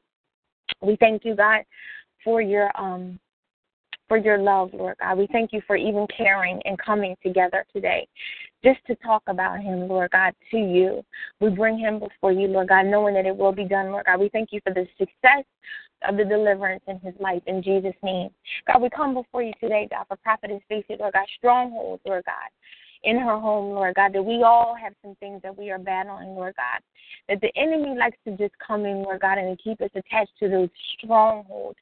We 0.81 0.95
thank 0.97 1.25
you, 1.25 1.35
God, 1.35 1.63
for 2.23 2.41
your 2.41 2.71
um 2.79 3.19
for 4.07 4.17
your 4.17 4.37
love, 4.39 4.71
Lord 4.73 4.95
God. 4.99 5.17
We 5.17 5.27
thank 5.31 5.53
you 5.53 5.61
for 5.67 5.75
even 5.75 6.07
caring 6.15 6.61
and 6.65 6.77
coming 6.79 7.15
together 7.23 7.65
today 7.71 8.07
just 8.63 8.79
to 8.87 8.95
talk 8.95 9.23
about 9.27 9.61
him, 9.61 9.87
Lord 9.87 10.11
God, 10.11 10.33
to 10.51 10.57
you. 10.57 11.03
We 11.39 11.49
bring 11.49 11.77
him 11.77 11.99
before 11.99 12.31
you, 12.31 12.47
Lord 12.47 12.69
God, 12.69 12.85
knowing 12.85 13.13
that 13.15 13.25
it 13.25 13.35
will 13.35 13.51
be 13.51 13.65
done, 13.65 13.91
Lord 13.91 14.05
God. 14.05 14.19
We 14.19 14.29
thank 14.29 14.49
you 14.51 14.59
for 14.63 14.73
the 14.73 14.87
success 14.97 15.45
of 16.07 16.17
the 16.17 16.25
deliverance 16.25 16.83
in 16.87 16.99
his 16.99 17.13
life 17.19 17.43
in 17.47 17.61
Jesus' 17.61 17.95
name. 18.03 18.29
God, 18.67 18.81
we 18.81 18.89
come 18.89 19.13
before 19.13 19.43
you 19.43 19.53
today, 19.59 19.87
God, 19.89 20.05
for 20.07 20.17
Prophetess 20.17 20.61
Stacy, 20.65 20.95
Lord 20.99 21.13
God, 21.13 21.25
strongholds, 21.37 22.01
Lord 22.05 22.23
God 22.25 22.49
in 23.03 23.17
her 23.17 23.39
home, 23.39 23.73
Lord 23.73 23.95
God, 23.95 24.13
that 24.13 24.23
we 24.23 24.43
all 24.43 24.75
have 24.75 24.93
some 25.01 25.15
things 25.15 25.41
that 25.43 25.57
we 25.57 25.71
are 25.71 25.79
battling, 25.79 26.29
Lord 26.29 26.55
God. 26.55 26.81
That 27.29 27.41
the 27.41 27.51
enemy 27.55 27.97
likes 27.97 28.17
to 28.25 28.35
just 28.35 28.53
come 28.65 28.85
in, 28.85 29.03
Lord 29.03 29.21
God, 29.21 29.37
and 29.37 29.57
keep 29.63 29.81
us 29.81 29.89
attached 29.95 30.33
to 30.39 30.49
those 30.49 30.69
strongholds 30.97 31.79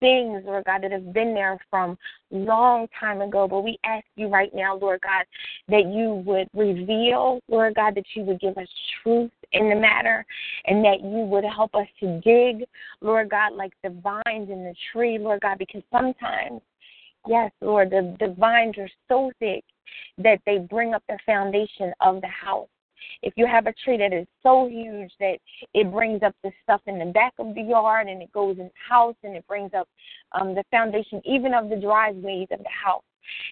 things, 0.00 0.42
Lord 0.44 0.64
God, 0.64 0.82
that 0.82 0.92
have 0.92 1.12
been 1.12 1.34
there 1.34 1.58
from 1.70 1.96
long 2.30 2.88
time 2.98 3.20
ago. 3.20 3.46
But 3.46 3.62
we 3.62 3.78
ask 3.84 4.04
you 4.16 4.28
right 4.28 4.50
now, 4.54 4.76
Lord 4.76 5.00
God, 5.02 5.24
that 5.68 5.86
you 5.92 6.22
would 6.26 6.48
reveal, 6.54 7.40
Lord 7.48 7.74
God, 7.74 7.94
that 7.94 8.06
you 8.14 8.22
would 8.24 8.40
give 8.40 8.58
us 8.58 8.68
truth 9.02 9.30
in 9.52 9.68
the 9.68 9.76
matter 9.76 10.24
and 10.66 10.84
that 10.84 11.00
you 11.02 11.24
would 11.24 11.44
help 11.44 11.74
us 11.74 11.86
to 12.00 12.20
dig, 12.20 12.64
Lord 13.00 13.30
God, 13.30 13.52
like 13.52 13.72
the 13.82 13.90
vines 13.90 14.50
in 14.50 14.64
the 14.64 14.74
tree, 14.92 15.18
Lord 15.18 15.40
God, 15.40 15.58
because 15.58 15.82
sometimes, 15.92 16.60
yes, 17.26 17.50
Lord, 17.60 17.90
the, 17.90 18.16
the 18.20 18.34
vines 18.34 18.76
are 18.78 18.90
so 19.08 19.30
thick 19.38 19.64
that 20.18 20.40
they 20.46 20.58
bring 20.58 20.94
up 20.94 21.02
the 21.08 21.18
foundation 21.26 21.92
of 22.00 22.20
the 22.20 22.28
house. 22.28 22.68
If 23.22 23.34
you 23.36 23.46
have 23.46 23.66
a 23.66 23.74
tree 23.84 23.98
that 23.98 24.12
is 24.12 24.26
so 24.42 24.68
huge 24.68 25.12
that 25.20 25.38
it 25.74 25.90
brings 25.90 26.22
up 26.22 26.34
the 26.42 26.50
stuff 26.62 26.80
in 26.86 26.98
the 26.98 27.06
back 27.06 27.34
of 27.38 27.54
the 27.54 27.62
yard 27.62 28.08
and 28.08 28.22
it 28.22 28.32
goes 28.32 28.58
in 28.58 28.64
the 28.64 28.70
house 28.88 29.16
and 29.22 29.36
it 29.36 29.46
brings 29.46 29.72
up 29.74 29.88
um, 30.32 30.54
the 30.54 30.64
foundation 30.70 31.20
even 31.24 31.54
of 31.54 31.68
the 31.68 31.76
driveways 31.76 32.48
of 32.50 32.58
the 32.58 32.70
house. 32.84 33.02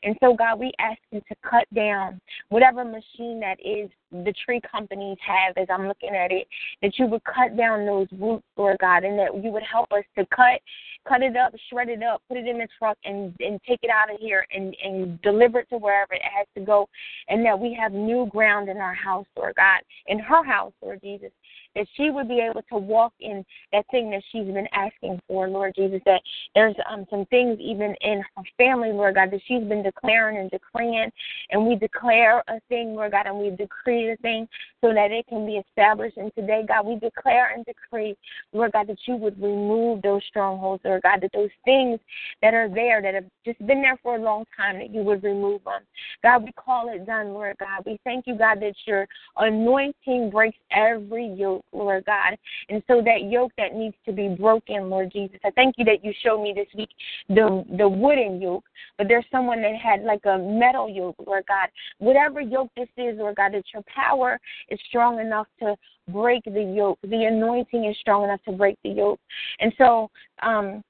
And 0.03 0.17
so, 0.21 0.35
God, 0.35 0.59
we 0.59 0.73
ask 0.79 0.99
you 1.11 1.21
to 1.29 1.35
cut 1.49 1.67
down 1.75 2.21
whatever 2.49 2.85
machine 2.85 3.41
that 3.41 3.59
is 3.65 3.91
the 4.11 4.33
tree 4.45 4.61
companies 4.71 5.19
have 5.27 5.57
as 5.57 5.67
I'm 5.71 5.87
looking 5.87 6.15
at 6.15 6.33
it, 6.33 6.47
that 6.83 6.99
you 6.99 7.07
would 7.07 7.23
cut 7.25 7.57
down 7.57 7.85
those 7.85 8.09
roots, 8.13 8.47
Lord 8.57 8.79
God, 8.81 9.05
and 9.05 9.19
that 9.19 9.43
you 9.43 9.51
would 9.51 9.63
help 9.63 9.93
us 9.93 10.05
to 10.17 10.27
cut 10.35 10.61
cut 11.07 11.23
it 11.23 11.37
up, 11.37 11.55
shred 11.71 11.89
it 11.89 12.03
up, 12.03 12.23
put 12.29 12.37
it 12.37 12.47
in 12.47 12.59
the 12.59 12.69
truck 12.79 12.99
and 13.05 13.35
and 13.41 13.61
take 13.67 13.81
it 13.83 13.91
out 13.91 14.13
of 14.13 14.21
here 14.21 14.47
and 14.51 14.75
and 14.83 15.21
deliver 15.23 15.61
it 15.61 15.69
to 15.71 15.79
wherever 15.79 16.15
it 16.15 16.23
has 16.23 16.47
to 16.55 16.61
go 16.61 16.89
and 17.29 17.45
that 17.45 17.59
we 17.59 17.77
have 17.79 17.93
new 17.93 18.27
ground 18.27 18.69
in 18.69 18.79
our 18.79 18.95
house, 18.95 19.27
Lord 19.37 19.55
God, 19.57 19.81
in 20.07 20.19
her 20.19 20.45
house, 20.45 20.73
Lord 20.83 21.01
Jesus, 21.03 21.31
that 21.79 21.87
she 21.97 22.11
would 22.11 22.29
be 22.29 22.41
able 22.41 22.63
to 22.63 22.77
walk 22.77 23.13
in 23.21 23.45
that 23.73 23.87
thing 23.91 24.11
that 24.11 24.23
she's 24.31 24.47
been 24.47 24.69
asking 24.73 25.21
for, 25.29 25.49
Lord 25.49 25.75
Jesus, 25.77 26.01
that 26.07 26.21
there's 26.55 26.75
um, 26.91 27.07
some 27.09 27.25
things 27.27 27.59
even 27.61 27.95
in 28.01 28.23
her 28.37 28.43
family, 28.57 28.91
Lord 28.91 29.15
God, 29.15 29.31
that 29.31 29.41
she's 29.47 29.63
been 29.63 29.83
declaring 29.83 30.39
and 30.39 30.51
decreeing, 30.51 31.11
and 31.51 31.67
we 31.67 31.77
declare 31.77 32.43
a 32.49 32.61
thing, 32.69 32.95
Lord 32.95 33.13
God, 33.13 33.27
and 33.27 33.39
we 33.39 33.51
decree 33.51 34.11
a 34.11 34.17
thing 34.17 34.49
so 34.81 34.93
that 34.93 35.13
it 35.13 35.27
can 35.29 35.47
be 35.47 35.57
established. 35.57 36.17
And 36.17 36.35
today, 36.35 36.65
God, 36.67 36.85
we 36.85 36.97
declare 36.97 37.55
and 37.55 37.65
decree, 37.65 38.17
Lord 38.53 38.73
God, 38.73 38.89
that 38.89 38.99
you 39.07 39.15
would 39.17 39.41
remove 39.41 40.03
those 40.03 40.23
strongholds, 40.29 40.83
Lord 40.85 41.03
God, 41.03 41.21
that 41.23 41.31
those 41.33 41.51
things 41.65 42.01
that 42.43 42.55
are 42.55 42.69
there 42.69 43.01
that 43.03 43.15
have 43.15 43.25
just 43.45 43.65
been 43.67 43.83
there 43.83 43.99
for 44.03 44.17
a 44.17 44.21
long 44.21 44.45
time, 44.57 44.79
that 44.79 44.93
you 44.93 45.03
would 45.03 45.23
remove 45.23 45.63
them. 45.65 45.83
God, 46.23 46.43
we 46.43 46.53
call 46.53 46.89
it 46.93 47.07
done, 47.07 47.29
Lord 47.29 47.57
God. 47.59 47.85
We 47.87 48.01
thank 48.05 48.27
you, 48.27 48.37
God, 48.37 48.61
that 48.61 48.75
your 48.85 49.07
anointing 49.37 50.31
breaks 50.31 50.59
every 50.73 51.29
yoke, 51.29 51.65
Lord 51.73 52.05
God. 52.05 52.37
And 52.69 52.83
so 52.87 53.03
that 53.03 53.31
yoke 53.31 53.53
that 53.59 53.75
needs 53.75 53.97
to 54.07 54.13
be 54.13 54.29
broken, 54.29 54.91
Lord 54.91 55.13
Jesus. 55.13 55.39
I 55.45 55.51
thank 55.51 55.77
you 55.79 55.85
that 55.87 56.05
you 56.05 56.13
showed 56.23 56.43
me 56.43 56.53
this 56.55 56.69
week 56.77 56.91
the 57.29 57.65
the 57.77 57.89
wooden 57.89 58.41
yoke, 58.41 58.65
but 58.97 59.09
there's 59.09 59.25
someone 59.31 59.63
that 59.63 59.77
had 59.77 60.03
like 60.03 60.25
a 60.25 60.39
metal 60.39 60.89
yoke, 60.89 61.17
Lord 61.27 61.45
God. 61.47 61.69
Whatever 61.99 62.41
yoke 62.41 62.71
this 62.77 62.89
is, 62.97 63.19
Lord 63.19 63.37
God, 63.37 63.55
that 63.55 63.65
your 63.73 63.83
power 63.95 64.39
is 64.69 64.79
strong 64.89 65.21
enough 65.21 65.47
to 65.61 65.77
break 66.09 66.45
the 66.45 66.63
yoke. 66.63 66.99
The 67.03 67.25
anointing 67.25 67.85
is 67.85 67.97
strong 68.01 68.25
enough 68.25 68.43
to 68.45 68.53
break 68.53 68.77
the 68.83 68.91
yoke. 68.91 69.21
And 69.61 69.73
so, 69.79 70.11
um, 70.43 70.83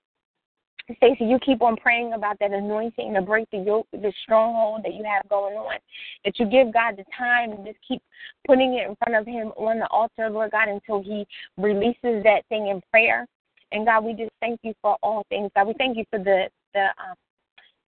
Stacy, 0.96 1.24
you 1.24 1.38
keep 1.38 1.61
on 1.62 1.77
praying 1.77 2.14
about 2.14 2.38
that 2.40 2.53
anointing 2.53 3.14
to 3.14 3.20
break 3.20 3.48
the 3.51 3.59
yoke, 3.59 3.87
the 3.92 4.12
stronghold 4.22 4.83
that 4.85 4.94
you 4.94 5.05
have 5.05 5.29
going 5.29 5.55
on. 5.55 5.77
That 6.24 6.38
you 6.38 6.46
give 6.46 6.72
God 6.72 6.96
the 6.96 7.05
time 7.16 7.53
and 7.53 7.64
just 7.64 7.79
keep 7.87 8.03
putting 8.46 8.74
it 8.74 8.88
in 8.88 8.96
front 8.96 9.18
of 9.20 9.27
Him 9.27 9.48
on 9.57 9.79
the 9.81 9.88
altar, 9.88 10.31
Lord 10.31 10.53
God, 10.53 10.68
until 10.68 11.03
He 11.03 11.27
releases 11.57 12.22
that 12.24 12.42
thing 12.48 12.68
in 12.68 12.81
prayer. 12.90 13.27
And 13.72 13.85
God, 13.85 14.05
we 14.05 14.14
just 14.14 14.33
thank 14.40 14.61
you 14.62 14.72
for 14.81 14.96
all 15.03 15.24
things. 15.29 15.51
God, 15.55 15.68
we 15.68 15.74
thank 15.74 15.96
you 15.96 16.05
for 16.11 16.18
the 16.18 16.48
the 16.74 16.85
um, 16.85 17.16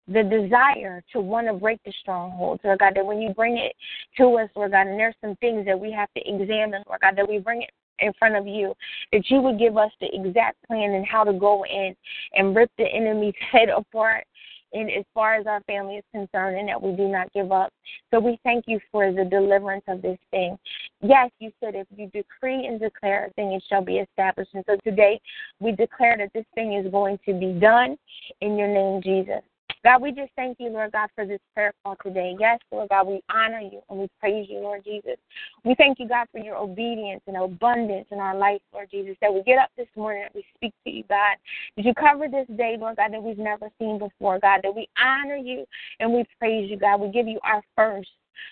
the 0.08 0.23
desire 0.23 1.01
to 1.13 1.21
want 1.21 1.47
to 1.47 1.53
break 1.53 1.79
the 1.86 1.93
strongholds, 2.01 2.62
Lord 2.63 2.79
God, 2.79 2.93
that 2.95 3.06
when 3.06 3.21
you 3.21 3.34
bring 3.34 3.58
it 3.58 3.73
to 4.17 4.38
us, 4.38 4.49
Lord 4.56 4.71
God, 4.71 4.88
and 4.88 4.99
there's 4.99 5.15
some 5.21 5.36
things 5.38 5.65
that 5.65 5.79
we 5.79 5.91
have 5.93 6.10
to 6.17 6.21
examine, 6.27 6.84
Lord 6.88 6.99
God, 7.01 7.15
that 7.15 7.27
we 7.27 7.39
bring 7.39 7.62
it 7.62 7.69
in 8.03 8.13
front 8.19 8.35
of 8.35 8.45
you, 8.45 8.73
that 9.11 9.29
you 9.29 9.41
would 9.41 9.57
give 9.57 9.77
us 9.77 9.91
the 9.99 10.07
exact 10.13 10.57
plan 10.67 10.91
and 10.91 11.05
how 11.05 11.23
to 11.23 11.33
go 11.33 11.65
in 11.65 11.95
and 12.33 12.55
rip 12.55 12.71
the 12.77 12.85
enemy's 12.85 13.33
head 13.51 13.69
apart 13.69 14.25
and 14.73 14.89
as 14.89 15.05
far 15.13 15.35
as 15.35 15.45
our 15.45 15.61
family 15.61 15.95
is 15.95 16.03
concerned, 16.11 16.57
and 16.57 16.67
that 16.67 16.81
we 16.81 16.95
do 16.95 17.07
not 17.07 17.31
give 17.31 17.51
up. 17.51 17.71
So 18.11 18.19
we 18.19 18.39
thank 18.43 18.65
you 18.67 18.79
for 18.91 19.11
the 19.11 19.23
deliverance 19.23 19.83
of 19.87 20.01
this 20.01 20.17
thing. 20.31 20.57
Yes, 21.01 21.29
you 21.39 21.51
said 21.59 21.75
if 21.75 21.87
you 21.95 22.07
decree 22.07 22.65
and 22.65 22.79
declare 22.79 23.27
a 23.27 23.33
thing, 23.33 23.51
it 23.53 23.63
shall 23.69 23.83
be 23.83 23.97
established. 23.97 24.51
And 24.53 24.63
so 24.67 24.77
today 24.83 25.21
we 25.59 25.71
declare 25.73 26.17
that 26.17 26.33
this 26.33 26.45
thing 26.55 26.73
is 26.73 26.91
going 26.91 27.19
to 27.25 27.33
be 27.33 27.53
done 27.53 27.97
in 28.41 28.58
your 28.58 28.67
name, 28.67 29.01
Jesus. 29.04 29.43
God, 29.84 30.02
we 30.02 30.12
just 30.13 30.31
thank 30.38 30.58
you, 30.62 30.69
Lord 30.69 30.94
God, 30.94 31.10
for 31.13 31.25
this 31.25 31.42
prayer 31.54 31.73
call 31.84 31.98
today. 32.02 32.36
Yes, 32.40 32.60
Lord 32.71 32.88
God, 32.88 33.06
we 33.06 33.21
honor 33.29 33.60
you 33.60 33.81
and 33.90 34.00
we 34.00 34.08
praise 34.19 34.48
you, 34.50 34.60
Lord 34.60 34.84
Jesus. 34.86 35.17
We 35.65 35.75
thank 35.75 36.00
you, 36.00 36.08
God, 36.08 36.27
for 36.31 36.40
your 36.40 36.56
obedience 36.56 37.21
and 37.27 37.36
abundance 37.36 38.08
in 38.12 38.19
our 38.19 38.36
life, 38.36 38.62
Lord 38.73 38.90
Jesus, 38.90 39.15
that 39.19 39.34
we 39.34 39.44
get 39.44 39.60
up 39.60 39.69
this 39.77 39.88
morning, 39.98 40.23
that 40.23 40.36
we 40.36 40.46
speak 40.56 40.73
to 40.86 40.90
you, 40.90 41.04
God. 41.10 41.36
That 41.75 41.84
you 41.84 41.94
cover 41.94 42.29
this 42.29 42.48
day, 42.58 42.77
Lord 42.79 42.96
God, 42.96 43.12
that 43.12 43.21
we've 43.21 43.38
never 43.38 43.69
seen 43.77 44.00
before, 44.00 44.40
God, 44.40 44.62
that 44.63 44.73
we 44.73 44.88
honor 44.98 45.36
you 45.36 45.65
and 46.00 46.13
we 46.13 46.25
praise 46.40 46.69
you, 46.69 46.77
God. 46.77 47.02
We 47.02 47.10
give 47.10 47.27
you 47.27 47.40
our 47.44 47.62
first. 47.75 48.10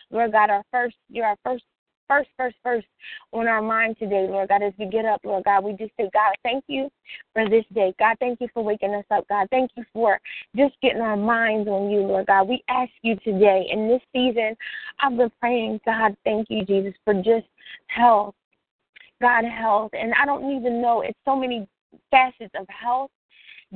Lord 0.09 0.33
God, 0.33 0.49
our 0.49 0.63
first, 0.69 0.95
you're 1.09 1.25
our 1.25 1.37
first 1.45 1.63
first, 2.11 2.29
first, 2.35 2.55
first 2.61 2.87
on 3.31 3.47
our 3.47 3.61
mind 3.61 3.95
today, 3.97 4.27
Lord 4.29 4.49
God, 4.49 4.61
as 4.61 4.73
we 4.77 4.85
get 4.85 5.05
up, 5.05 5.21
Lord 5.23 5.45
God. 5.45 5.63
We 5.63 5.71
just 5.71 5.91
say, 5.97 6.09
God, 6.13 6.35
thank 6.43 6.65
you 6.67 6.89
for 7.33 7.49
this 7.49 7.63
day. 7.73 7.93
God, 7.99 8.17
thank 8.19 8.41
you 8.41 8.49
for 8.53 8.63
waking 8.63 8.93
us 8.93 9.05
up. 9.11 9.25
God, 9.29 9.47
thank 9.49 9.71
you 9.77 9.85
for 9.93 10.19
just 10.55 10.75
getting 10.81 11.01
our 11.01 11.15
minds 11.15 11.69
on 11.69 11.89
you, 11.89 12.01
Lord 12.01 12.27
God. 12.27 12.49
We 12.49 12.63
ask 12.67 12.91
you 13.01 13.15
today 13.23 13.67
in 13.71 13.87
this 13.87 14.01
season, 14.13 14.57
I've 14.99 15.15
been 15.15 15.31
praying, 15.39 15.79
God, 15.85 16.17
thank 16.25 16.47
you, 16.49 16.65
Jesus, 16.65 16.93
for 17.05 17.13
just 17.13 17.47
health. 17.87 18.35
God, 19.21 19.45
health. 19.45 19.91
And 19.93 20.13
I 20.21 20.25
don't 20.25 20.53
even 20.53 20.81
know, 20.81 21.01
it's 21.01 21.17
so 21.23 21.35
many 21.35 21.65
facets 22.09 22.51
of 22.59 22.67
health 22.67 23.11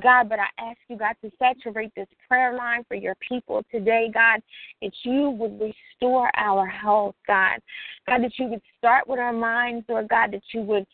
God, 0.01 0.29
but 0.29 0.39
I 0.39 0.47
ask 0.59 0.77
you, 0.87 0.97
God, 0.97 1.15
to 1.23 1.31
saturate 1.39 1.93
this 1.95 2.07
prayer 2.27 2.55
line 2.55 2.83
for 2.87 2.95
your 2.95 3.15
people 3.27 3.63
today, 3.71 4.09
God, 4.13 4.41
that 4.81 4.91
you 5.03 5.29
would 5.29 5.59
restore 5.59 6.29
our 6.37 6.65
health, 6.67 7.15
God. 7.27 7.59
God, 8.05 8.23
that 8.23 8.37
you 8.37 8.47
would 8.47 8.61
start 8.77 9.07
with 9.07 9.19
our 9.19 9.33
minds, 9.33 9.85
Lord 9.87 10.09
God, 10.09 10.33
that 10.33 10.43
you 10.53 10.61
would 10.61 10.85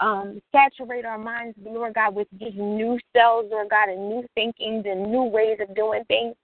um, 0.00 0.40
saturate 0.50 1.04
our 1.04 1.18
minds, 1.18 1.56
Lord 1.62 1.94
God, 1.94 2.14
with 2.14 2.28
just 2.38 2.56
new 2.56 2.98
cells, 3.14 3.46
Lord 3.50 3.68
God, 3.68 3.88
and 3.88 4.08
new 4.08 4.26
thinkings 4.34 4.84
and 4.88 5.10
new 5.10 5.24
ways 5.24 5.58
of 5.60 5.74
doing 5.74 6.04
things. 6.08 6.34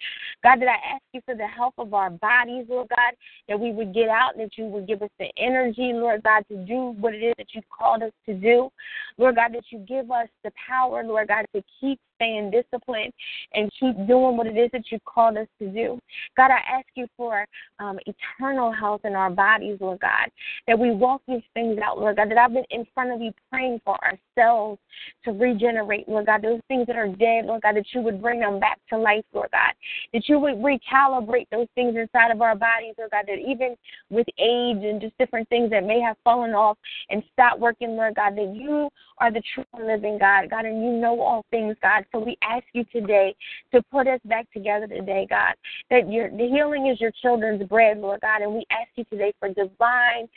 God, 0.42 0.60
that 0.60 0.68
I 0.68 0.94
ask 0.94 1.02
you 1.12 1.20
for 1.24 1.34
the 1.34 1.46
health 1.46 1.74
of 1.78 1.94
our 1.94 2.10
bodies, 2.10 2.66
Lord 2.68 2.88
God, 2.90 3.14
that 3.48 3.58
we 3.58 3.72
would 3.72 3.94
get 3.94 4.08
out, 4.08 4.36
that 4.36 4.50
you 4.56 4.64
would 4.66 4.86
give 4.86 5.02
us 5.02 5.10
the 5.18 5.28
energy, 5.38 5.92
Lord 5.94 6.22
God, 6.22 6.44
to 6.48 6.56
do 6.66 6.94
what 7.00 7.14
it 7.14 7.22
is 7.22 7.34
that 7.38 7.48
you've 7.54 7.64
called 7.76 8.02
us 8.02 8.12
to 8.26 8.34
do. 8.34 8.70
Lord 9.16 9.36
God, 9.36 9.54
that 9.54 9.64
you 9.70 9.78
give 9.80 10.10
us 10.10 10.28
the 10.44 10.52
power, 10.68 11.02
Lord 11.02 11.28
God, 11.28 11.46
to 11.54 11.62
keep 11.80 11.98
staying 12.16 12.50
disciplined 12.50 13.12
and 13.54 13.70
keep 13.78 13.96
doing 14.06 14.36
what 14.36 14.46
it 14.46 14.56
is 14.56 14.70
that 14.72 14.84
you've 14.90 15.04
called 15.04 15.36
us 15.36 15.46
to 15.60 15.68
do. 15.68 15.98
God, 16.36 16.50
I 16.50 16.78
ask 16.78 16.86
you 16.94 17.06
for 17.16 17.46
um, 17.78 17.98
eternal 18.06 18.72
health 18.72 19.02
in 19.04 19.14
our 19.14 19.30
bodies, 19.30 19.78
Lord 19.80 20.00
God, 20.00 20.30
that 20.66 20.78
we 20.78 20.92
walk 20.92 21.22
these 21.28 21.42
things 21.54 21.78
out, 21.82 21.98
Lord 21.98 22.16
God, 22.16 22.30
that 22.30 22.38
I've 22.38 22.52
been 22.52 22.64
in 22.70 22.86
front 22.94 23.12
of 23.12 23.20
you 23.20 23.32
praying 23.50 23.80
for 23.84 23.96
ourselves 24.02 24.78
to 25.24 25.32
regenerate, 25.32 26.08
Lord 26.08 26.26
God, 26.26 26.42
those 26.42 26.60
things 26.68 26.86
that 26.86 26.96
are 26.96 27.08
dead, 27.08 27.46
Lord 27.46 27.62
God, 27.62 27.76
that 27.76 27.86
you 27.92 28.00
would 28.00 28.20
bring 28.20 28.40
them 28.40 28.58
back 28.60 28.78
to 28.90 28.98
life, 28.98 29.24
Lord 29.32 29.50
God, 29.52 29.72
that 30.12 30.28
you 30.28 30.38
would 30.38 30.56
recalibrate 30.56 31.46
those 31.50 31.68
things 31.74 31.96
inside 31.96 32.30
of 32.30 32.40
our 32.40 32.54
bodies, 32.54 32.94
Lord 32.98 33.10
God, 33.10 33.24
that 33.26 33.38
even 33.38 33.76
with 34.10 34.26
age 34.38 34.82
and 34.84 35.00
just 35.00 35.16
different 35.18 35.48
things 35.48 35.70
that 35.70 35.84
may 35.84 36.00
have 36.00 36.16
fallen 36.24 36.52
off 36.52 36.78
and 37.10 37.22
stopped 37.32 37.60
working, 37.60 37.96
Lord 37.96 38.14
God, 38.14 38.36
that 38.36 38.54
you 38.54 38.88
are 39.18 39.32
the 39.32 39.42
true 39.54 39.64
living 39.78 40.18
God, 40.18 40.50
God, 40.50 40.64
and 40.64 40.82
you 40.82 40.92
know 40.92 41.20
all 41.20 41.44
things, 41.50 41.76
God. 41.82 42.04
So 42.12 42.18
we 42.18 42.36
ask 42.42 42.64
you 42.72 42.84
today 42.92 43.34
to 43.72 43.82
put 43.90 44.06
us 44.06 44.20
back 44.24 44.50
together 44.52 44.86
today, 44.86 45.26
God, 45.28 45.54
that 45.90 46.10
your 46.10 46.30
the 46.30 46.48
healing 46.48 46.86
is 46.86 47.00
your 47.00 47.12
children's 47.22 47.62
bread, 47.68 47.98
Lord 47.98 48.20
God, 48.20 48.42
and 48.42 48.54
we 48.54 48.64
ask 48.70 48.88
you 48.96 49.04
today 49.04 49.32
for 49.38 49.48
divine 49.48 50.28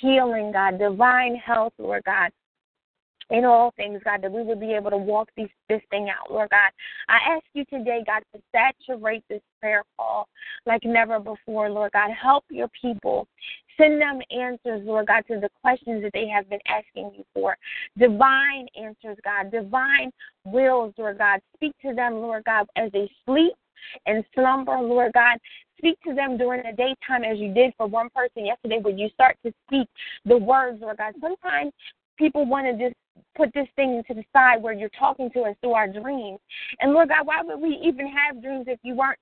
healing, 0.00 0.52
God, 0.52 0.78
divine 0.78 1.36
health, 1.36 1.72
Lord 1.78 2.02
God 2.04 2.30
in 3.30 3.44
all 3.44 3.72
things, 3.76 4.00
God, 4.04 4.22
that 4.22 4.32
we 4.32 4.42
would 4.42 4.60
be 4.60 4.72
able 4.72 4.90
to 4.90 4.96
walk 4.96 5.28
these, 5.36 5.48
this 5.68 5.80
thing 5.90 6.08
out, 6.10 6.30
Lord 6.30 6.50
God. 6.50 6.70
I 7.08 7.34
ask 7.34 7.44
you 7.54 7.64
today, 7.66 8.02
God, 8.06 8.22
to 8.34 8.40
saturate 8.52 9.24
this 9.28 9.40
prayer 9.60 9.82
call 9.96 10.28
like 10.66 10.82
never 10.84 11.18
before, 11.18 11.70
Lord 11.70 11.92
God. 11.92 12.10
Help 12.10 12.44
your 12.50 12.68
people. 12.80 13.26
Send 13.76 14.00
them 14.00 14.20
answers, 14.30 14.86
Lord 14.86 15.08
God, 15.08 15.24
to 15.28 15.40
the 15.40 15.50
questions 15.60 16.02
that 16.02 16.12
they 16.12 16.28
have 16.28 16.48
been 16.48 16.60
asking 16.66 17.12
you 17.16 17.24
for. 17.34 17.56
Divine 17.98 18.66
answers, 18.80 19.18
God. 19.24 19.50
Divine 19.50 20.12
wills, 20.44 20.94
Lord 20.96 21.18
God. 21.18 21.40
Speak 21.56 21.74
to 21.82 21.94
them, 21.94 22.14
Lord 22.14 22.44
God, 22.44 22.66
as 22.76 22.92
they 22.92 23.10
sleep 23.26 23.54
and 24.06 24.24
slumber, 24.34 24.78
Lord 24.80 25.12
God. 25.12 25.38
Speak 25.78 26.00
to 26.06 26.14
them 26.14 26.38
during 26.38 26.62
the 26.62 26.76
daytime 26.76 27.24
as 27.24 27.38
you 27.38 27.52
did 27.52 27.74
for 27.76 27.86
one 27.86 28.08
person 28.14 28.46
yesterday 28.46 28.78
when 28.80 28.96
you 28.96 29.08
start 29.10 29.36
to 29.44 29.52
speak 29.66 29.88
the 30.24 30.36
words, 30.36 30.80
Lord 30.80 30.98
God. 30.98 31.14
Sometimes 31.20 31.72
people 32.16 32.46
want 32.46 32.66
to 32.66 32.88
just 32.88 32.96
put 33.36 33.52
this 33.54 33.68
thing 33.76 34.02
to 34.08 34.14
the 34.14 34.24
side 34.32 34.62
where 34.62 34.72
you're 34.72 34.90
talking 34.98 35.30
to 35.32 35.42
us 35.42 35.56
through 35.60 35.72
our 35.72 35.88
dreams. 35.88 36.38
And 36.80 36.92
Lord 36.92 37.08
God, 37.08 37.26
why 37.26 37.42
would 37.42 37.60
we 37.60 37.80
even 37.82 38.06
have 38.08 38.42
dreams 38.42 38.66
if 38.68 38.78
you 38.82 38.94
weren't 38.94 39.18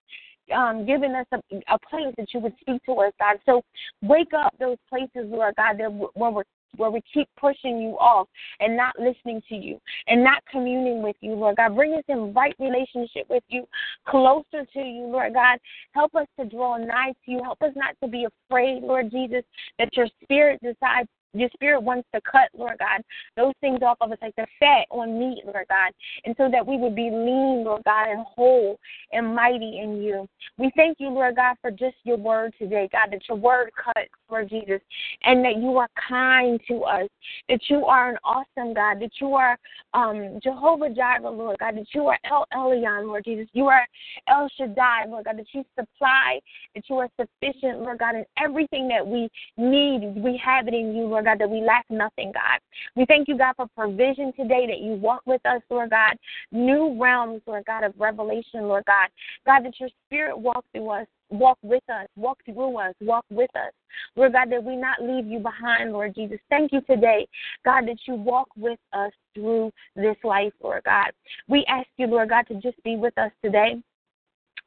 um, 0.54 0.86
giving 0.86 1.14
us 1.14 1.26
a, 1.32 1.38
a 1.72 1.78
place 1.88 2.14
that 2.18 2.32
you 2.32 2.40
would 2.40 2.54
speak 2.60 2.82
to 2.84 2.92
us, 2.92 3.12
God? 3.18 3.38
So 3.46 3.62
wake 4.02 4.32
up 4.36 4.54
those 4.58 4.78
places, 4.88 5.26
Lord 5.26 5.54
God, 5.56 5.78
that 5.78 5.92
where 5.92 6.30
we're 6.30 6.44
where 6.76 6.90
we 6.90 7.02
keep 7.12 7.28
pushing 7.38 7.78
you 7.78 7.98
off 7.98 8.28
and 8.60 8.76
not 8.76 8.94
listening 8.98 9.42
to 9.48 9.54
you 9.54 9.78
and 10.06 10.24
not 10.24 10.42
communing 10.50 11.02
with 11.02 11.16
you, 11.20 11.34
Lord 11.34 11.56
God. 11.56 11.74
Bring 11.74 11.94
us 11.94 12.04
in 12.08 12.32
right 12.32 12.54
relationship 12.58 13.28
with 13.28 13.42
you, 13.48 13.66
closer 14.08 14.64
to 14.72 14.80
you, 14.80 15.06
Lord 15.06 15.34
God. 15.34 15.58
Help 15.92 16.14
us 16.14 16.26
to 16.38 16.46
draw 16.46 16.78
nigh 16.78 17.12
to 17.24 17.30
you. 17.30 17.42
Help 17.42 17.60
us 17.62 17.72
not 17.76 17.94
to 18.02 18.08
be 18.08 18.26
afraid, 18.48 18.82
Lord 18.82 19.10
Jesus, 19.10 19.42
that 19.78 19.94
your 19.96 20.06
spirit 20.22 20.60
decides 20.62 21.08
your 21.34 21.48
spirit 21.54 21.82
wants 21.82 22.08
to 22.14 22.20
cut, 22.20 22.48
Lord 22.56 22.78
God, 22.78 23.02
those 23.36 23.54
things 23.60 23.80
off 23.82 23.98
of 24.00 24.12
us, 24.12 24.18
like 24.20 24.36
the 24.36 24.46
fat 24.60 24.86
on 24.90 25.18
meat, 25.18 25.42
Lord 25.44 25.66
God, 25.68 25.92
and 26.24 26.34
so 26.36 26.48
that 26.50 26.66
we 26.66 26.76
would 26.76 26.94
be 26.94 27.10
lean, 27.10 27.64
Lord 27.64 27.82
God, 27.84 28.08
and 28.08 28.24
whole 28.26 28.78
and 29.12 29.34
mighty 29.34 29.80
in 29.82 30.02
you. 30.02 30.28
We 30.58 30.70
thank 30.76 30.98
you, 31.00 31.08
Lord 31.08 31.36
God, 31.36 31.56
for 31.60 31.70
just 31.70 31.96
your 32.04 32.16
word 32.16 32.52
today, 32.58 32.88
God, 32.92 33.08
that 33.12 33.22
your 33.28 33.38
word 33.38 33.70
cuts, 33.76 34.10
Lord 34.30 34.48
Jesus, 34.48 34.80
and 35.24 35.44
that 35.44 35.56
you 35.56 35.76
are 35.78 35.88
kind 36.08 36.60
to 36.68 36.82
us, 36.84 37.08
that 37.48 37.60
you 37.68 37.84
are 37.86 38.10
an 38.10 38.18
awesome 38.24 38.74
God, 38.74 39.00
that 39.00 39.12
you 39.20 39.34
are 39.34 39.58
um, 39.94 40.38
Jehovah 40.42 40.90
Jireh, 40.90 41.30
Lord 41.30 41.58
God, 41.58 41.76
that 41.76 41.86
you 41.94 42.06
are 42.06 42.18
El 42.24 42.46
Elyon, 42.54 43.06
Lord 43.06 43.24
Jesus, 43.24 43.46
you 43.52 43.66
are 43.66 43.86
El 44.28 44.48
Shaddai, 44.56 45.06
Lord 45.08 45.24
God, 45.24 45.38
that 45.38 45.46
you 45.52 45.64
supply, 45.78 46.40
that 46.74 46.84
you 46.88 46.96
are 46.96 47.08
sufficient, 47.18 47.80
Lord 47.80 47.98
God, 47.98 48.16
in 48.16 48.24
everything 48.42 48.88
that 48.88 49.06
we 49.06 49.28
need, 49.56 50.14
we 50.16 50.40
have 50.44 50.68
it 50.68 50.74
in 50.74 50.94
you, 50.94 51.06
Lord 51.06 51.21
God, 51.24 51.38
that 51.38 51.50
we 51.50 51.60
lack 51.60 51.84
nothing, 51.90 52.32
God. 52.32 52.60
We 52.96 53.04
thank 53.06 53.28
you, 53.28 53.36
God, 53.36 53.54
for 53.56 53.66
provision 53.76 54.32
today, 54.36 54.66
that 54.66 54.80
you 54.80 54.94
walk 54.94 55.22
with 55.26 55.44
us, 55.46 55.62
Lord 55.70 55.90
God, 55.90 56.16
new 56.50 56.96
realms, 57.00 57.42
Lord 57.46 57.64
God, 57.66 57.84
of 57.84 57.94
revelation, 57.98 58.62
Lord 58.62 58.84
God. 58.86 59.08
God, 59.46 59.64
that 59.64 59.78
your 59.80 59.88
spirit 60.06 60.38
walk 60.38 60.64
through 60.72 60.90
us, 60.90 61.06
walk 61.30 61.58
with 61.62 61.82
us, 61.88 62.06
walk 62.16 62.38
through 62.44 62.78
us, 62.78 62.94
walk 63.00 63.24
with 63.30 63.50
us. 63.56 63.72
Lord 64.16 64.32
God, 64.32 64.50
that 64.50 64.62
we 64.62 64.76
not 64.76 65.02
leave 65.02 65.26
you 65.26 65.38
behind, 65.38 65.92
Lord 65.92 66.14
Jesus. 66.14 66.38
Thank 66.48 66.72
you 66.72 66.80
today, 66.82 67.26
God, 67.64 67.86
that 67.86 67.98
you 68.06 68.14
walk 68.14 68.48
with 68.56 68.78
us 68.92 69.12
through 69.34 69.70
this 69.96 70.16
life, 70.24 70.52
Lord 70.62 70.84
God. 70.84 71.12
We 71.48 71.64
ask 71.68 71.88
you, 71.96 72.06
Lord 72.06 72.30
God, 72.30 72.46
to 72.48 72.54
just 72.54 72.82
be 72.84 72.96
with 72.96 73.16
us 73.18 73.30
today. 73.44 73.82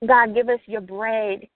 God, 0.05 0.35
give 0.35 0.49
us 0.49 0.59
your 0.65 0.81
bread. 0.81 1.47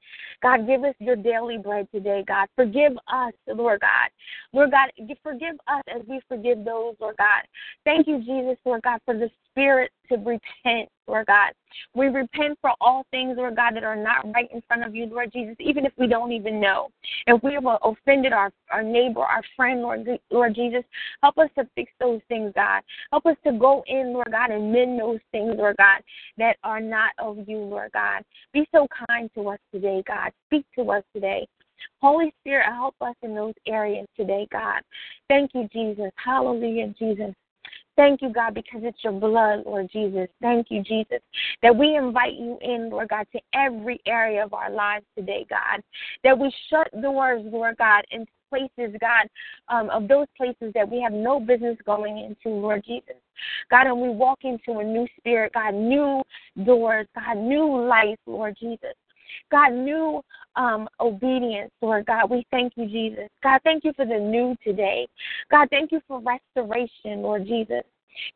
God, 0.42 0.68
give 0.68 0.84
us 0.84 0.96
your 1.00 1.16
daily 1.16 1.58
bread 1.58 1.88
today, 1.94 2.24
God. 2.28 2.48
Forgive 2.56 2.94
us, 3.08 3.34
Lord 3.48 3.82
God. 3.82 4.10
Lord 4.54 4.72
God, 4.72 4.90
forgive 5.22 5.56
us 5.68 5.84
as 5.94 6.02
we 6.08 6.22
forgive 6.28 6.64
those, 6.64 6.96
Lord 7.00 7.18
God. 7.18 7.44
Thank 7.84 8.08
you, 8.08 8.20
Jesus, 8.20 8.58
Lord 8.66 8.82
God, 8.84 9.00
for 9.06 9.14
the 9.14 9.30
spirit 9.52 9.92
to 10.10 10.18
repent, 10.18 10.90
Lord 11.08 11.28
God. 11.28 11.52
We 11.94 12.08
repent 12.08 12.58
for 12.62 12.72
all 12.82 13.06
things, 13.12 13.36
Lord 13.38 13.56
God, 13.56 13.76
that 13.76 13.84
are 13.84 13.96
not 13.96 14.26
right 14.34 14.50
in 14.52 14.62
front 14.68 14.84
of 14.84 14.96
you, 14.96 15.06
Lord 15.06 15.32
Jesus, 15.32 15.56
even 15.60 15.86
if 15.86 15.94
we 15.98 16.08
don't 16.08 16.32
even 16.32 16.60
know. 16.60 16.90
If 17.28 17.44
we 17.44 17.54
have 17.54 17.66
offended 17.84 18.34
our, 18.34 18.52
our 18.72 18.84
neighbor, 18.84 19.22
our 19.22 19.44
friend, 19.56 19.82
Lord, 19.82 20.08
Lord 20.32 20.56
Jesus, 20.56 20.84
help 21.22 21.38
us 21.38 21.50
to 21.58 21.68
fix 21.76 21.92
those 22.00 22.22
things, 22.28 22.52
God. 22.56 22.82
Help 23.12 23.26
us 23.26 23.38
to 23.46 23.54
go 23.54 23.84
in, 23.88 24.14
Lord 24.14 24.30
God, 24.32 24.52
and 24.52 24.72
mend 24.72 25.00
those 25.00 25.20
things, 25.32 25.54
Lord 25.58 25.78
God, 25.78 26.02
that 26.38 26.58
are 26.64 26.82
not 26.82 27.12
of 27.20 27.38
you, 27.48 27.58
Lord 27.58 27.92
God. 27.94 28.24
Be 28.54 28.68
so 28.74 28.88
kind 29.08 29.30
to 29.36 29.50
us 29.50 29.60
today, 29.74 30.04
God. 30.08 30.32
Speak 30.48 30.66
to 30.78 30.90
us 30.92 31.04
today. 31.14 31.48
Holy 32.02 32.34
Spirit, 32.42 32.66
help 32.66 32.96
us 33.02 33.16
in 33.22 33.36
those 33.36 33.54
areas 33.68 34.08
today, 34.18 34.48
God. 34.52 34.82
Thank 35.28 35.52
you, 35.54 35.68
Jesus. 35.72 36.12
Hallelujah, 36.16 36.94
Jesus. 37.00 37.34
Thank 38.00 38.22
you, 38.22 38.32
God, 38.32 38.54
because 38.54 38.80
it's 38.86 39.04
your 39.04 39.12
blood, 39.12 39.64
Lord 39.66 39.90
Jesus. 39.92 40.30
Thank 40.42 40.68
you, 40.70 40.82
Jesus, 40.82 41.20
that 41.62 41.76
we 41.76 41.98
invite 41.98 42.36
you 42.36 42.58
in, 42.62 42.90
Lord 42.90 43.10
God, 43.10 43.28
to 43.34 43.42
every 43.54 44.00
area 44.08 44.42
of 44.42 44.54
our 44.54 44.72
lives 44.72 45.06
today, 45.18 45.46
God. 45.50 45.84
That 46.24 46.40
we 46.40 46.50
shut 46.70 46.90
doors, 47.02 47.42
Lord 47.52 47.76
God, 47.76 48.06
in 48.12 48.26
places, 48.50 48.96
God, 49.02 49.28
um, 49.68 49.90
of 49.90 50.08
those 50.08 50.28
places 50.38 50.72
that 50.76 50.90
we 50.90 51.02
have 51.02 51.12
no 51.12 51.42
business 51.42 51.78
going 51.86 52.20
into, 52.20 52.56
Lord 52.56 52.86
Jesus. 52.86 53.18
God, 53.70 53.88
and 53.88 54.00
we 54.00 54.08
walk 54.08 54.40
into 54.44 54.80
a 54.80 54.84
new 54.84 55.06
spirit, 55.18 55.52
God, 55.54 55.74
new 55.74 56.24
doors, 56.64 57.06
God, 57.14 57.36
new 57.36 57.86
life, 57.86 58.18
Lord 58.26 58.56
Jesus. 58.58 58.96
God, 59.52 59.74
new 59.74 60.22
um, 60.56 60.88
obedience, 61.00 61.72
Lord 61.82 62.06
God. 62.06 62.30
We 62.30 62.46
thank 62.52 62.74
you, 62.76 62.86
Jesus. 62.88 63.30
God, 63.44 63.62
thank 63.64 63.84
you 63.84 63.94
for 63.96 64.06
the 64.06 64.20
new 64.20 64.56
today. 64.64 65.08
God, 65.52 65.68
thank 65.70 65.92
you 65.92 66.02
for 66.08 66.22
restoration, 66.22 67.22
Lord 67.22 67.46
Jesus. 67.46 67.84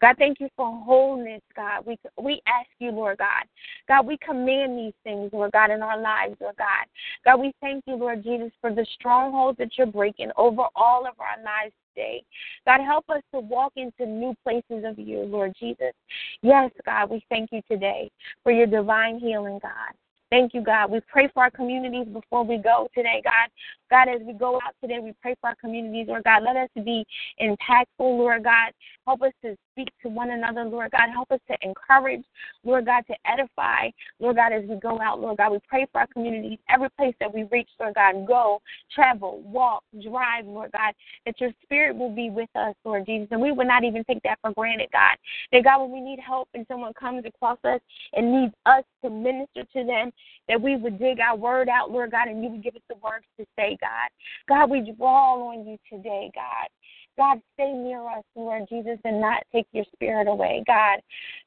God, 0.01 0.15
thank 0.17 0.39
you 0.39 0.49
for 0.55 0.65
wholeness, 0.65 1.41
God. 1.55 1.85
We 1.85 1.97
we 2.21 2.41
ask 2.47 2.69
you, 2.79 2.91
Lord 2.91 3.17
God. 3.17 3.43
God, 3.87 4.05
we 4.05 4.17
command 4.17 4.77
these 4.77 4.93
things, 5.03 5.31
Lord 5.33 5.51
God, 5.51 5.71
in 5.71 5.81
our 5.81 5.99
lives, 5.99 6.35
Lord 6.39 6.55
God. 6.57 6.85
God, 7.25 7.41
we 7.41 7.53
thank 7.61 7.83
you, 7.87 7.95
Lord 7.95 8.23
Jesus, 8.23 8.51
for 8.61 8.73
the 8.73 8.85
strongholds 8.93 9.57
that 9.57 9.77
you're 9.77 9.87
breaking 9.87 10.31
over 10.37 10.63
all 10.75 11.05
of 11.07 11.13
our 11.19 11.43
lives 11.43 11.73
today. 11.93 12.23
God, 12.65 12.81
help 12.81 13.09
us 13.09 13.21
to 13.33 13.39
walk 13.39 13.73
into 13.75 14.05
new 14.05 14.35
places 14.43 14.83
of 14.85 14.97
you, 14.97 15.19
Lord 15.19 15.53
Jesus. 15.59 15.93
Yes, 16.41 16.71
God, 16.85 17.09
we 17.09 17.23
thank 17.29 17.51
you 17.51 17.61
today 17.69 18.09
for 18.43 18.51
your 18.51 18.67
divine 18.67 19.19
healing, 19.19 19.59
God. 19.61 19.93
Thank 20.33 20.55
you, 20.55 20.63
God. 20.63 20.89
We 20.89 20.99
pray 21.01 21.29
for 21.31 21.43
our 21.43 21.51
communities 21.51 22.07
before 22.11 22.43
we 22.43 22.57
go 22.57 22.87
today, 22.95 23.21
God. 23.23 23.51
God, 23.91 24.11
as 24.11 24.19
we 24.25 24.33
go 24.33 24.55
out 24.55 24.73
today, 24.81 24.97
we 24.99 25.13
pray 25.21 25.35
for 25.39 25.49
our 25.49 25.55
communities, 25.57 26.07
Lord 26.07 26.23
God. 26.23 26.41
Let 26.41 26.55
us 26.55 26.69
be 26.83 27.05
impactful, 27.39 27.85
Lord 27.99 28.43
God. 28.43 28.71
Help 29.05 29.21
us 29.21 29.31
to 29.43 29.55
speak 29.73 29.89
to 30.01 30.09
one 30.09 30.31
another, 30.31 30.63
Lord 30.63 30.91
God. 30.91 31.09
Help 31.11 31.31
us 31.31 31.39
to 31.49 31.57
encourage, 31.61 32.23
Lord 32.63 32.85
God, 32.85 33.03
to 33.07 33.15
edify, 33.29 33.89
Lord 34.19 34.37
God, 34.37 34.53
as 34.53 34.63
we 34.67 34.75
go 34.75 35.01
out, 35.01 35.19
Lord 35.19 35.37
God. 35.37 35.51
We 35.51 35.59
pray 35.67 35.85
for 35.91 36.01
our 36.01 36.07
communities, 36.07 36.59
every 36.69 36.89
place 36.91 37.15
that 37.19 37.33
we 37.33 37.43
reach, 37.51 37.69
Lord 37.79 37.95
God. 37.95 38.25
Go, 38.27 38.61
travel, 38.93 39.41
walk, 39.45 39.83
drive, 40.01 40.45
Lord 40.45 40.71
God, 40.71 40.93
that 41.25 41.39
your 41.41 41.51
spirit 41.63 41.95
will 41.95 42.13
be 42.13 42.29
with 42.29 42.49
us, 42.55 42.75
Lord 42.85 43.05
Jesus. 43.05 43.27
And 43.31 43.41
we 43.41 43.51
will 43.51 43.67
not 43.67 43.83
even 43.83 44.03
take 44.03 44.21
that 44.23 44.39
for 44.41 44.51
granted, 44.53 44.89
God. 44.91 45.17
That, 45.51 45.63
God, 45.63 45.81
when 45.81 45.91
we 45.91 46.01
need 46.01 46.19
help 46.19 46.49
and 46.53 46.65
someone 46.67 46.93
comes 46.93 47.25
across 47.25 47.57
us 47.63 47.81
and 48.13 48.31
needs 48.31 48.53
us 48.65 48.83
to 49.03 49.09
minister 49.09 49.63
to 49.73 49.83
them, 49.83 50.11
that 50.47 50.61
we 50.61 50.75
would 50.75 50.99
dig 50.99 51.19
our 51.19 51.35
word 51.35 51.69
out, 51.69 51.91
Lord 51.91 52.11
God, 52.11 52.27
and 52.27 52.43
you 52.43 52.49
would 52.49 52.63
give 52.63 52.75
us 52.75 52.81
the 52.89 52.95
words 52.95 53.25
to 53.39 53.45
say, 53.57 53.77
God. 53.81 54.09
God, 54.47 54.69
we 54.69 54.93
draw 54.97 55.35
on 55.49 55.65
you 55.65 55.77
today, 55.89 56.31
God. 56.35 56.69
God, 57.17 57.39
stay 57.53 57.71
near 57.71 58.07
us, 58.09 58.23
Lord 58.35 58.63
Jesus, 58.69 58.97
and 59.03 59.21
not 59.21 59.43
take 59.51 59.67
your 59.71 59.85
spirit 59.93 60.27
away, 60.27 60.63
God. 60.65 60.99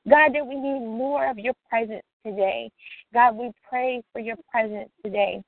God, 0.08 0.34
that 0.34 0.46
we 0.46 0.54
need 0.54 0.86
more 0.86 1.28
of 1.28 1.38
your 1.38 1.54
presence 1.68 2.04
today. 2.24 2.70
God, 3.12 3.36
we 3.36 3.50
pray 3.68 4.02
for 4.12 4.20
your 4.20 4.36
presence 4.50 4.90
today. 5.04 5.42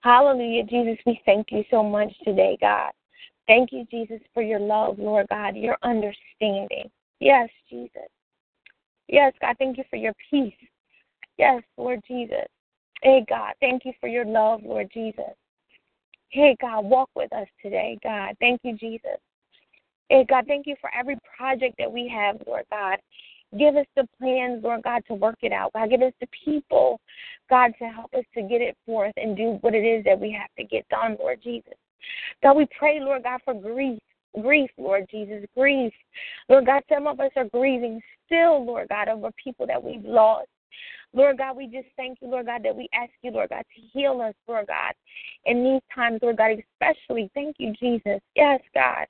Hallelujah, 0.00 0.64
Jesus, 0.64 0.98
we 1.06 1.20
thank 1.24 1.52
you 1.52 1.62
so 1.70 1.82
much 1.82 2.12
today, 2.24 2.58
God. 2.60 2.90
Thank 3.46 3.72
you, 3.72 3.86
Jesus, 3.90 4.20
for 4.34 4.42
your 4.42 4.60
love, 4.60 4.98
Lord 4.98 5.26
God, 5.28 5.56
your 5.56 5.76
understanding. 5.82 6.90
Yes, 7.20 7.48
Jesus. 7.68 8.08
Yes, 9.08 9.32
God, 9.40 9.56
thank 9.58 9.76
you 9.76 9.84
for 9.90 9.96
your 9.96 10.14
peace. 10.30 10.54
Yes, 11.36 11.62
Lord 11.76 12.00
Jesus. 12.06 12.46
Hey, 13.02 13.24
God, 13.28 13.54
thank 13.60 13.84
you 13.84 13.92
for 14.00 14.08
your 14.08 14.24
love, 14.24 14.60
Lord 14.62 14.90
Jesus. 14.92 15.34
Hey, 16.30 16.56
God, 16.60 16.84
walk 16.84 17.10
with 17.16 17.32
us 17.32 17.48
today, 17.60 17.98
God. 18.04 18.36
Thank 18.38 18.60
you, 18.62 18.76
Jesus. 18.76 19.18
Hey, 20.08 20.24
God, 20.28 20.44
thank 20.46 20.66
you 20.66 20.76
for 20.80 20.90
every 20.96 21.18
project 21.36 21.74
that 21.78 21.90
we 21.90 22.08
have, 22.08 22.36
Lord 22.46 22.64
God. 22.70 22.98
Give 23.58 23.74
us 23.74 23.86
the 23.96 24.06
plans, 24.16 24.62
Lord 24.62 24.84
God, 24.84 25.02
to 25.08 25.14
work 25.14 25.38
it 25.42 25.52
out. 25.52 25.72
God, 25.72 25.90
give 25.90 26.02
us 26.02 26.12
the 26.20 26.28
people, 26.44 27.00
God, 27.48 27.72
to 27.80 27.86
help 27.86 28.14
us 28.14 28.24
to 28.34 28.42
get 28.42 28.60
it 28.60 28.76
forth 28.86 29.12
and 29.16 29.36
do 29.36 29.58
what 29.60 29.74
it 29.74 29.84
is 29.84 30.04
that 30.04 30.20
we 30.20 30.30
have 30.30 30.50
to 30.56 30.64
get 30.64 30.88
done, 30.88 31.16
Lord 31.18 31.40
Jesus. 31.42 31.74
God, 32.44 32.56
we 32.56 32.68
pray, 32.78 33.00
Lord 33.00 33.24
God, 33.24 33.40
for 33.44 33.54
grief. 33.54 33.98
Grief, 34.40 34.70
Lord 34.78 35.06
Jesus, 35.10 35.44
grief. 35.56 35.92
Lord 36.48 36.66
God, 36.66 36.84
some 36.88 37.08
of 37.08 37.18
us 37.18 37.32
are 37.34 37.46
grieving 37.46 38.00
still, 38.26 38.64
Lord 38.64 38.88
God, 38.88 39.08
over 39.08 39.30
people 39.42 39.66
that 39.66 39.82
we've 39.82 40.04
lost. 40.04 40.46
Lord 41.12 41.38
God, 41.38 41.56
we 41.56 41.66
just 41.66 41.88
thank 41.96 42.18
you, 42.20 42.28
Lord 42.28 42.46
God, 42.46 42.62
that 42.62 42.76
we 42.76 42.88
ask 42.94 43.10
you, 43.22 43.32
Lord 43.32 43.50
God, 43.50 43.64
to 43.74 43.82
heal 43.92 44.20
us, 44.20 44.34
Lord 44.46 44.68
God, 44.68 44.94
in 45.44 45.64
these 45.64 45.82
times, 45.94 46.20
Lord 46.22 46.36
God, 46.36 46.52
especially. 46.52 47.30
Thank 47.34 47.56
you, 47.58 47.72
Jesus. 47.80 48.20
Yes, 48.36 48.60
God. 48.74 49.06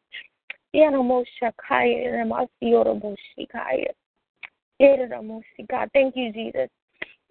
God, 5.69 5.91
thank 5.93 6.17
you, 6.17 6.33
Jesus. 6.33 6.69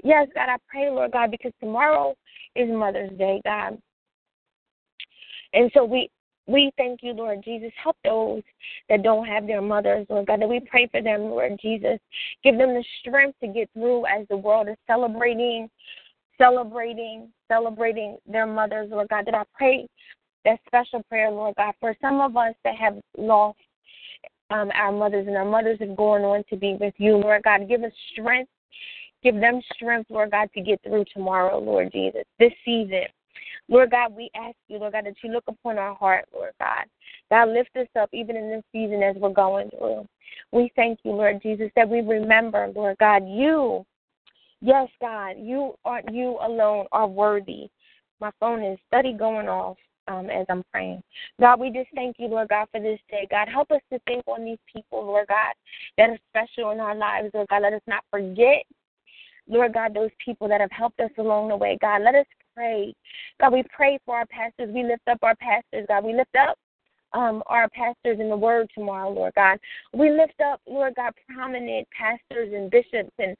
Yes, 0.03 0.27
God, 0.35 0.49
I 0.49 0.57
pray, 0.69 0.89
Lord 0.89 1.11
God, 1.11 1.31
because 1.31 1.51
tomorrow 1.59 2.15
is 2.55 2.69
Mother's 2.69 3.17
Day, 3.17 3.41
God. 3.43 3.77
And 5.53 5.71
so 5.73 5.83
we 5.83 6.09
we 6.49 6.71
thank 6.77 7.01
you, 7.03 7.13
Lord 7.13 7.43
Jesus. 7.43 7.71
Help 7.81 7.97
those 8.03 8.41
that 8.89 9.03
don't 9.03 9.27
have 9.27 9.45
their 9.45 9.61
mothers, 9.61 10.07
Lord 10.09 10.27
God, 10.27 10.41
that 10.41 10.49
we 10.49 10.59
pray 10.59 10.87
for 10.87 11.01
them, 11.01 11.21
Lord 11.21 11.59
Jesus. 11.61 11.99
Give 12.43 12.57
them 12.57 12.73
the 12.73 12.83
strength 12.99 13.39
to 13.41 13.47
get 13.47 13.69
through 13.73 14.05
as 14.07 14.27
the 14.29 14.37
world 14.37 14.67
is 14.67 14.77
celebrating, 14.87 15.69
celebrating, 16.37 17.29
celebrating 17.47 18.17
their 18.27 18.47
mothers, 18.47 18.89
Lord 18.89 19.09
God. 19.09 19.25
That 19.25 19.35
I 19.35 19.43
pray 19.53 19.87
that 20.45 20.59
special 20.65 21.03
prayer, 21.03 21.29
Lord 21.29 21.55
God, 21.55 21.73
for 21.79 21.95
some 22.01 22.19
of 22.19 22.35
us 22.35 22.55
that 22.63 22.75
have 22.75 22.97
lost 23.17 23.59
um, 24.49 24.71
our 24.73 24.91
mothers 24.91 25.27
and 25.27 25.37
our 25.37 25.45
mothers 25.45 25.77
have 25.79 25.95
gone 25.95 26.21
on 26.21 26.43
to 26.49 26.55
be 26.55 26.75
with 26.79 26.93
you, 26.97 27.17
Lord 27.17 27.43
God. 27.43 27.67
Give 27.69 27.83
us 27.83 27.91
strength. 28.11 28.49
Give 29.21 29.35
them 29.35 29.61
strength, 29.75 30.09
Lord 30.09 30.31
God, 30.31 30.49
to 30.55 30.61
get 30.61 30.81
through 30.81 31.05
tomorrow, 31.13 31.59
Lord 31.59 31.91
Jesus, 31.91 32.23
this 32.39 32.53
season. 32.63 33.03
Lord 33.67 33.91
God, 33.91 34.15
we 34.15 34.29
ask 34.35 34.55
you, 34.67 34.77
Lord 34.77 34.93
God, 34.93 35.05
that 35.05 35.15
you 35.23 35.31
look 35.31 35.43
upon 35.47 35.77
our 35.77 35.95
heart, 35.95 36.25
Lord 36.33 36.51
God. 36.59 36.85
God, 37.29 37.49
lift 37.49 37.75
us 37.75 37.87
up 37.99 38.09
even 38.13 38.35
in 38.35 38.49
this 38.49 38.63
season 38.71 39.03
as 39.03 39.15
we're 39.15 39.29
going 39.29 39.69
through. 39.69 40.07
We 40.51 40.71
thank 40.75 40.99
you, 41.03 41.11
Lord 41.11 41.41
Jesus, 41.41 41.69
that 41.75 41.89
we 41.89 42.01
remember, 42.01 42.71
Lord 42.75 42.97
God, 42.99 43.27
you, 43.27 43.85
yes, 44.61 44.87
God, 45.01 45.35
you 45.37 45.75
are 45.85 46.01
you 46.11 46.37
alone 46.41 46.85
are 46.91 47.07
worthy. 47.07 47.69
My 48.19 48.31
phone 48.39 48.63
is 48.63 48.77
steady 48.87 49.13
going 49.13 49.47
off 49.47 49.77
um, 50.07 50.29
as 50.29 50.45
I'm 50.49 50.63
praying. 50.71 51.01
God, 51.39 51.59
we 51.59 51.69
just 51.71 51.89
thank 51.95 52.17
you, 52.19 52.27
Lord 52.27 52.49
God, 52.49 52.67
for 52.71 52.81
this 52.81 52.99
day. 53.09 53.27
God, 53.29 53.47
help 53.47 53.71
us 53.71 53.81
to 53.93 53.99
think 54.07 54.23
on 54.27 54.43
these 54.43 54.57
people, 54.71 55.05
Lord 55.05 55.27
God, 55.27 55.53
that 55.97 56.09
are 56.09 56.19
special 56.29 56.71
in 56.71 56.79
our 56.79 56.95
lives, 56.95 57.29
Lord 57.33 57.47
God. 57.49 57.61
Let 57.61 57.73
us 57.73 57.81
not 57.87 58.03
forget 58.11 58.65
Lord 59.49 59.73
God, 59.73 59.93
those 59.93 60.11
people 60.23 60.47
that 60.47 60.61
have 60.61 60.71
helped 60.71 60.99
us 60.99 61.09
along 61.17 61.49
the 61.49 61.57
way. 61.57 61.77
God, 61.81 62.03
let 62.03 62.13
us 62.13 62.25
God, 63.39 63.53
we 63.53 63.63
pray 63.71 63.99
for 64.05 64.17
our 64.17 64.25
pastors. 64.27 64.69
We 64.73 64.83
lift 64.83 65.07
up 65.07 65.19
our 65.23 65.35
pastors, 65.35 65.85
God. 65.87 66.03
We 66.03 66.13
lift 66.13 66.35
up 66.35 66.57
um, 67.13 67.41
our 67.47 67.67
pastors 67.69 68.19
in 68.19 68.29
the 68.29 68.37
word 68.37 68.69
tomorrow, 68.73 69.11
Lord 69.11 69.33
God. 69.35 69.57
We 69.93 70.11
lift 70.11 70.39
up, 70.41 70.61
Lord 70.67 70.95
God, 70.95 71.13
prominent 71.33 71.87
pastors 71.91 72.53
and 72.53 72.69
bishops 72.69 73.11
and 73.17 73.35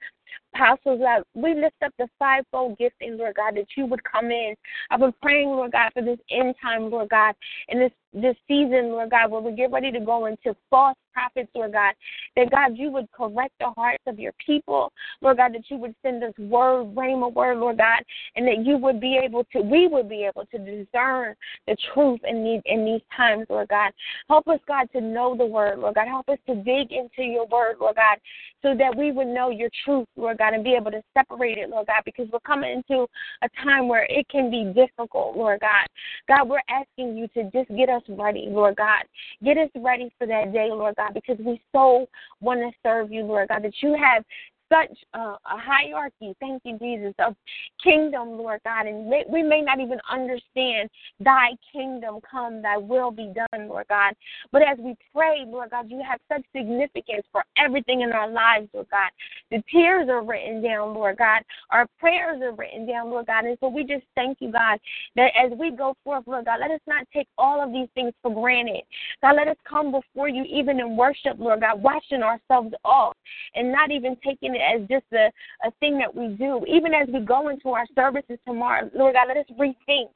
apostles, 0.54 1.00
God. 1.00 1.24
We 1.34 1.54
lift 1.54 1.76
up 1.84 1.94
the 1.98 2.08
fivefold 2.18 2.78
gifting, 2.78 3.18
Lord 3.18 3.36
God, 3.36 3.56
that 3.56 3.68
you 3.76 3.86
would 3.86 4.04
come 4.04 4.32
in. 4.32 4.56
I've 4.90 5.00
been 5.00 5.14
praying, 5.22 5.50
Lord 5.50 5.72
God, 5.72 5.92
for 5.94 6.02
this 6.02 6.20
end 6.32 6.56
time, 6.62 6.90
Lord 6.90 7.10
God, 7.10 7.36
and 7.70 7.82
this 7.82 7.92
this 8.14 8.36
season, 8.48 8.90
Lord 8.90 9.12
God, 9.12 9.30
where 9.30 9.42
we 9.42 9.52
get 9.52 9.72
ready 9.72 9.92
to 9.92 10.00
go 10.00 10.26
into 10.26 10.56
false 10.70 10.98
prophets, 11.14 11.52
Lord 11.54 11.74
God, 11.74 11.94
that 12.36 12.50
God, 12.50 12.76
you 12.76 12.90
would 12.92 13.12
correct 13.12 13.54
the 13.60 13.70
hearts 13.76 14.04
of 14.08 14.18
your 14.18 14.34
people, 14.44 14.92
Lord 15.22 15.38
God, 15.38 15.54
that 15.54 15.70
you 15.70 15.78
would 15.78 15.94
send 16.02 16.24
us 16.24 16.34
word, 16.40 16.86
rain 16.98 17.18
rhema 17.18 17.34
word, 17.34 17.58
Lord 17.58 17.78
God, 17.78 18.04
and 18.36 18.48
that 18.48 18.66
you 18.66 18.78
would 18.78 19.00
be 19.00 19.20
able 19.24 19.44
to, 19.54 19.62
we 19.62 19.88
would 19.88 20.10
be 20.10 20.24
able 20.24 20.46
to 20.48 20.58
discern 20.58 21.36
the 21.68 21.76
truth 21.94 22.20
in 22.28 22.44
these 22.44 22.62
in 22.66 22.86
these 22.86 23.02
times, 23.16 23.46
Lord 23.50 23.68
God. 23.70 23.92
Help 24.28 24.48
us, 24.48 24.60
God, 24.68 24.90
to 24.94 25.02
know 25.02 25.36
the 25.38 25.46
word, 25.46 25.80
Lord 25.80 25.96
God. 25.96 26.08
Help 26.08 26.30
us 26.30 26.40
to 26.48 26.56
dig 26.56 26.92
into 26.92 27.24
your 27.24 27.46
word, 27.48 27.76
Lord 27.80 27.96
God, 27.96 28.18
so 28.62 28.76
that 28.76 28.96
we 28.96 29.12
would 29.12 29.28
know 29.28 29.50
your 29.50 29.70
truth, 29.86 30.08
Lord 30.20 30.38
God, 30.38 30.54
and 30.54 30.64
be 30.64 30.76
able 30.76 30.92
to 30.92 31.02
separate 31.18 31.58
it, 31.58 31.70
Lord 31.70 31.88
God, 31.88 32.02
because 32.06 32.28
we're 32.32 32.40
coming 32.40 32.72
into 32.72 33.08
a 33.42 33.50
time 33.64 33.88
where 33.88 34.06
it 34.10 34.28
can 34.30 34.52
be 34.52 34.72
difficult, 34.74 35.36
Lord 35.36 35.62
God. 35.62 35.88
God, 36.28 36.50
we're 36.50 36.62
asking 36.70 37.18
you 37.18 37.28
to 37.30 37.44
just 37.52 37.76
get 37.76 37.90
us 37.90 38.04
ready, 38.10 38.48
Lord 38.50 38.76
God. 38.76 39.04
Get 39.44 39.58
us 39.58 39.70
ready 39.76 40.12
for 40.18 40.28
that 40.28 40.54
day, 40.54 40.70
Lord 40.70 40.96
God, 40.96 41.14
because 41.14 41.38
we 41.40 41.62
so 41.72 42.08
want 42.42 42.60
to 42.60 42.72
serve 42.84 43.12
you, 43.12 43.24
Lord 43.24 43.50
God, 43.50 43.64
that 43.64 43.74
you 43.82 43.96
have 44.02 44.24
such 44.70 44.98
a, 45.14 45.20
a 45.20 45.38
hierarchy, 45.46 46.36
thank 46.40 46.62
you, 46.64 46.78
Jesus, 46.78 47.14
of 47.20 47.36
kingdom, 47.84 48.38
Lord 48.38 48.62
God. 48.64 48.88
And 48.88 49.10
may, 49.10 49.24
we 49.30 49.44
may 49.44 49.62
not 49.62 49.80
even 49.80 50.00
understand 50.10 50.90
thy 51.20 51.52
kingdom 51.74 52.20
come, 52.30 52.62
thy 52.62 52.78
will 52.78 53.12
be 53.12 53.34
done, 53.34 53.68
Lord 53.68 53.88
God. 53.90 54.14
But 54.52 54.62
as 54.62 54.78
we 54.80 54.96
pray, 55.14 55.44
Lord 55.48 55.72
God, 55.72 55.90
you 55.90 56.02
have 56.08 56.20
such 56.32 56.44
significance 56.56 57.26
for 57.32 57.44
everything 57.58 58.02
in 58.02 58.12
our 58.12 58.30
lives, 58.30 58.70
Lord 58.74 58.88
God. 58.92 59.10
The 59.52 59.64
tears 59.72 60.08
are 60.10 60.24
written 60.24 60.62
down, 60.62 60.94
Lord 60.94 61.18
God. 61.18 61.42
Our 61.72 61.88
prayers 62.00 62.42
are 62.42 62.54
written 62.54 62.86
down, 62.86 63.10
Lord 63.10 63.28
God. 63.28 63.46
And 63.46 63.58
so 63.60 63.68
we 63.68 63.84
just 63.84 64.06
thank 64.16 64.38
you, 64.40 64.52
God, 64.52 64.80
that 65.16 65.32
as 65.36 65.52
we 65.58 65.72
go 65.72 65.96
forth, 66.04 66.24
Lord 66.28 66.46
God, 66.46 66.60
let 66.62 66.72
us 66.72 66.82
not 66.88 67.06
take 67.14 67.28
all 67.38 67.64
of 67.64 67.72
these 67.72 67.88
things 67.96 68.14
for 68.22 68.34
granted. 68.34 68.84
God, 69.22 69.36
let 69.36 69.48
us 69.48 69.58
come 69.68 69.92
before 69.92 70.30
you 70.30 70.44
even 70.44 70.80
in 70.80 70.96
worship, 70.96 71.38
Lord 71.40 71.62
God, 71.62 71.82
washing 71.82 72.22
ourselves 72.22 72.74
off 72.86 73.16
and 73.56 73.72
not 73.72 73.92
even 73.92 74.16
taking 74.24 74.56
it 74.56 74.59
as 74.60 74.82
just 74.90 75.06
a, 75.14 75.30
a 75.66 75.72
thing 75.80 75.98
that 76.00 76.14
we 76.14 76.30
do. 76.36 76.64
Even 76.68 76.94
as 76.94 77.08
we 77.12 77.20
go 77.20 77.50
into 77.50 77.70
our 77.70 77.86
services 77.96 78.38
tomorrow, 78.46 78.90
Lord 78.94 79.16
God, 79.16 79.28
let 79.28 79.38
us 79.38 79.46
rethink 79.60 80.10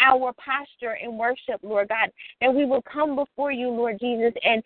our 0.00 0.32
posture 0.34 0.94
in 1.02 1.16
worship, 1.16 1.60
Lord 1.62 1.88
God, 1.88 2.10
and 2.40 2.54
we 2.54 2.64
will 2.64 2.82
come 2.82 3.16
before 3.16 3.52
you, 3.52 3.68
Lord 3.68 3.98
Jesus, 4.00 4.32
and 4.42 4.62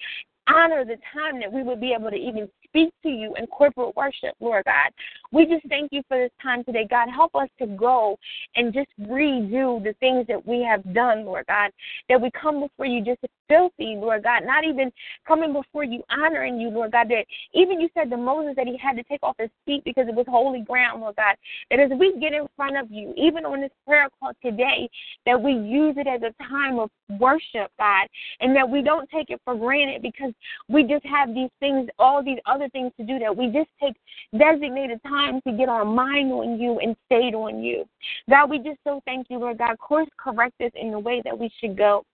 honor 0.49 0.85
the 0.85 0.97
time 1.13 1.41
that 1.41 1.53
we 1.53 1.63
would 1.63 1.81
be 1.81 1.93
able 1.93 2.11
to 2.11 2.17
even 2.17 2.49
speak 2.65 2.93
to 3.03 3.09
you 3.09 3.35
in 3.37 3.47
corporate 3.47 3.95
worship, 3.97 4.35
Lord 4.41 4.65
God. 4.65 4.91
We 5.31 5.47
just 5.47 5.67
thank 5.69 5.93
you 5.93 6.03
for 6.09 6.19
this 6.19 6.31
time 6.43 6.65
today. 6.65 6.87
God, 6.89 7.09
help 7.15 7.35
us 7.35 7.49
to 7.59 7.67
go 7.67 8.19
and 8.57 8.73
just 8.73 8.89
redo 9.01 9.83
the 9.83 9.95
things 10.01 10.27
that 10.27 10.47
we 10.47 10.63
have 10.63 10.95
done, 10.95 11.25
Lord 11.25 11.47
God, 11.47 11.71
that 12.09 12.21
we 12.21 12.31
come 12.31 12.61
before 12.61 12.87
you 12.87 13.05
just 13.05 13.21
filthy, 13.49 13.97
Lord 13.97 14.23
God, 14.23 14.45
not 14.45 14.65
even 14.65 14.93
coming 15.27 15.53
before 15.53 15.85
you, 15.85 16.03
honoring 16.11 16.61
you, 16.61 16.69
Lord 16.69 16.93
God, 16.93 17.09
that 17.09 17.25
even 17.55 17.81
you 17.81 17.89
said 17.95 18.11
to 18.11 18.17
Moses 18.17 18.55
that 18.57 18.67
he 18.67 18.77
had 18.77 18.97
to 18.97 19.03
take 19.05 19.23
off 19.23 19.37
his 19.39 19.51
feet 19.67 19.83
because 19.85 20.07
it 20.09 20.15
was 20.15 20.27
holy 20.29 20.61
ground, 20.61 21.01
Lord 21.01 21.17
God, 21.17 21.37
that 21.71 21.81
as 21.81 21.91
we 21.99 22.19
get 22.21 22.33
in 22.33 22.47
front 22.57 22.77
of 22.77 22.91
you, 22.91 23.13
even 23.17 23.45
on 23.45 23.61
this 23.61 23.71
prayer 23.87 24.09
call 24.21 24.33
today, 24.43 24.89
that 25.27 25.41
we 25.41 25.53
use 25.53 25.97
it 25.99 26.07
as 26.07 26.23
a 26.23 26.35
time 26.43 26.79
of 26.79 26.91
worship, 27.19 27.71
God, 27.79 28.07
and 28.41 28.55
that 28.55 28.69
we 28.69 28.83
don't 28.83 29.09
take 29.11 29.31
it 29.31 29.41
for 29.45 29.55
granted 29.55 30.03
because 30.03 30.33
we 30.69 30.85
just 30.85 31.05
have 31.07 31.35
these 31.35 31.51
things, 31.61 31.89
all 31.99 32.23
these 32.23 32.39
other 32.47 32.69
things 32.71 32.93
to 32.99 33.07
do, 33.07 33.19
that 33.19 33.35
we 33.35 33.47
just 33.47 33.71
take 33.83 33.95
designated 34.39 35.01
time 35.03 35.18
to 35.47 35.53
get 35.53 35.69
our 35.69 35.85
mind 35.85 36.33
on 36.33 36.59
you 36.59 36.79
and 36.79 36.97
stayed 37.07 37.35
on 37.35 37.63
you. 37.63 37.85
God, 38.29 38.51
we 38.51 38.59
just 38.59 38.79
so 38.85 39.01
thank 39.05 39.27
you, 39.31 39.39
Lord 39.39 39.59
God. 39.59 39.79
Course 39.79 40.09
correct 40.19 40.61
us 40.61 40.73
in 40.75 40.91
the 40.91 40.99
way 40.99 41.23
that 41.25 41.39
we 41.39 41.51
should 41.61 41.77
go. 41.77 42.05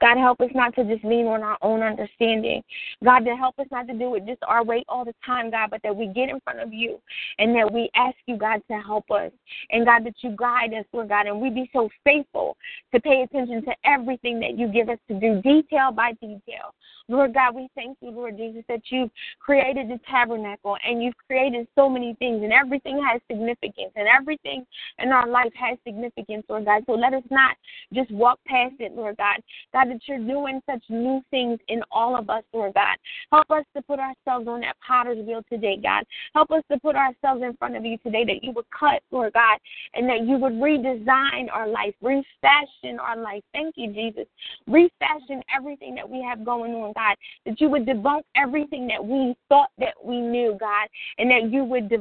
God, 0.00 0.16
help 0.16 0.40
us 0.40 0.50
not 0.54 0.74
to 0.76 0.84
just 0.84 1.04
lean 1.04 1.26
on 1.26 1.42
our 1.42 1.58
own 1.62 1.82
understanding. 1.82 2.62
God, 3.04 3.20
to 3.20 3.36
help 3.36 3.58
us 3.58 3.66
not 3.70 3.86
to 3.88 3.94
do 3.94 4.14
it 4.14 4.26
just 4.26 4.42
our 4.46 4.64
way 4.64 4.84
all 4.88 5.04
the 5.04 5.14
time, 5.26 5.50
God, 5.50 5.70
but 5.70 5.82
that 5.82 5.94
we 5.94 6.06
get 6.06 6.28
in 6.28 6.40
front 6.40 6.60
of 6.60 6.72
you 6.72 7.00
and 7.38 7.54
that 7.56 7.70
we 7.70 7.90
ask 7.94 8.16
you, 8.26 8.36
God, 8.36 8.62
to 8.70 8.78
help 8.78 9.10
us. 9.10 9.32
And 9.70 9.84
God, 9.84 10.04
that 10.06 10.14
you 10.20 10.34
guide 10.38 10.72
us, 10.74 10.84
Lord 10.92 11.08
God, 11.08 11.26
and 11.26 11.40
we 11.40 11.50
be 11.50 11.68
so 11.72 11.88
faithful 12.04 12.56
to 12.94 13.00
pay 13.00 13.22
attention 13.22 13.64
to 13.64 13.72
everything 13.84 14.40
that 14.40 14.56
you 14.56 14.68
give 14.68 14.88
us 14.88 14.98
to 15.08 15.18
do, 15.18 15.42
detail 15.42 15.90
by 15.92 16.12
detail. 16.12 16.74
Lord 17.08 17.34
God, 17.34 17.54
we 17.54 17.68
thank 17.74 17.96
you, 18.00 18.10
Lord 18.10 18.36
Jesus, 18.36 18.62
that 18.68 18.82
you've 18.90 19.10
created 19.40 19.88
the 19.88 19.98
tabernacle 20.10 20.76
and 20.84 21.02
you've 21.02 21.16
created 21.26 21.66
so 21.74 21.88
many 21.88 22.14
things, 22.18 22.42
and 22.42 22.52
everything 22.52 23.02
has 23.10 23.20
significance, 23.30 23.92
and 23.96 24.06
everything 24.06 24.66
in 24.98 25.08
our 25.08 25.26
life 25.26 25.52
has 25.54 25.78
significance, 25.86 26.44
Lord 26.48 26.66
God. 26.66 26.82
So 26.86 26.92
let 26.92 27.14
us 27.14 27.22
not 27.30 27.56
just 27.92 28.10
walk 28.10 28.38
past 28.46 28.74
it, 28.78 28.92
Lord 28.92 29.16
God. 29.16 29.36
God, 29.72 29.88
that 29.88 30.00
you're 30.06 30.18
doing 30.18 30.60
such 30.70 30.82
new 30.88 31.22
things 31.30 31.58
in 31.68 31.82
all 31.90 32.16
of 32.16 32.28
us, 32.28 32.42
Lord 32.52 32.74
God. 32.74 32.96
Help 33.32 33.50
us 33.50 33.64
to 33.74 33.82
put 33.82 33.98
ourselves 33.98 34.46
on 34.46 34.60
that 34.60 34.76
potter's 34.86 35.24
wheel 35.24 35.42
today, 35.50 35.78
God. 35.82 36.04
Help 36.34 36.50
us 36.50 36.62
to 36.70 36.78
put 36.80 36.96
ourselves 36.96 37.42
in 37.42 37.56
front 37.56 37.76
of 37.76 37.84
you 37.84 37.96
today 37.98 38.24
that 38.24 38.42
you 38.44 38.52
would 38.52 38.68
cut, 38.70 39.02
Lord 39.10 39.32
God, 39.32 39.58
and 39.94 40.08
that 40.08 40.26
you 40.26 40.36
would 40.36 40.52
redesign 40.54 41.50
our 41.52 41.68
life, 41.68 41.94
refashion 42.02 42.98
our 43.00 43.16
life. 43.16 43.42
Thank 43.52 43.76
you, 43.76 43.92
Jesus. 43.92 44.26
Refashion 44.66 45.42
everything 45.54 45.94
that 45.94 46.08
we 46.08 46.22
have 46.22 46.44
going 46.44 46.72
on, 46.72 46.92
God, 46.98 47.16
that 47.46 47.60
you 47.60 47.68
would 47.68 47.86
debunk 47.86 48.22
everything 48.36 48.86
that 48.88 49.04
we 49.04 49.34
thought 49.48 49.70
that 49.78 49.94
we 50.02 50.20
knew, 50.20 50.56
God, 50.58 50.88
and 51.18 51.30
that 51.30 51.50
you 51.50 51.64
would 51.64 51.92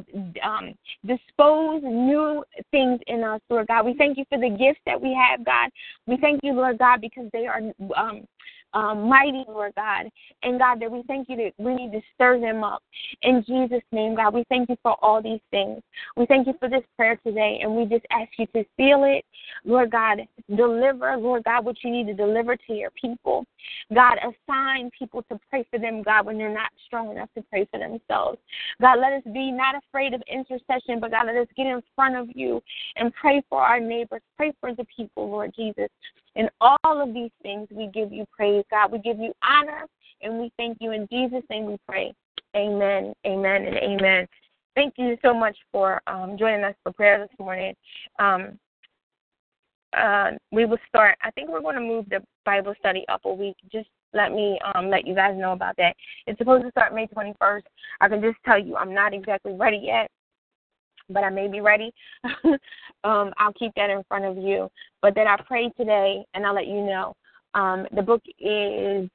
um, 0.44 0.74
dispose 1.06 1.82
new 1.84 2.44
things 2.72 3.00
in 3.08 3.24
us, 3.24 3.42
Lord 3.50 3.68
God. 3.68 3.86
We 3.86 3.94
thank 3.94 4.18
you 4.18 4.26
for 4.30 4.40
the 4.40 4.50
gifts 4.50 4.82
that 4.86 5.00
we 5.00 5.14
have, 5.14 5.46
God. 5.46 5.70
We 6.08 6.18
thank 6.18 6.42
you, 6.44 6.54
Lord 6.54 6.80
God, 6.80 7.02
because 7.02 7.26
they 7.32 7.46
are 7.48 7.62
um, 7.96 8.28
um, 8.74 9.08
mighty, 9.10 9.44
Lord 9.48 9.74
God. 9.76 10.10
And 10.44 10.60
God, 10.60 10.80
that 10.82 10.92
we 10.92 11.04
thank 11.08 11.30
you 11.30 11.36
that 11.38 11.54
we 11.58 11.76
need 11.76 11.92
to 11.92 12.02
stir 12.16 12.40
them 12.40 12.64
up. 12.64 12.84
In 13.22 13.44
Jesus' 13.48 13.84
name, 13.92 14.16
God, 14.16 14.34
we 14.34 14.44
thank 14.50 14.70
you 14.70 14.78
for 14.84 14.96
all 15.02 15.22
these 15.22 15.40
things. 15.52 15.82
We 16.16 16.26
thank 16.26 16.48
you 16.48 16.54
for 16.60 16.70
this 16.70 16.84
prayer 16.96 17.18
today, 17.26 17.60
and 17.62 17.76
we 17.76 17.86
just 17.86 18.06
ask 18.12 18.30
you 18.38 18.46
to 18.48 18.64
seal 18.78 19.04
it. 19.06 19.26
Lord 19.66 19.92
God, 19.92 20.20
deliver, 20.56 21.18
Lord 21.18 21.44
God, 21.44 21.66
what 21.66 21.78
you 21.84 21.92
need 21.92 22.08
to 22.08 22.14
deliver 22.14 22.56
to 22.56 22.74
your 22.74 22.92
people. 22.92 23.46
God, 23.94 24.18
assign 24.18 24.92
people 24.98 25.24
to 25.24 25.40
pray 25.50 25.66
for 25.70 25.80
them, 25.80 26.04
God, 26.04 26.26
when 26.26 26.38
they're 26.38 26.54
not 26.54 26.70
strong 26.86 27.12
enough 27.12 27.30
to 27.36 27.44
pray 27.50 27.68
for 27.72 27.80
themselves. 27.80 28.40
God, 28.82 29.00
let 29.00 29.14
us 29.14 29.24
be 29.34 29.52
not 29.52 29.76
afraid 29.76 30.14
of 30.14 30.22
intercession, 30.32 31.00
but 31.00 31.12
God, 31.12 31.28
let 31.28 31.36
us 31.36 31.48
get 31.56 31.68
in 31.68 31.82
front 31.96 32.16
of 32.16 32.28
you 32.36 32.62
and 32.96 33.14
pray 33.14 33.42
for 33.50 33.62
our 33.62 33.80
neighbors, 33.80 34.22
pray 34.36 34.54
for 34.60 34.74
the 34.74 34.86
people, 34.96 35.30
Lord 35.30 35.54
Jesus. 35.56 35.90
In 36.38 36.50
all 36.62 36.78
of 36.86 37.14
these 37.16 37.32
things, 37.42 37.68
we 37.72 37.88
give 37.88 38.14
you 38.14 38.26
praise, 38.32 38.64
God. 38.70 38.92
We 38.92 39.00
give 39.00 39.18
you 39.18 39.34
honor, 39.44 39.86
and 40.22 40.40
we 40.40 40.52
thank 40.56 40.78
you. 40.80 40.92
In 40.92 41.08
Jesus' 41.12 41.44
name 41.50 41.66
we 41.66 41.78
pray. 41.88 42.14
Amen, 42.56 43.14
amen, 43.26 43.66
and 43.66 43.76
amen. 43.76 44.28
Thank 44.76 44.94
you 44.98 45.18
so 45.24 45.34
much 45.34 45.58
for 45.72 46.00
um, 46.06 46.38
joining 46.38 46.64
us 46.64 46.76
for 46.84 46.94
prayer 46.94 47.20
this 47.20 47.40
morning. 47.40 47.74
Um, 48.20 48.60
uh, 49.98 50.32
we 50.52 50.66
will 50.66 50.78
start. 50.88 51.18
I 51.24 51.32
think 51.32 51.50
we're 51.50 51.62
going 51.62 51.76
to 51.76 51.82
move 51.82 52.06
the 52.10 52.22
Bible 52.46 52.76
study 52.78 53.04
up 53.10 53.22
a 53.26 53.34
week. 53.34 53.56
Just 53.72 53.90
let 54.14 54.32
me 54.32 54.60
um, 54.76 54.92
let 54.92 55.08
you 55.08 55.16
guys 55.16 55.36
know 55.36 55.54
about 55.54 55.76
that. 55.78 55.96
It's 56.28 56.38
supposed 56.38 56.66
to 56.66 56.72
start 56.72 56.94
May 56.94 57.08
21st. 57.08 57.64
I 58.00 58.10
can 58.10 58.22
just 58.22 58.38
tell 58.46 58.60
you 58.60 58.78
I'm 58.78 58.94
not 58.94 59.16
exactly 59.16 59.54
ready 59.54 59.82
yet 59.84 60.12
but 61.10 61.24
I 61.24 61.30
may 61.30 61.48
be 61.48 61.62
ready. 61.62 61.94
um, 63.04 63.32
I'll 63.38 63.54
keep 63.58 63.74
that 63.76 63.90
in 63.90 64.04
front 64.08 64.26
of 64.26 64.38
you. 64.38 64.70
But 65.02 65.16
then 65.16 65.28
I 65.28 65.38
pray 65.46 65.70
today, 65.78 66.26
and 66.34 66.46
I'll 66.46 66.56
let 66.56 66.68
you 66.68 66.86
know. 66.86 67.16
Um, 67.54 67.88
the 67.96 68.02
book 68.02 68.22
is 68.40 69.10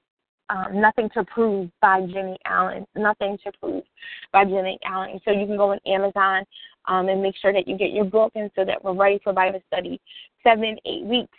um, 0.49 0.81
Nothing 0.81 1.09
to 1.15 1.25
Prove 1.25 1.71
by 1.81 2.01
Jennie 2.01 2.39
Allen. 2.45 2.87
Nothing 2.95 3.39
to 3.45 3.53
Prove 3.61 3.85
by 4.33 4.45
Jennie 4.45 4.79
Allen. 4.85 5.21
So 5.25 5.31
you 5.31 5.47
can 5.47 5.57
go 5.57 5.73
on 5.73 5.79
Amazon 5.87 6.45
um, 6.87 7.09
and 7.09 7.23
make 7.23 7.37
sure 7.37 7.53
that 7.53 7.69
you 7.69 7.77
get 7.77 7.93
your 7.93 8.05
book, 8.05 8.33
and 8.35 8.51
so 8.57 8.65
that 8.65 8.83
we're 8.83 8.95
ready 8.95 9.21
for 9.23 9.33
Bible 9.33 9.63
study. 9.73 10.01
Seven, 10.43 10.77
eight 10.87 11.05
weeks 11.05 11.39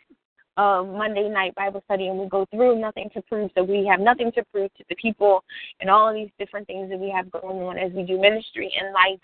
of 0.58 0.88
Monday 0.88 1.30
night 1.30 1.56
Bible 1.56 1.82
study, 1.86 2.08
and 2.08 2.18
we 2.18 2.28
go 2.28 2.46
through 2.52 2.80
nothing 2.80 3.10
to 3.14 3.22
prove. 3.24 3.52
So 3.56 3.64
we 3.64 3.86
have 3.88 4.00
nothing 4.00 4.32
to 4.34 4.44
prove 4.52 4.74
to 4.76 4.84
the 4.90 4.96
people, 4.96 5.44
and 5.80 5.90
all 5.90 6.10
of 6.10 6.16
these 6.16 6.30
different 6.40 6.68
things 6.68 6.90
that 6.90 7.00
we 7.00 7.10
have 7.10 7.32
going 7.32 7.58
on 7.58 7.78
as 7.78 7.92
we 7.92 8.04
do 8.04 8.20
ministry 8.20 8.72
and 8.80 8.94
life, 8.94 9.20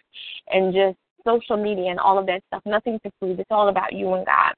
and 0.50 0.74
just 0.74 0.98
social 1.30 1.58
media 1.58 1.92
and 1.92 2.00
all 2.00 2.18
of 2.18 2.26
that 2.28 2.44
stuff. 2.48 2.62
Nothing 2.66 3.00
to 3.04 3.12
prove. 3.20 3.40
It's 3.40 3.52
all 3.52 3.70
about 3.70 3.94
you 3.94 4.14
and 4.14 4.26
God. 4.26 4.54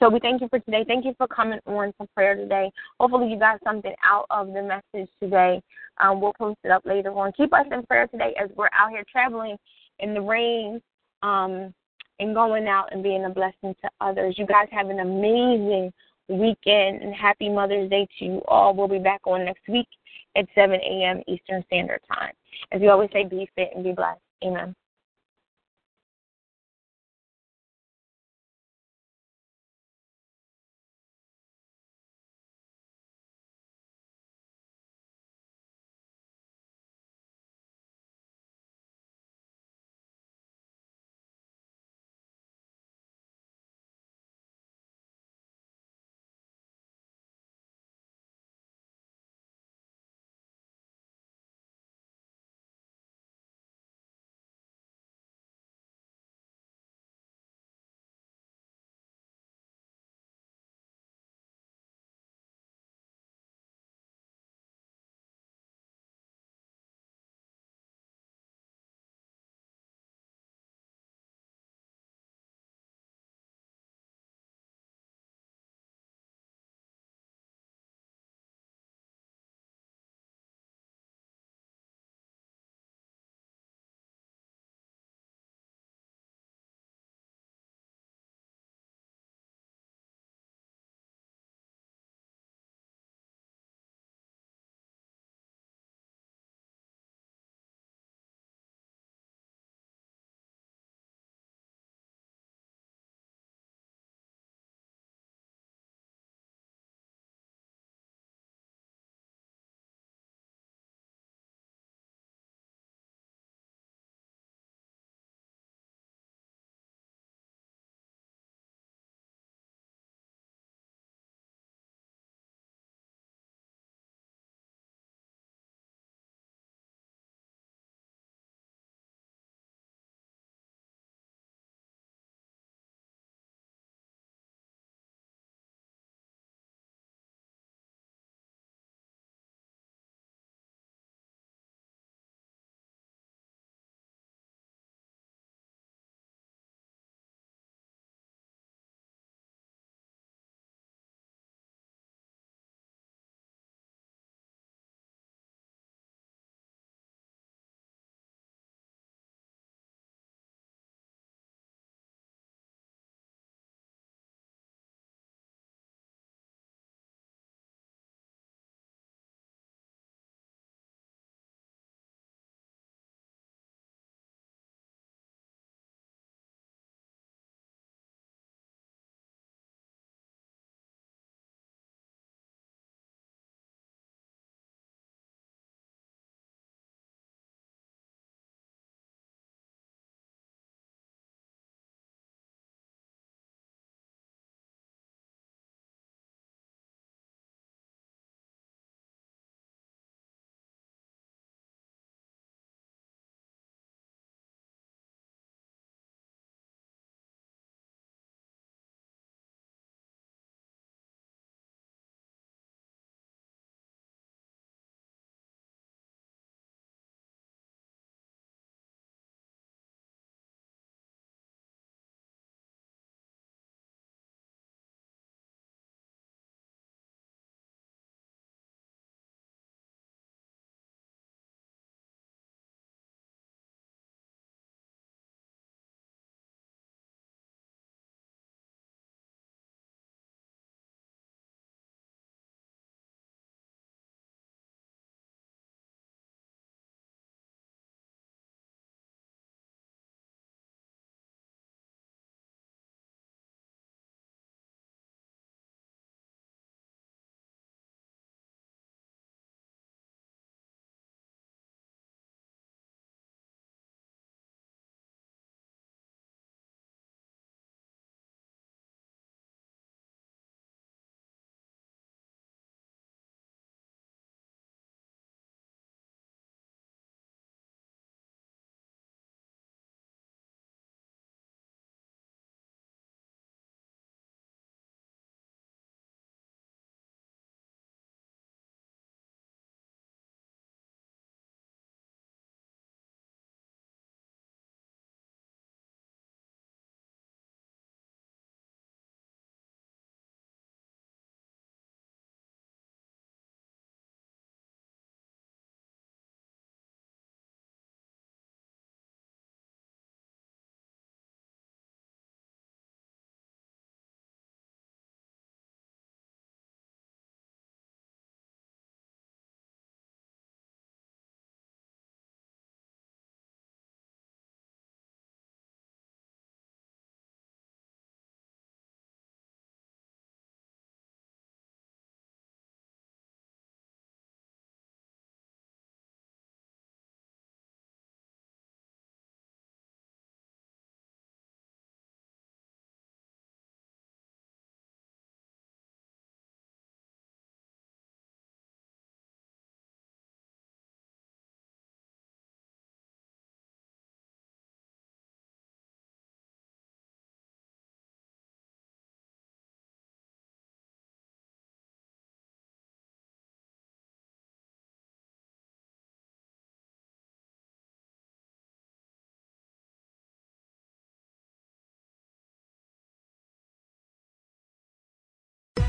So 0.00 0.08
we 0.08 0.18
thank 0.18 0.40
you 0.40 0.48
for 0.48 0.58
today. 0.58 0.84
Thank 0.86 1.04
you 1.04 1.14
for 1.16 1.28
coming 1.28 1.60
on 1.66 1.92
for 1.96 2.06
prayer 2.14 2.34
today. 2.34 2.70
Hopefully 2.98 3.30
you 3.30 3.38
got 3.38 3.60
something 3.62 3.94
out 4.04 4.26
of 4.30 4.48
the 4.48 4.62
message 4.62 5.08
today. 5.20 5.62
Um, 5.98 6.20
we'll 6.20 6.32
post 6.32 6.58
it 6.64 6.70
up 6.70 6.84
later 6.84 7.10
on. 7.12 7.32
Keep 7.32 7.54
us 7.54 7.66
in 7.70 7.84
prayer 7.86 8.06
today 8.08 8.34
as 8.42 8.50
we're 8.56 8.68
out 8.72 8.90
here 8.90 9.04
traveling 9.10 9.56
in 10.00 10.12
the 10.12 10.20
rain 10.20 10.82
um, 11.22 11.72
and 12.18 12.34
going 12.34 12.66
out 12.66 12.92
and 12.92 13.02
being 13.02 13.24
a 13.24 13.30
blessing 13.30 13.74
to 13.82 13.90
others. 14.00 14.34
You 14.36 14.46
guys 14.46 14.66
have 14.72 14.88
an 14.88 14.98
amazing 14.98 15.92
weekend 16.28 17.02
and 17.02 17.14
happy 17.14 17.48
Mother's 17.48 17.88
Day 17.88 18.08
to 18.18 18.24
you 18.24 18.42
all. 18.48 18.74
We'll 18.74 18.88
be 18.88 18.98
back 18.98 19.20
on 19.24 19.44
next 19.44 19.68
week 19.68 19.88
at 20.36 20.46
7 20.54 20.74
a.m. 20.80 21.22
Eastern 21.28 21.62
Standard 21.66 22.00
Time. 22.12 22.32
As 22.72 22.80
you 22.80 22.90
always 22.90 23.10
say, 23.12 23.24
be 23.24 23.48
fit 23.54 23.70
and 23.74 23.84
be 23.84 23.92
blessed. 23.92 24.20
Amen. 24.42 24.74